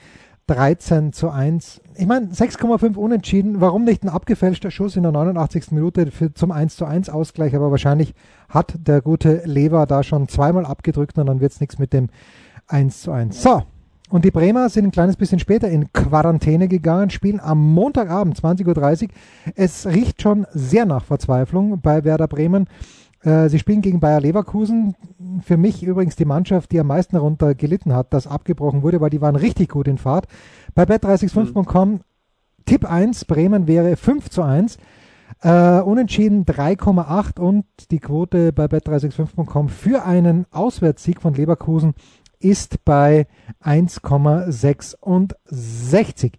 13 0.47 1.13
zu 1.13 1.29
1. 1.29 1.81
Ich 1.95 2.05
meine, 2.05 2.27
6,5 2.27 2.97
unentschieden, 2.97 3.61
warum 3.61 3.85
nicht 3.85 4.03
ein 4.03 4.09
abgefälschter 4.09 4.71
Schuss 4.71 4.95
in 4.97 5.03
der 5.03 5.11
89. 5.13 5.71
Minute 5.71 6.11
für, 6.11 6.33
zum 6.33 6.51
1 6.51 6.75
zu 6.75 6.85
1 6.85 7.09
Ausgleich, 7.09 7.55
aber 7.55 7.71
wahrscheinlich 7.71 8.13
hat 8.49 8.75
der 8.77 9.01
gute 9.01 9.41
Lever 9.45 9.85
da 9.85 10.03
schon 10.03 10.27
zweimal 10.27 10.65
abgedrückt 10.65 11.17
und 11.17 11.27
dann 11.27 11.39
wird 11.39 11.53
es 11.53 11.61
nichts 11.61 11.79
mit 11.79 11.93
dem 11.93 12.09
1 12.67 13.01
zu 13.01 13.11
1. 13.11 13.41
So, 13.41 13.63
und 14.09 14.23
die 14.23 14.31
Bremer 14.31 14.69
sind 14.69 14.85
ein 14.85 14.91
kleines 14.91 15.17
bisschen 15.17 15.39
später 15.39 15.69
in 15.69 15.91
Quarantäne 15.91 16.67
gegangen, 16.67 17.09
spielen 17.09 17.41
am 17.41 17.59
Montagabend 17.73 18.39
20.30 18.39 19.03
Uhr. 19.03 19.09
Es 19.55 19.85
riecht 19.85 20.21
schon 20.21 20.47
sehr 20.53 20.85
nach 20.85 21.03
Verzweiflung 21.03 21.81
bei 21.81 22.05
Werder 22.05 22.27
Bremen. 22.27 22.67
Äh, 23.21 23.49
sie 23.49 23.59
spielen 23.59 23.81
gegen 23.81 23.99
Bayer 23.99 24.21
Leverkusen. 24.21 24.95
Für 25.43 25.57
mich 25.57 25.83
übrigens 25.83 26.15
die 26.15 26.25
Mannschaft, 26.25 26.71
die 26.71 26.79
am 26.79 26.87
meisten 26.87 27.15
darunter 27.15 27.53
gelitten 27.53 27.93
hat, 27.93 28.13
dass 28.13 28.27
abgebrochen 28.27 28.81
wurde, 28.81 29.01
weil 29.01 29.09
die 29.09 29.21
waren 29.21 29.35
richtig 29.35 29.69
gut 29.69 29.87
in 29.87 29.97
Fahrt. 29.97 30.27
Bei 30.73 30.83
bet365.com 30.83 31.89
mhm. 31.89 31.99
Tipp 32.65 32.89
1, 32.89 33.25
Bremen 33.25 33.67
wäre 33.67 33.95
5 33.97 34.29
zu 34.29 34.41
1. 34.41 34.77
Äh, 35.41 35.81
unentschieden 35.81 36.45
3,8 36.45 37.39
und 37.39 37.65
die 37.91 37.99
Quote 37.99 38.53
bei 38.53 38.65
bet365.com 38.65 39.69
für 39.69 40.05
einen 40.05 40.45
Auswärtssieg 40.51 41.21
von 41.21 41.33
Leverkusen 41.33 41.93
ist 42.39 42.85
bei 42.85 43.27
1,66. 43.63 46.33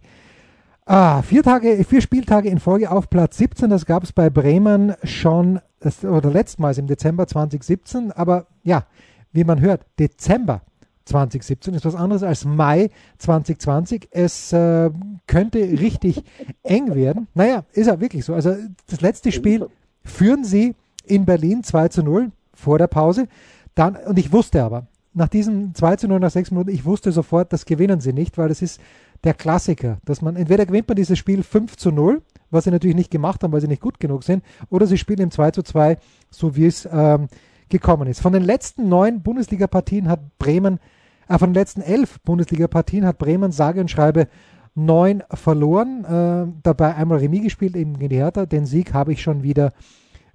Ah, 0.85 1.21
vier 1.21 1.43
Tage, 1.43 1.83
vier 1.83 2.01
Spieltage 2.01 2.49
in 2.49 2.59
Folge 2.59 2.89
auf 2.89 3.09
Platz 3.09 3.37
17. 3.37 3.69
Das 3.69 3.85
gab 3.85 4.03
es 4.03 4.11
bei 4.11 4.31
Bremen 4.31 4.95
schon, 5.03 5.59
das, 5.79 6.03
oder 6.03 6.31
letztmals 6.31 6.79
im 6.79 6.87
Dezember 6.87 7.27
2017. 7.27 8.11
Aber 8.11 8.47
ja, 8.63 8.85
wie 9.31 9.43
man 9.43 9.61
hört, 9.61 9.85
Dezember 9.99 10.61
2017 11.05 11.75
ist 11.75 11.85
was 11.85 11.95
anderes 11.95 12.23
als 12.23 12.45
Mai 12.45 12.89
2020. 13.19 14.09
Es 14.11 14.51
äh, 14.53 14.89
könnte 15.27 15.59
richtig 15.59 16.23
eng 16.63 16.95
werden. 16.95 17.27
Naja, 17.33 17.63
ist 17.73 17.87
ja 17.87 17.99
wirklich 17.99 18.25
so. 18.25 18.33
Also 18.33 18.55
das 18.87 19.01
letzte 19.01 19.31
Spiel 19.31 19.67
führen 20.03 20.43
sie 20.43 20.75
in 21.05 21.25
Berlin 21.25 21.63
2 21.63 21.89
zu 21.89 22.03
0 22.03 22.31
vor 22.53 22.77
der 22.77 22.87
Pause. 22.87 23.27
Dann, 23.75 23.95
und 23.95 24.17
ich 24.17 24.31
wusste 24.31 24.63
aber, 24.63 24.87
nach 25.19 25.27
diesem 25.27 25.75
2 25.75 25.97
zu 25.97 26.07
0 26.07 26.19
nach 26.19 26.31
6 26.31 26.51
Minuten, 26.51 26.69
ich 26.69 26.85
wusste 26.85 27.11
sofort, 27.11 27.53
das 27.53 27.65
gewinnen 27.65 27.99
sie 27.99 28.13
nicht, 28.13 28.37
weil 28.37 28.49
das 28.49 28.61
ist 28.61 28.81
der 29.23 29.33
Klassiker, 29.33 29.97
dass 30.05 30.21
man, 30.21 30.35
entweder 30.35 30.65
gewinnt 30.65 30.87
man 30.87 30.95
dieses 30.95 31.19
Spiel 31.19 31.43
5 31.43 31.75
zu 31.75 31.91
0, 31.91 32.21
was 32.49 32.63
sie 32.63 32.71
natürlich 32.71 32.95
nicht 32.95 33.11
gemacht 33.11 33.43
haben, 33.43 33.51
weil 33.51 33.61
sie 33.61 33.67
nicht 33.67 33.81
gut 33.81 33.99
genug 33.99 34.23
sind, 34.23 34.43
oder 34.69 34.87
sie 34.87 34.97
spielen 34.97 35.19
im 35.19 35.31
2 35.31 35.51
zu 35.51 35.61
2, 35.61 35.97
so 36.31 36.55
wie 36.55 36.65
es 36.65 36.87
ähm, 36.91 37.27
gekommen 37.67 38.07
ist. 38.07 38.21
Von 38.21 38.33
den 38.33 38.43
letzten 38.43 38.89
neun 38.89 39.21
Bundesliga-Partien 39.21 40.07
hat 40.07 40.21
Bremen, 40.39 40.79
äh, 41.27 41.37
von 41.37 41.49
den 41.49 41.55
letzten 41.55 41.81
elf 41.81 42.19
Bundesliga-Partien 42.21 43.05
hat 43.05 43.17
Bremen 43.17 43.51
sage 43.51 43.81
und 43.81 43.91
schreibe 43.91 44.27
neun 44.73 45.21
verloren, 45.33 46.05
äh, 46.05 46.51
dabei 46.63 46.95
einmal 46.95 47.19
Remis 47.19 47.43
gespielt, 47.43 47.75
eben 47.75 47.99
gegen 47.99 48.09
die 48.09 48.15
Hertha. 48.15 48.45
Den 48.45 48.65
Sieg 48.65 48.93
habe 48.93 49.11
ich 49.11 49.21
schon 49.21 49.43
wieder 49.43 49.73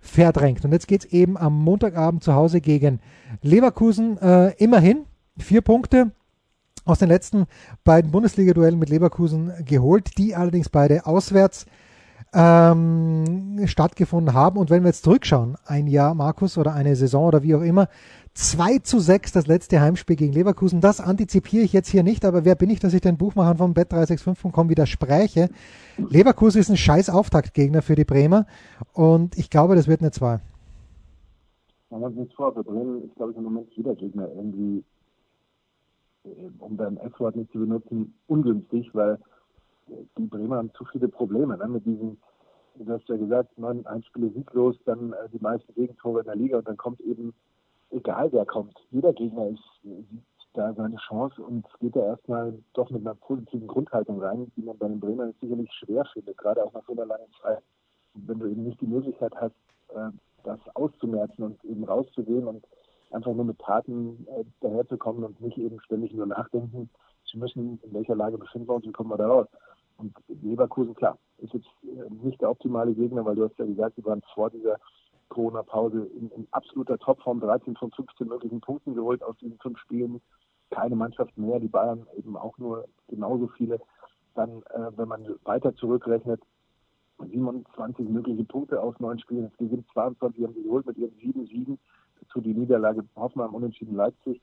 verdrängt. 0.05 0.65
Und 0.65 0.73
jetzt 0.73 0.87
geht 0.87 1.07
es 1.07 1.13
eben 1.13 1.37
am 1.37 1.59
Montagabend 1.59 2.23
zu 2.23 2.35
Hause 2.35 2.61
gegen 2.61 3.01
Leverkusen. 3.43 4.19
Äh, 4.19 4.55
immerhin 4.63 5.07
vier 5.39 5.63
Punkte 5.63 6.13
aus 6.85 6.99
den 6.99 7.09
letzten 7.09 7.47
beiden 7.83 8.11
Bundesliga-Duellen 8.11 8.79
mit 8.79 8.91
Leverkusen 8.91 9.53
geholt, 9.65 10.19
die 10.19 10.37
allerdings 10.37 10.69
beide 10.69 11.07
auswärts 11.07 11.65
ähm, 12.35 13.63
stattgefunden 13.67 14.35
haben. 14.35 14.59
Und 14.59 14.69
wenn 14.69 14.83
wir 14.83 14.89
jetzt 14.89 15.05
zurückschauen, 15.05 15.57
ein 15.65 15.87
Jahr, 15.87 16.15
Markus, 16.15 16.59
oder 16.59 16.75
eine 16.75 16.97
Saison 16.97 17.25
oder 17.27 17.43
wie 17.43 17.55
auch 17.55 17.63
immer, 17.63 17.89
2 18.35 18.79
zu 18.81 18.99
6 18.99 19.33
das 19.33 19.47
letzte 19.47 19.81
Heimspiel 19.81 20.17
gegen 20.17 20.33
Leverkusen. 20.33 20.81
Das 20.81 21.01
antizipiere 21.01 21.65
ich 21.65 21.73
jetzt 21.73 21.89
hier 21.89 22.03
nicht, 22.03 22.25
aber 22.25 22.45
wer 22.45 22.57
bin 22.57 22.69
ich, 22.69 22.81
dass 22.81 22.93
ich 22.93 23.01
den 23.01 23.17
Buchmachern 23.17 23.59
von 23.59 23.75
Bet365.com 23.75 24.69
widerspreche? 24.69 25.51
Leverkusen 25.97 26.61
ist 26.61 26.69
ein 26.69 26.77
scheiß 26.77 27.11
Auftaktgegner 27.11 27.81
für 27.81 27.95
die 27.95 28.05
Bremer 28.05 28.47
und 28.93 29.39
ich 29.39 29.51
glaube, 29.51 29.77
das 29.77 29.87
wird 29.87 30.01
eine 30.01 30.11
2. 30.11 30.41
Machen 31.91 32.01
wir 32.01 32.07
uns 32.07 32.17
nichts 32.17 32.35
vor, 32.35 32.53
für 32.53 32.65
Bremen 32.65 33.05
ist, 33.05 33.15
glaube 33.15 33.31
ich, 33.31 33.39
im 33.39 33.45
Moment 33.45 33.69
jeder 33.73 33.95
Gegner 33.95 34.29
irgendwie, 34.29 34.83
äh, 36.25 36.29
um 36.59 36.77
dein 36.77 36.97
S-Wort 36.97 37.37
nicht 37.37 37.53
zu 37.53 37.61
benutzen, 37.61 38.15
ungünstig, 38.27 38.91
weil 38.95 39.19
die 40.19 40.27
Bremer 40.27 40.57
haben 40.57 40.73
zu 40.77 40.85
viele 40.87 41.07
Probleme 41.09 41.57
ne? 41.57 41.69
mit 41.69 41.87
diesen 41.87 42.19
du 42.77 42.93
hast 42.93 43.09
ja 43.09 43.17
gesagt, 43.17 43.57
neun 43.59 43.85
Heimspiele 43.87 44.31
sieglos, 44.31 44.77
dann 44.85 45.13
äh, 45.13 45.29
die 45.33 45.39
meisten 45.39 45.73
Gegentore 45.75 46.21
in 46.21 46.27
der 46.27 46.35
Liga 46.35 46.59
und 46.59 46.67
dann 46.67 46.77
kommt 46.77 47.01
eben 47.01 47.33
egal 47.95 48.33
wer 48.33 48.45
kommt, 48.45 48.77
jeder 48.91 49.13
Gegner 49.13 49.49
ist, 49.49 49.63
sieht 49.83 50.25
da 50.55 50.73
seine 50.75 50.97
Chance 50.97 51.43
und 51.43 51.67
geht 51.81 51.97
da 51.97 52.05
erstmal 52.05 52.59
doch 52.75 52.91
mit 52.91 53.03
einer 53.03 53.15
positiven 53.15 53.67
Grundhaltung 53.67 54.23
rein, 54.23 54.53
die 54.57 54.63
man 54.63 54.79
bei 54.79 54.89
den 54.89 55.01
Bremen 55.01 55.35
sicherlich 55.41 55.73
schwer 55.73 56.05
findet, 56.13 56.37
gerade 56.39 56.65
auch 56.65 56.73
nach 56.73 56.85
so 56.87 56.93
einer 56.93 57.07
langen 57.07 57.31
Zeit. 57.43 57.63
Wenn 58.15 58.39
du 58.39 58.47
eben 58.47 58.65
nicht 58.65 58.81
die 58.81 58.87
Möglichkeit 58.87 59.35
hast, 59.37 59.55
äh, 59.89 60.11
das 60.45 60.61
auszumerzen 60.75 61.43
und 61.43 61.65
eben 61.65 61.85
rauszugehen 61.85 62.47
und 62.47 62.65
einfach 63.11 63.33
nur 63.33 63.45
mit 63.45 63.59
Taten 63.59 64.27
äh, 64.29 64.45
daherzukommen 64.61 65.25
und 65.25 65.41
nicht 65.41 65.59
eben 65.59 65.81
ständig 65.81 66.13
nur 66.13 66.27
nachdenken, 66.27 66.91
sie 67.31 67.39
müssen, 67.39 67.81
in 67.83 67.95
welcher 67.95 68.15
Lage 68.15 68.39
befinden 68.39 68.69
wir 68.69 68.75
uns, 68.75 68.85
wie 68.85 68.93
kommen 68.93 69.11
wir 69.11 69.17
da 69.17 69.27
raus. 69.27 69.47
Und 69.97 70.15
Leverkusen, 70.29 70.95
klar, 70.95 71.19
ist 71.39 71.55
jetzt 71.55 71.69
äh, 71.83 72.13
nicht 72.25 72.41
der 72.41 72.51
optimale 72.51 72.95
Gegner, 72.95 73.25
weil 73.25 73.37
du 73.37 73.45
hast 73.45 73.59
ja 73.59 73.65
gesagt, 73.65 73.97
die 73.97 74.05
waren 74.05 74.23
vor 74.35 74.51
dieser 74.51 74.79
Corona-Pause 75.35 76.09
in, 76.17 76.31
in, 76.31 76.49
absoluter 76.53 76.99
Topform, 76.99 77.41
13 77.41 77.77
von 77.77 77.91
15 77.91 78.29
möglichen 78.29 78.61
Punkten 78.61 78.95
geholt 78.95 79.23
aus 79.23 79.37
diesen 79.39 79.59
fünf 79.59 79.79
Spielen. 79.81 80.21
Keine 80.71 80.97
Mannschaft 80.97 81.37
mehr, 81.37 81.61
die 81.61 81.69
Bayern 81.69 82.07
eben 82.17 82.37
auch 82.37 82.57
nur 82.59 82.87
genauso 83.09 83.49
viele. 83.49 83.81
Dann, 84.35 84.63
äh, 84.71 84.91
wenn 84.97 85.09
man 85.09 85.27
weiter 85.45 85.75
zurückrechnet, 85.75 86.41
27 87.19 88.09
mögliche 88.09 88.45
Punkte 88.45 88.81
aus 88.81 88.99
neun 88.99 89.19
Spielen. 89.19 89.51
Es 89.59 89.69
sind 89.69 89.87
22, 89.93 90.45
haben 90.45 90.55
sie 90.55 90.63
geholt 90.63 90.87
mit 90.87 90.97
ihren 90.97 91.17
sieben 91.19 91.47
Siegen. 91.47 91.79
Dazu 92.21 92.41
die 92.41 92.55
Niederlage 92.55 93.05
Hoffenheim 93.17 93.55
unentschieden 93.55 93.97
Leipzig. 93.97 94.41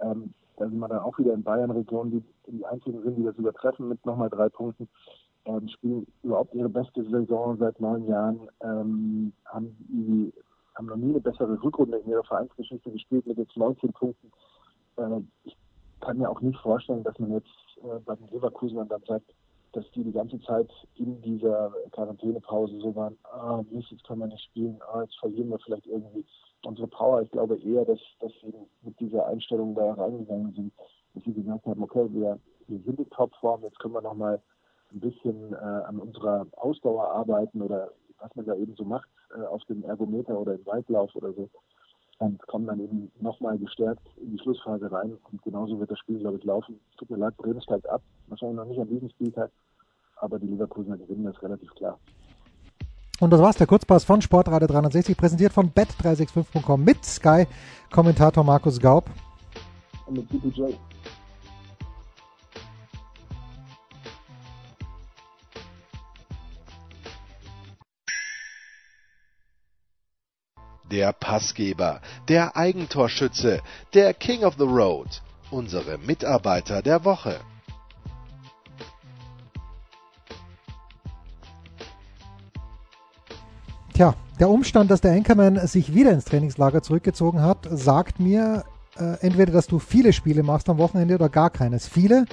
Ähm, 0.00 0.32
da 0.56 0.68
sind 0.68 0.78
wir 0.78 0.88
dann 0.88 1.00
auch 1.00 1.18
wieder 1.18 1.34
in 1.34 1.42
Bayern-Region, 1.42 2.10
die, 2.10 2.22
die 2.50 2.64
einzigen 2.64 3.02
sind, 3.02 3.16
die 3.16 3.24
das 3.24 3.36
übertreffen 3.36 3.88
mit 3.88 4.04
nochmal 4.06 4.30
drei 4.30 4.48
Punkten 4.48 4.88
ähm, 5.46 5.68
spielen 5.68 6.06
überhaupt 6.22 6.54
ihre 6.54 6.68
beste 6.68 7.04
Saison 7.04 7.56
seit 7.58 7.78
neun 7.80 8.06
Jahren, 8.06 8.48
ähm, 8.62 9.32
haben, 9.46 9.76
die, 9.88 10.32
haben 10.74 10.86
noch 10.86 10.96
nie 10.96 11.10
eine 11.10 11.20
bessere 11.20 11.62
Rückrunde 11.62 11.98
in 11.98 12.10
ihrer 12.10 12.24
Vereinsgeschichte 12.24 12.90
gespielt 12.90 13.26
mit 13.26 13.38
jetzt 13.38 13.56
19 13.56 13.92
Punkten. 13.92 14.30
Äh, 14.96 15.20
ich 15.44 15.56
kann 16.00 16.18
mir 16.18 16.30
auch 16.30 16.40
nicht 16.40 16.58
vorstellen, 16.60 17.04
dass 17.04 17.18
man 17.18 17.32
jetzt 17.32 17.48
äh, 17.78 17.98
bei 18.04 18.14
den 18.16 18.28
Leverkusenern 18.28 18.88
dann 18.88 19.02
sagt, 19.06 19.34
dass 19.72 19.84
die 19.90 20.04
die 20.04 20.12
ganze 20.12 20.40
Zeit 20.42 20.70
in 20.94 21.20
dieser 21.22 21.72
Quarantänepause 21.90 22.78
so 22.78 22.94
waren, 22.94 23.18
ah, 23.24 23.62
Mist, 23.70 23.90
jetzt 23.90 24.04
können 24.04 24.20
wir 24.20 24.28
nicht 24.28 24.44
spielen, 24.44 24.78
ah, 24.92 25.02
jetzt 25.02 25.18
verlieren 25.18 25.48
wir 25.48 25.58
vielleicht 25.58 25.86
irgendwie 25.86 26.24
unsere 26.64 26.86
Power. 26.86 27.22
Ich 27.22 27.30
glaube 27.30 27.56
eher, 27.56 27.84
dass, 27.84 27.98
dass 28.20 28.32
sie 28.40 28.54
mit 28.82 28.98
dieser 29.00 29.26
Einstellung 29.26 29.74
da 29.74 29.92
reingegangen 29.94 30.52
sind, 30.54 30.72
dass 31.14 31.24
sie 31.24 31.34
gesagt 31.34 31.66
haben, 31.66 31.82
okay, 31.82 32.06
wir, 32.12 32.38
wir 32.68 32.78
sind 32.80 33.00
in 33.00 33.10
Topform, 33.10 33.62
jetzt 33.62 33.78
können 33.80 33.94
wir 33.94 34.02
nochmal 34.02 34.40
ein 34.94 35.00
bisschen 35.00 35.52
äh, 35.52 35.56
an 35.56 35.98
unserer 35.98 36.46
Ausdauer 36.52 37.10
arbeiten 37.10 37.60
oder 37.62 37.90
was 38.18 38.34
man 38.36 38.46
da 38.46 38.54
eben 38.54 38.74
so 38.76 38.84
macht 38.84 39.08
äh, 39.36 39.44
auf 39.46 39.62
dem 39.64 39.84
Ergometer 39.84 40.38
oder 40.38 40.54
im 40.54 40.64
Weitlauf 40.66 41.14
oder 41.14 41.32
so 41.32 41.50
und 42.18 42.40
kommen 42.46 42.66
dann 42.66 42.80
eben 42.80 43.10
nochmal 43.20 43.58
gestärkt 43.58 44.06
in 44.16 44.32
die 44.32 44.38
Schlussphase 44.38 44.90
rein 44.90 45.16
und 45.30 45.42
genauso 45.42 45.78
wird 45.78 45.90
das 45.90 45.98
Spiel, 45.98 46.18
glaube 46.20 46.38
ich, 46.38 46.44
laufen. 46.44 46.80
Es 46.90 46.96
tut 46.96 47.10
mir 47.10 47.16
leid, 47.16 47.36
Bremen 47.36 47.60
steigt 47.60 47.88
ab, 47.88 48.02
wahrscheinlich 48.28 48.56
noch 48.56 48.66
nicht 48.66 48.80
an 48.80 48.88
diesem 48.88 49.10
Spieltag, 49.10 49.50
aber 50.16 50.38
die 50.38 50.46
Leverkusener 50.46 50.96
gewinnen 50.96 51.24
das 51.24 51.42
relativ 51.42 51.74
klar. 51.74 51.98
Und 53.20 53.30
das 53.30 53.40
war's, 53.40 53.56
der 53.56 53.66
Kurzpass 53.66 54.04
von 54.04 54.20
Sportradio 54.22 54.66
360, 54.66 55.16
präsentiert 55.16 55.52
von 55.52 55.70
bet365.com 55.70 56.82
mit 56.82 57.04
Sky-Kommentator 57.04 58.44
Markus 58.44 58.80
Gaub. 58.80 59.04
Und 60.06 60.16
mit 60.16 60.28
CPJ. 60.28 60.74
Der 70.94 71.12
Passgeber, 71.12 72.00
der 72.28 72.56
Eigentorschütze, 72.56 73.60
der 73.94 74.14
King 74.14 74.44
of 74.44 74.54
the 74.58 74.64
Road, 74.64 75.22
unsere 75.50 75.98
Mitarbeiter 75.98 76.82
der 76.82 77.04
Woche. 77.04 77.40
Tja, 83.92 84.14
der 84.38 84.48
Umstand, 84.48 84.88
dass 84.92 85.00
der 85.00 85.12
Anchorman 85.12 85.66
sich 85.66 85.94
wieder 85.94 86.12
ins 86.12 86.26
Trainingslager 86.26 86.80
zurückgezogen 86.80 87.42
hat, 87.42 87.66
sagt 87.68 88.20
mir 88.20 88.62
äh, 88.96 89.18
entweder, 89.20 89.50
dass 89.50 89.66
du 89.66 89.80
viele 89.80 90.12
Spiele 90.12 90.44
machst 90.44 90.68
am 90.68 90.78
Wochenende 90.78 91.16
oder 91.16 91.28
gar 91.28 91.50
keines. 91.50 91.88
Viele, 91.88 92.26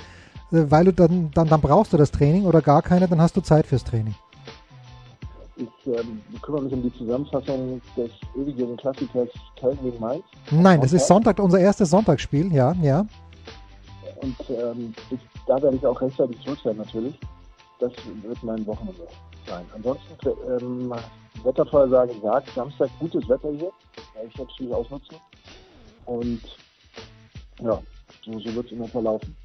äh, 0.52 0.66
weil 0.70 0.86
du 0.86 0.94
dann, 0.94 1.32
dann, 1.34 1.48
dann 1.48 1.62
brauchst 1.62 1.94
du 1.94 1.98
das 1.98 2.12
Training 2.12 2.46
oder 2.46 2.62
gar 2.62 2.84
keine, 2.84 3.08
dann 3.08 3.22
hast 3.22 3.36
du 3.38 3.42
Zeit 3.42 3.66
fürs 3.66 3.84
Training. 3.84 4.14
Ich 5.62 5.88
ähm, 5.88 6.22
kümmere 6.42 6.64
mich 6.64 6.74
um 6.74 6.82
die 6.82 6.94
Zusammenfassung 6.98 7.80
des 7.96 8.10
ewigen 8.36 8.76
Klassikers 8.78 9.30
Köln 9.60 9.78
gegen 9.84 10.00
Mainz. 10.00 10.24
Nein, 10.50 10.82
das 10.82 10.92
ist 10.92 11.06
Sonntag, 11.06 11.38
unser 11.38 11.60
erstes 11.60 11.92
Sonntagsspiel, 11.92 12.52
ja, 12.52 12.74
ja. 12.82 13.06
Und 14.22 14.36
ähm, 14.50 14.94
ich, 15.12 15.20
da 15.46 15.62
werde 15.62 15.78
ich 15.78 15.86
auch 15.86 16.02
rechtzeitig 16.02 16.40
zurück 16.44 16.60
sein 16.64 16.78
natürlich. 16.78 17.20
Das 17.80 17.92
wird 18.24 18.44
mein 18.44 18.66
Wochenende 18.66 19.08
sein. 19.48 19.64
Ansonsten, 19.76 20.16
ähm, 20.60 20.94
Wettervorhersage 21.44 22.14
sagt, 22.22 22.50
Samstag 22.56 22.90
gutes 23.00 23.28
Wetter 23.30 23.50
hier. 23.52 23.72
Werde 24.14 24.30
ich 24.30 24.38
natürlich 24.38 24.74
ausnutzen. 24.74 25.18
Und 26.06 26.42
ja, 27.62 27.80
so, 28.26 28.40
so 28.40 28.56
wird 28.56 28.66
es 28.66 28.72
immer 28.72 28.88
verlaufen. 28.88 29.36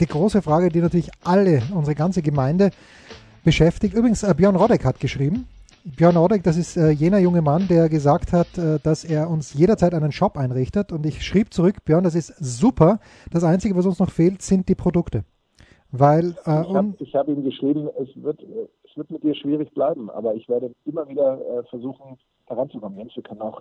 Die 0.00 0.06
große 0.06 0.40
Frage, 0.42 0.68
die 0.68 0.80
natürlich 0.80 1.10
alle, 1.24 1.62
unsere 1.72 1.94
ganze 1.94 2.22
Gemeinde 2.22 2.70
beschäftigt. 3.42 3.94
Übrigens, 3.94 4.22
äh, 4.22 4.34
Björn 4.34 4.56
Rodek 4.56 4.84
hat 4.84 5.00
geschrieben. 5.00 5.48
Björn 5.84 6.16
Rodek, 6.16 6.42
das 6.42 6.56
ist 6.56 6.78
äh, 6.78 6.88
jener 6.90 7.18
junge 7.18 7.42
Mann, 7.42 7.68
der 7.68 7.90
gesagt 7.90 8.32
hat, 8.32 8.56
äh, 8.56 8.78
dass 8.82 9.04
er 9.04 9.28
uns 9.28 9.52
jederzeit 9.52 9.92
einen 9.92 10.12
Shop 10.12 10.38
einrichtet. 10.38 10.92
Und 10.92 11.04
ich 11.04 11.22
schrieb 11.22 11.52
zurück, 11.52 11.84
Björn, 11.84 12.04
das 12.04 12.14
ist 12.14 12.34
super. 12.38 13.00
Das 13.30 13.44
Einzige, 13.44 13.76
was 13.76 13.84
uns 13.84 13.98
noch 13.98 14.10
fehlt, 14.10 14.40
sind 14.40 14.70
die 14.70 14.74
Produkte. 14.74 15.24
Weil, 15.92 16.36
äh, 16.46 16.62
ich 16.62 16.74
habe 16.74 16.94
hab 17.12 17.28
ihm 17.28 17.44
geschrieben, 17.44 17.90
es 18.00 18.08
wird, 18.16 18.42
es 18.42 18.96
wird 18.96 19.10
mit 19.10 19.22
dir 19.22 19.34
schwierig 19.34 19.74
bleiben, 19.74 20.08
aber 20.10 20.34
ich 20.34 20.48
werde 20.48 20.72
immer 20.86 21.06
wieder 21.06 21.38
äh, 21.38 21.62
versuchen, 21.68 22.16
heranzukommen. 22.46 22.98
Jens, 22.98 23.14
wir 23.14 23.22
können 23.22 23.42
auch, 23.42 23.60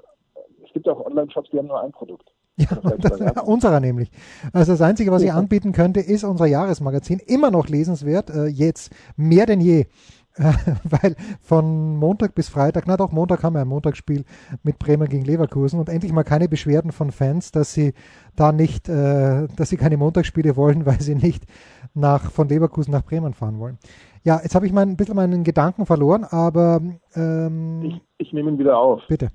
es 0.66 0.72
gibt 0.72 0.88
auch 0.88 1.06
Online-Shops, 1.06 1.50
die 1.52 1.58
haben 1.58 1.68
nur 1.68 1.82
ein 1.82 1.92
Produkt. 1.92 2.32
Ja, 2.56 2.68
das, 2.98 3.44
unserer 3.48 3.80
nämlich. 3.80 4.12
Also 4.54 4.74
das 4.74 4.82
Einzige, 4.82 5.12
was 5.12 5.24
ich 5.24 5.34
anbieten 5.34 5.72
könnte, 5.72 6.00
ist 6.00 6.24
unser 6.24 6.46
Jahresmagazin. 6.46 7.20
Immer 7.26 7.50
noch 7.50 7.68
lesenswert, 7.68 8.30
äh, 8.30 8.46
jetzt 8.46 8.94
mehr 9.18 9.48
denn 9.48 9.60
je. 9.60 9.88
weil 10.84 11.16
von 11.42 11.96
Montag 11.98 12.34
bis 12.34 12.50
Freitag, 12.50 12.86
na 12.88 12.98
doch, 12.98 13.12
Montag 13.12 13.44
haben 13.44 13.54
wir 13.54 13.62
ein 13.62 13.68
Montagsspiel 13.68 14.26
mit 14.64 14.80
Bremen 14.80 15.08
gegen 15.08 15.26
Leverkusen 15.26 15.80
und 15.80 15.90
endlich 15.90 16.12
mal 16.12 16.24
keine 16.24 16.50
Beschwerden 16.50 16.92
von 16.92 17.12
Fans, 17.12 17.52
dass 17.52 17.74
sie 17.74 17.94
da 18.36 18.52
nicht, 18.52 18.90
äh, 18.90 19.48
dass 19.56 19.70
sie 19.70 19.78
keine 19.78 19.98
Montagsspiele 19.98 20.56
wollen, 20.56 20.86
weil 20.86 21.02
sie 21.02 21.16
nicht 21.16 21.46
nach, 21.94 22.32
von 22.32 22.50
Leverkusen 22.50 22.92
nach 22.92 23.04
Bremen 23.04 23.34
fahren 23.34 23.60
wollen. 23.60 23.78
Ja, 24.24 24.40
jetzt 24.42 24.56
habe 24.56 24.66
ich 24.66 24.74
mein, 24.74 24.90
ein 24.90 24.98
bisschen 24.98 25.16
meinen 25.16 25.44
Gedanken 25.44 25.86
verloren, 25.86 26.24
aber 26.24 26.82
ähm, 27.16 27.82
ich, 27.84 28.02
ich 28.18 28.34
nehme 28.34 28.52
ihn 28.52 28.58
wieder 28.58 28.78
auf. 28.78 29.02
Bitte. 29.08 29.30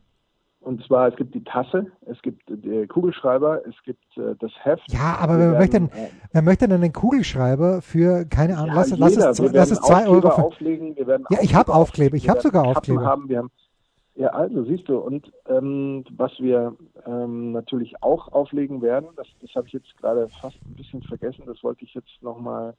Und 0.69 0.85
zwar, 0.85 1.09
es 1.09 1.17
gibt 1.17 1.35
die 1.35 1.43
Tasse, 1.45 1.87
es 2.05 2.21
gibt 2.21 2.43
den 2.47 2.87
Kugelschreiber, 2.89 3.63
es 3.67 3.75
gibt 3.85 4.05
äh, 4.19 4.35
das 4.39 4.53
Heft. 4.61 4.85
Ja, 4.93 5.17
aber 5.19 5.39
wer, 5.39 5.53
möchte 5.59 5.81
denn, 5.81 5.89
äh, 5.89 6.11
wer 6.31 6.43
möchte 6.43 6.69
denn 6.69 6.83
einen 6.83 6.93
Kugelschreiber 6.93 7.81
für, 7.81 8.27
keine 8.27 8.59
Ahnung, 8.59 8.69
ja, 8.69 8.75
lass, 8.75 8.99
lass, 8.99 9.17
es, 9.17 9.39
lass 9.51 9.71
es 9.71 9.81
zwei 9.81 10.07
Euro. 10.07 10.29
Auflegen, 10.29 10.95
wir 10.95 11.07
werden 11.07 11.25
ja, 11.31 11.39
ich 11.41 11.55
habe 11.55 11.73
Aufkleber, 11.73 12.17
ich 12.17 12.29
habe 12.29 12.43
sogar 12.43 12.67
Aufkleber. 12.67 13.03
Haben, 13.03 13.31
wir 13.31 13.39
haben, 13.39 13.51
ja, 14.15 14.29
also 14.29 14.63
siehst 14.65 14.87
du, 14.91 14.99
und 14.99 15.33
ähm, 15.49 16.05
was 16.11 16.39
wir 16.39 16.77
ähm, 17.07 17.53
natürlich 17.53 18.03
auch 18.03 18.31
auflegen 18.31 18.83
werden, 18.83 19.09
das, 19.17 19.27
das 19.41 19.51
habe 19.55 19.69
ich 19.69 19.73
jetzt 19.73 19.97
gerade 19.97 20.29
fast 20.43 20.59
ein 20.67 20.75
bisschen 20.75 21.03
vergessen, 21.03 21.45
das 21.47 21.65
wollte 21.65 21.87
ich 21.87 21.95
jetzt 21.95 22.23
nochmal, 22.23 22.75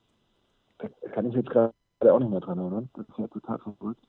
da 0.78 0.90
kann 1.12 1.28
ich 1.28 1.34
jetzt 1.34 1.50
gerade 1.50 1.74
auch 2.04 2.20
nicht 2.20 2.30
mehr 2.30 2.40
dran 2.40 2.60
erinnern, 2.60 2.92
das 2.94 3.08
ist 3.10 3.18
ja 3.18 3.28
total 3.30 3.58
verrückt. 3.58 4.04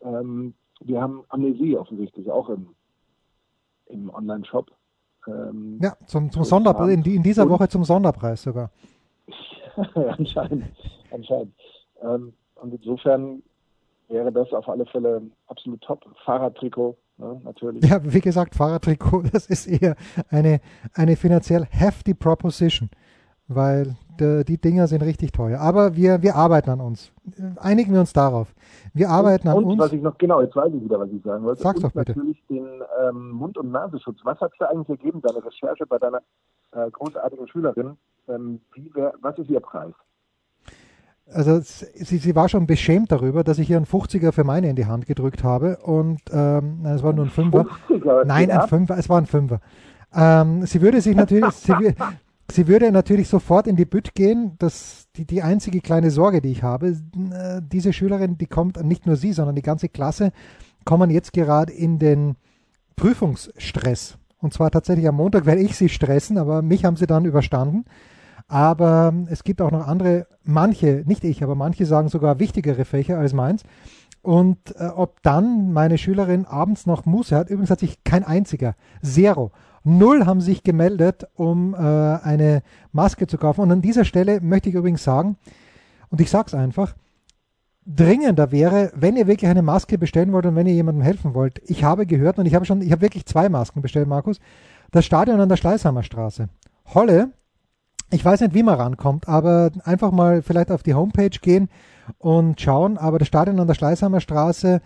Ähm, 0.00 0.54
wir 0.80 1.00
haben 1.00 1.22
Amnesie 1.28 1.78
offensichtlich 1.78 2.28
auch 2.28 2.48
im 2.48 2.74
im 3.92 4.10
Online-Shop. 4.12 4.70
Ähm, 5.28 5.78
ja, 5.80 5.94
zum, 6.06 6.30
zum 6.32 6.44
Sonderpreis, 6.44 6.90
in, 6.90 7.04
in, 7.04 7.22
dieser 7.22 7.48
Woche 7.48 7.68
zum 7.68 7.84
Sonderpreis 7.84 8.42
sogar. 8.42 8.70
anscheinend, 9.94 10.64
anscheinend. 11.12 11.54
Ähm, 12.02 12.32
und 12.56 12.74
insofern 12.74 13.42
wäre 14.08 14.32
das 14.32 14.52
auf 14.52 14.68
alle 14.68 14.84
Fälle 14.86 15.22
absolut 15.46 15.80
top. 15.82 16.04
Fahrradtrikot, 16.24 16.96
ne, 17.18 17.40
natürlich. 17.44 17.84
Ja, 17.84 18.00
wie 18.02 18.20
gesagt, 18.20 18.54
Fahrradtrikot, 18.54 19.22
das 19.32 19.46
ist 19.46 19.66
eher 19.66 19.96
eine, 20.28 20.60
eine 20.94 21.16
finanziell 21.16 21.66
hefty 21.70 22.14
Proposition 22.14 22.90
weil 23.54 23.96
de, 24.18 24.44
die 24.44 24.58
Dinger 24.58 24.86
sind 24.86 25.02
richtig 25.02 25.32
teuer. 25.32 25.60
Aber 25.60 25.96
wir, 25.96 26.22
wir 26.22 26.36
arbeiten 26.36 26.70
an 26.70 26.80
uns. 26.80 27.12
Einigen 27.56 27.92
wir 27.92 28.00
uns 28.00 28.12
darauf. 28.12 28.54
Wir 28.94 29.08
arbeiten 29.08 29.48
und, 29.48 29.52
an 29.52 29.64
und, 29.64 29.70
uns. 29.72 29.78
was 29.78 29.92
ich 29.92 30.02
noch, 30.02 30.16
genau, 30.18 30.40
jetzt 30.40 30.54
weiß 30.54 30.72
ich 30.74 30.82
wieder, 30.82 30.98
was 30.98 31.10
ich 31.10 31.22
sagen 31.22 31.44
wollte. 31.44 31.62
Sag's 31.62 31.76
und 31.76 31.84
doch 31.84 31.92
bitte. 31.92 32.12
natürlich 32.12 32.42
den 32.48 32.66
ähm, 33.02 33.30
Mund- 33.30 33.58
und 33.58 33.70
Nasenschutz. 33.70 34.18
Was 34.24 34.40
hat 34.40 34.52
es 34.52 34.58
da 34.58 34.66
eigentlich 34.66 34.88
ergeben, 34.88 35.20
deine 35.22 35.44
Recherche 35.44 35.86
bei 35.86 35.98
deiner 35.98 36.20
äh, 36.72 36.90
großartigen 36.90 37.48
Schülerin? 37.48 37.96
Ähm, 38.28 38.60
wie, 38.74 38.90
wer, 38.94 39.14
was 39.20 39.38
ist 39.38 39.50
ihr 39.50 39.60
Preis? 39.60 39.94
Also 41.34 41.60
sie, 41.60 42.18
sie 42.18 42.34
war 42.34 42.48
schon 42.48 42.66
beschämt 42.66 43.10
darüber, 43.10 43.42
dass 43.42 43.58
ich 43.58 43.70
ihr 43.70 43.76
einen 43.76 43.86
50er 43.86 44.32
für 44.32 44.44
meine 44.44 44.68
in 44.68 44.76
die 44.76 44.86
Hand 44.86 45.06
gedrückt 45.06 45.44
habe 45.44 45.78
und 45.78 46.20
ähm, 46.30 46.80
nein, 46.82 46.96
es 46.96 47.02
war 47.02 47.12
nur 47.12 47.24
ein 47.24 47.30
Fünfer. 47.30 47.66
50er, 47.88 48.24
nein, 48.24 48.50
ein 48.50 48.68
Fünfer, 48.68 48.98
es 48.98 49.08
war 49.08 49.18
ein 49.18 49.26
Fünfer. 49.26 49.60
Ähm, 50.14 50.66
sie 50.66 50.82
würde 50.82 51.00
sich 51.00 51.16
natürlich, 51.16 51.54
sie, 51.54 51.72
Sie 52.52 52.68
würde 52.68 52.92
natürlich 52.92 53.28
sofort 53.28 53.66
in 53.66 53.76
die 53.76 53.84
Bütt 53.86 54.14
gehen. 54.14 54.56
Das 54.58 55.06
die, 55.16 55.24
die 55.26 55.42
einzige 55.42 55.80
kleine 55.80 56.10
Sorge, 56.10 56.40
die 56.40 56.50
ich 56.50 56.62
habe. 56.62 56.88
Äh, 56.88 57.60
diese 57.62 57.92
Schülerin, 57.92 58.38
die 58.38 58.46
kommt, 58.46 58.82
nicht 58.84 59.06
nur 59.06 59.16
sie, 59.16 59.32
sondern 59.32 59.56
die 59.56 59.62
ganze 59.62 59.88
Klasse, 59.88 60.32
kommen 60.84 61.10
jetzt 61.10 61.32
gerade 61.32 61.72
in 61.72 61.98
den 61.98 62.36
Prüfungsstress. 62.96 64.18
Und 64.38 64.52
zwar 64.52 64.70
tatsächlich 64.70 65.06
am 65.08 65.16
Montag 65.16 65.46
werde 65.46 65.62
ich 65.62 65.76
sie 65.76 65.88
stressen, 65.88 66.36
aber 66.36 66.62
mich 66.62 66.84
haben 66.84 66.96
sie 66.96 67.06
dann 67.06 67.24
überstanden. 67.24 67.84
Aber 68.48 69.14
es 69.30 69.44
gibt 69.44 69.62
auch 69.62 69.70
noch 69.70 69.86
andere, 69.86 70.26
manche, 70.42 71.04
nicht 71.06 71.24
ich, 71.24 71.42
aber 71.42 71.54
manche 71.54 71.86
sagen 71.86 72.08
sogar 72.08 72.38
wichtigere 72.38 72.84
Fächer 72.84 73.18
als 73.18 73.32
meins. 73.32 73.62
Und 74.20 74.58
äh, 74.76 74.88
ob 74.88 75.22
dann 75.22 75.72
meine 75.72 75.98
Schülerin 75.98 76.44
abends 76.44 76.86
noch 76.86 77.06
Muße 77.06 77.34
hat, 77.34 77.50
übrigens 77.50 77.70
hat 77.70 77.80
sich 77.80 78.04
kein 78.04 78.24
einziger, 78.24 78.74
zero, 79.02 79.52
Null 79.84 80.26
haben 80.26 80.40
sich 80.40 80.62
gemeldet, 80.62 81.26
um 81.34 81.74
äh, 81.74 81.78
eine 81.78 82.62
Maske 82.92 83.26
zu 83.26 83.38
kaufen. 83.38 83.62
Und 83.62 83.72
an 83.72 83.82
dieser 83.82 84.04
Stelle 84.04 84.40
möchte 84.40 84.68
ich 84.68 84.74
übrigens 84.74 85.02
sagen, 85.02 85.36
und 86.10 86.20
ich 86.20 86.30
sage 86.30 86.46
es 86.48 86.54
einfach, 86.54 86.94
dringender 87.84 88.52
wäre, 88.52 88.92
wenn 88.94 89.16
ihr 89.16 89.26
wirklich 89.26 89.50
eine 89.50 89.62
Maske 89.62 89.98
bestellen 89.98 90.32
wollt 90.32 90.46
und 90.46 90.54
wenn 90.54 90.66
ihr 90.66 90.74
jemandem 90.74 91.02
helfen 91.02 91.34
wollt. 91.34 91.60
Ich 91.66 91.84
habe 91.84 92.06
gehört 92.06 92.38
und 92.38 92.46
ich 92.46 92.54
habe 92.54 92.64
schon, 92.64 92.80
ich 92.80 92.92
habe 92.92 93.02
wirklich 93.02 93.26
zwei 93.26 93.48
Masken 93.48 93.82
bestellt, 93.82 94.08
Markus. 94.08 94.38
Das 94.90 95.04
Stadion 95.04 95.40
an 95.40 95.48
der 95.48 95.56
Schleißheimer 95.56 96.02
Straße. 96.02 96.48
Holle, 96.94 97.32
ich 98.10 98.24
weiß 98.24 98.42
nicht, 98.42 98.54
wie 98.54 98.62
man 98.62 98.74
rankommt, 98.74 99.26
aber 99.26 99.70
einfach 99.84 100.12
mal 100.12 100.42
vielleicht 100.42 100.70
auf 100.70 100.82
die 100.82 100.94
Homepage 100.94 101.30
gehen 101.30 101.70
und 102.18 102.60
schauen. 102.60 102.98
Aber 102.98 103.18
das 103.18 103.28
Stadion 103.28 103.58
an 103.58 103.66
der 103.66 103.74
Schleißheimer 103.74 104.20
Straße 104.20 104.82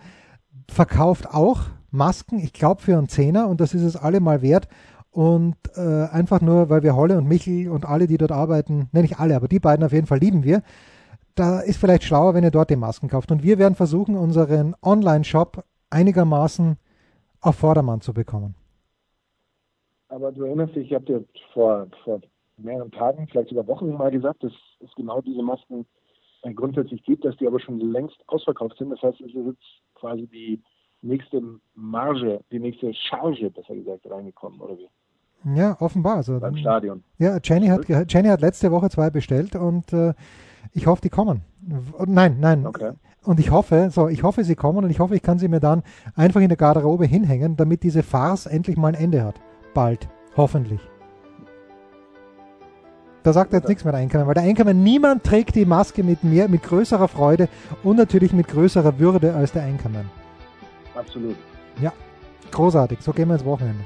verkauft 0.69 1.27
auch 1.27 1.63
Masken, 1.97 2.39
ich 2.39 2.53
glaube 2.53 2.81
für 2.81 2.97
einen 2.97 3.09
Zehner 3.09 3.47
und 3.47 3.59
das 3.59 3.73
ist 3.73 3.83
es 3.83 3.97
allemal 3.97 4.41
wert. 4.41 4.67
Und 5.11 5.55
äh, 5.75 6.07
einfach 6.11 6.41
nur, 6.41 6.69
weil 6.69 6.83
wir 6.83 6.95
Holle 6.95 7.17
und 7.17 7.27
Michel 7.27 7.69
und 7.69 7.85
alle, 7.85 8.07
die 8.07 8.17
dort 8.17 8.31
arbeiten, 8.31 8.87
nenne 8.91 9.05
ich 9.05 9.17
alle, 9.17 9.35
aber 9.35 9.47
die 9.47 9.59
beiden 9.59 9.83
auf 9.83 9.91
jeden 9.91 10.05
Fall 10.05 10.19
lieben 10.19 10.43
wir. 10.43 10.61
Da 11.33 11.59
ist 11.59 11.77
vielleicht 11.77 12.03
schlauer, 12.03 12.33
wenn 12.33 12.43
ihr 12.43 12.51
dort 12.51 12.69
die 12.69 12.75
Masken 12.75 13.09
kauft. 13.09 13.31
Und 13.31 13.43
wir 13.43 13.57
werden 13.57 13.75
versuchen, 13.75 14.15
unseren 14.15 14.75
Online-Shop 14.83 15.63
einigermaßen 15.89 16.77
auf 17.41 17.55
Vordermann 17.55 18.01
zu 18.01 18.13
bekommen. 18.13 18.55
Aber 20.09 20.31
du 20.31 20.43
erinnerst 20.43 20.75
dich, 20.75 20.87
ich 20.87 20.93
habe 20.93 21.05
dir 21.05 21.25
vor, 21.53 21.87
vor 22.03 22.21
mehreren 22.57 22.91
Tagen, 22.91 23.27
vielleicht 23.27 23.49
sogar 23.49 23.67
Wochen 23.67 23.91
mal 23.93 24.11
gesagt, 24.11 24.43
dass 24.43 24.53
es 24.79 24.93
genau 24.95 25.21
diese 25.21 25.41
Masken 25.41 25.85
äh, 26.43 26.53
grundsätzlich 26.53 27.03
gibt, 27.03 27.25
dass 27.25 27.35
die 27.37 27.47
aber 27.47 27.59
schon 27.59 27.79
längst 27.79 28.17
ausverkauft 28.27 28.77
sind. 28.77 28.89
Das 28.91 29.01
heißt, 29.01 29.19
es 29.21 29.27
ist 29.27 29.45
jetzt 29.45 29.81
quasi 29.95 30.27
die 30.27 30.61
nächste 31.01 31.41
Marge, 31.75 32.41
die 32.51 32.59
nächste 32.59 32.93
Charge, 32.93 33.49
besser 33.49 33.75
gesagt, 33.75 34.09
reingekommen, 34.09 34.59
oder 34.59 34.77
wie? 34.77 34.89
Ja, 35.55 35.77
offenbar. 35.79 36.17
Also, 36.17 36.39
Beim 36.39 36.57
Stadion. 36.57 37.03
Ja, 37.17 37.37
Jenny 37.43 37.67
hat, 37.67 37.87
Jenny 37.87 38.27
hat 38.27 38.41
letzte 38.41 38.71
Woche 38.71 38.89
zwei 38.89 39.09
bestellt 39.09 39.55
und 39.55 39.93
äh, 39.93 40.13
ich 40.73 40.87
hoffe, 40.87 41.01
die 41.01 41.09
kommen. 41.09 41.41
Nein, 42.05 42.37
nein. 42.39 42.65
Okay. 42.65 42.93
Und 43.23 43.39
ich 43.39 43.51
hoffe, 43.51 43.89
so, 43.91 44.07
ich 44.07 44.23
hoffe, 44.23 44.43
sie 44.43 44.55
kommen 44.55 44.83
und 44.83 44.89
ich 44.89 44.99
hoffe, 44.99 45.15
ich 45.15 45.21
kann 45.21 45.37
sie 45.37 45.47
mir 45.47 45.59
dann 45.59 45.83
einfach 46.15 46.41
in 46.41 46.47
der 46.47 46.57
Garderobe 46.57 47.05
hinhängen, 47.05 47.57
damit 47.57 47.83
diese 47.83 48.03
Farce 48.03 48.45
endlich 48.45 48.77
mal 48.77 48.89
ein 48.89 48.93
Ende 48.95 49.23
hat. 49.23 49.35
Bald. 49.73 50.07
Hoffentlich. 50.35 50.79
Da 53.23 53.33
sagt 53.33 53.51
er 53.51 53.59
jetzt 53.59 53.67
nichts 53.67 53.83
mehr 53.83 53.91
der 53.91 54.01
Einkommen, 54.01 54.27
weil 54.27 54.35
der 54.35 54.43
Einkommen, 54.43 54.83
niemand 54.83 55.23
trägt 55.25 55.55
die 55.55 55.65
Maske 55.65 56.03
mit 56.03 56.23
mehr, 56.23 56.47
mit 56.47 56.63
größerer 56.63 57.09
Freude 57.09 57.49
und 57.83 57.97
natürlich 57.97 58.31
mit 58.31 58.47
größerer 58.47 58.99
Würde 58.99 59.35
als 59.35 59.51
der 59.51 59.63
Einkommen. 59.63 60.09
Absolut. 61.07 61.37
Ja, 61.81 61.93
großartig. 62.51 62.99
So 63.01 63.13
gehen 63.13 63.29
wir 63.29 63.35
ins 63.35 63.45
Wochenende. 63.45 63.85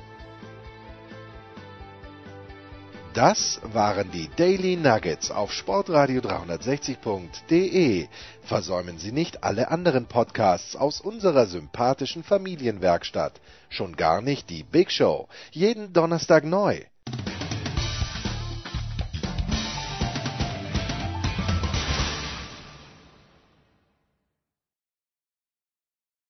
Das 3.13 3.59
waren 3.73 4.09
die 4.11 4.29
Daily 4.37 4.77
Nuggets 4.77 5.31
auf 5.31 5.51
Sportradio 5.51 6.21
360.de. 6.21 8.07
Versäumen 8.41 8.97
Sie 8.97 9.11
nicht 9.11 9.43
alle 9.43 9.69
anderen 9.69 10.05
Podcasts 10.05 10.77
aus 10.77 11.01
unserer 11.01 11.45
sympathischen 11.45 12.23
Familienwerkstatt. 12.23 13.33
Schon 13.69 13.97
gar 13.97 14.21
nicht 14.21 14.49
die 14.49 14.63
Big 14.63 14.91
Show. 14.91 15.27
Jeden 15.51 15.91
Donnerstag 15.91 16.45
neu. 16.45 16.79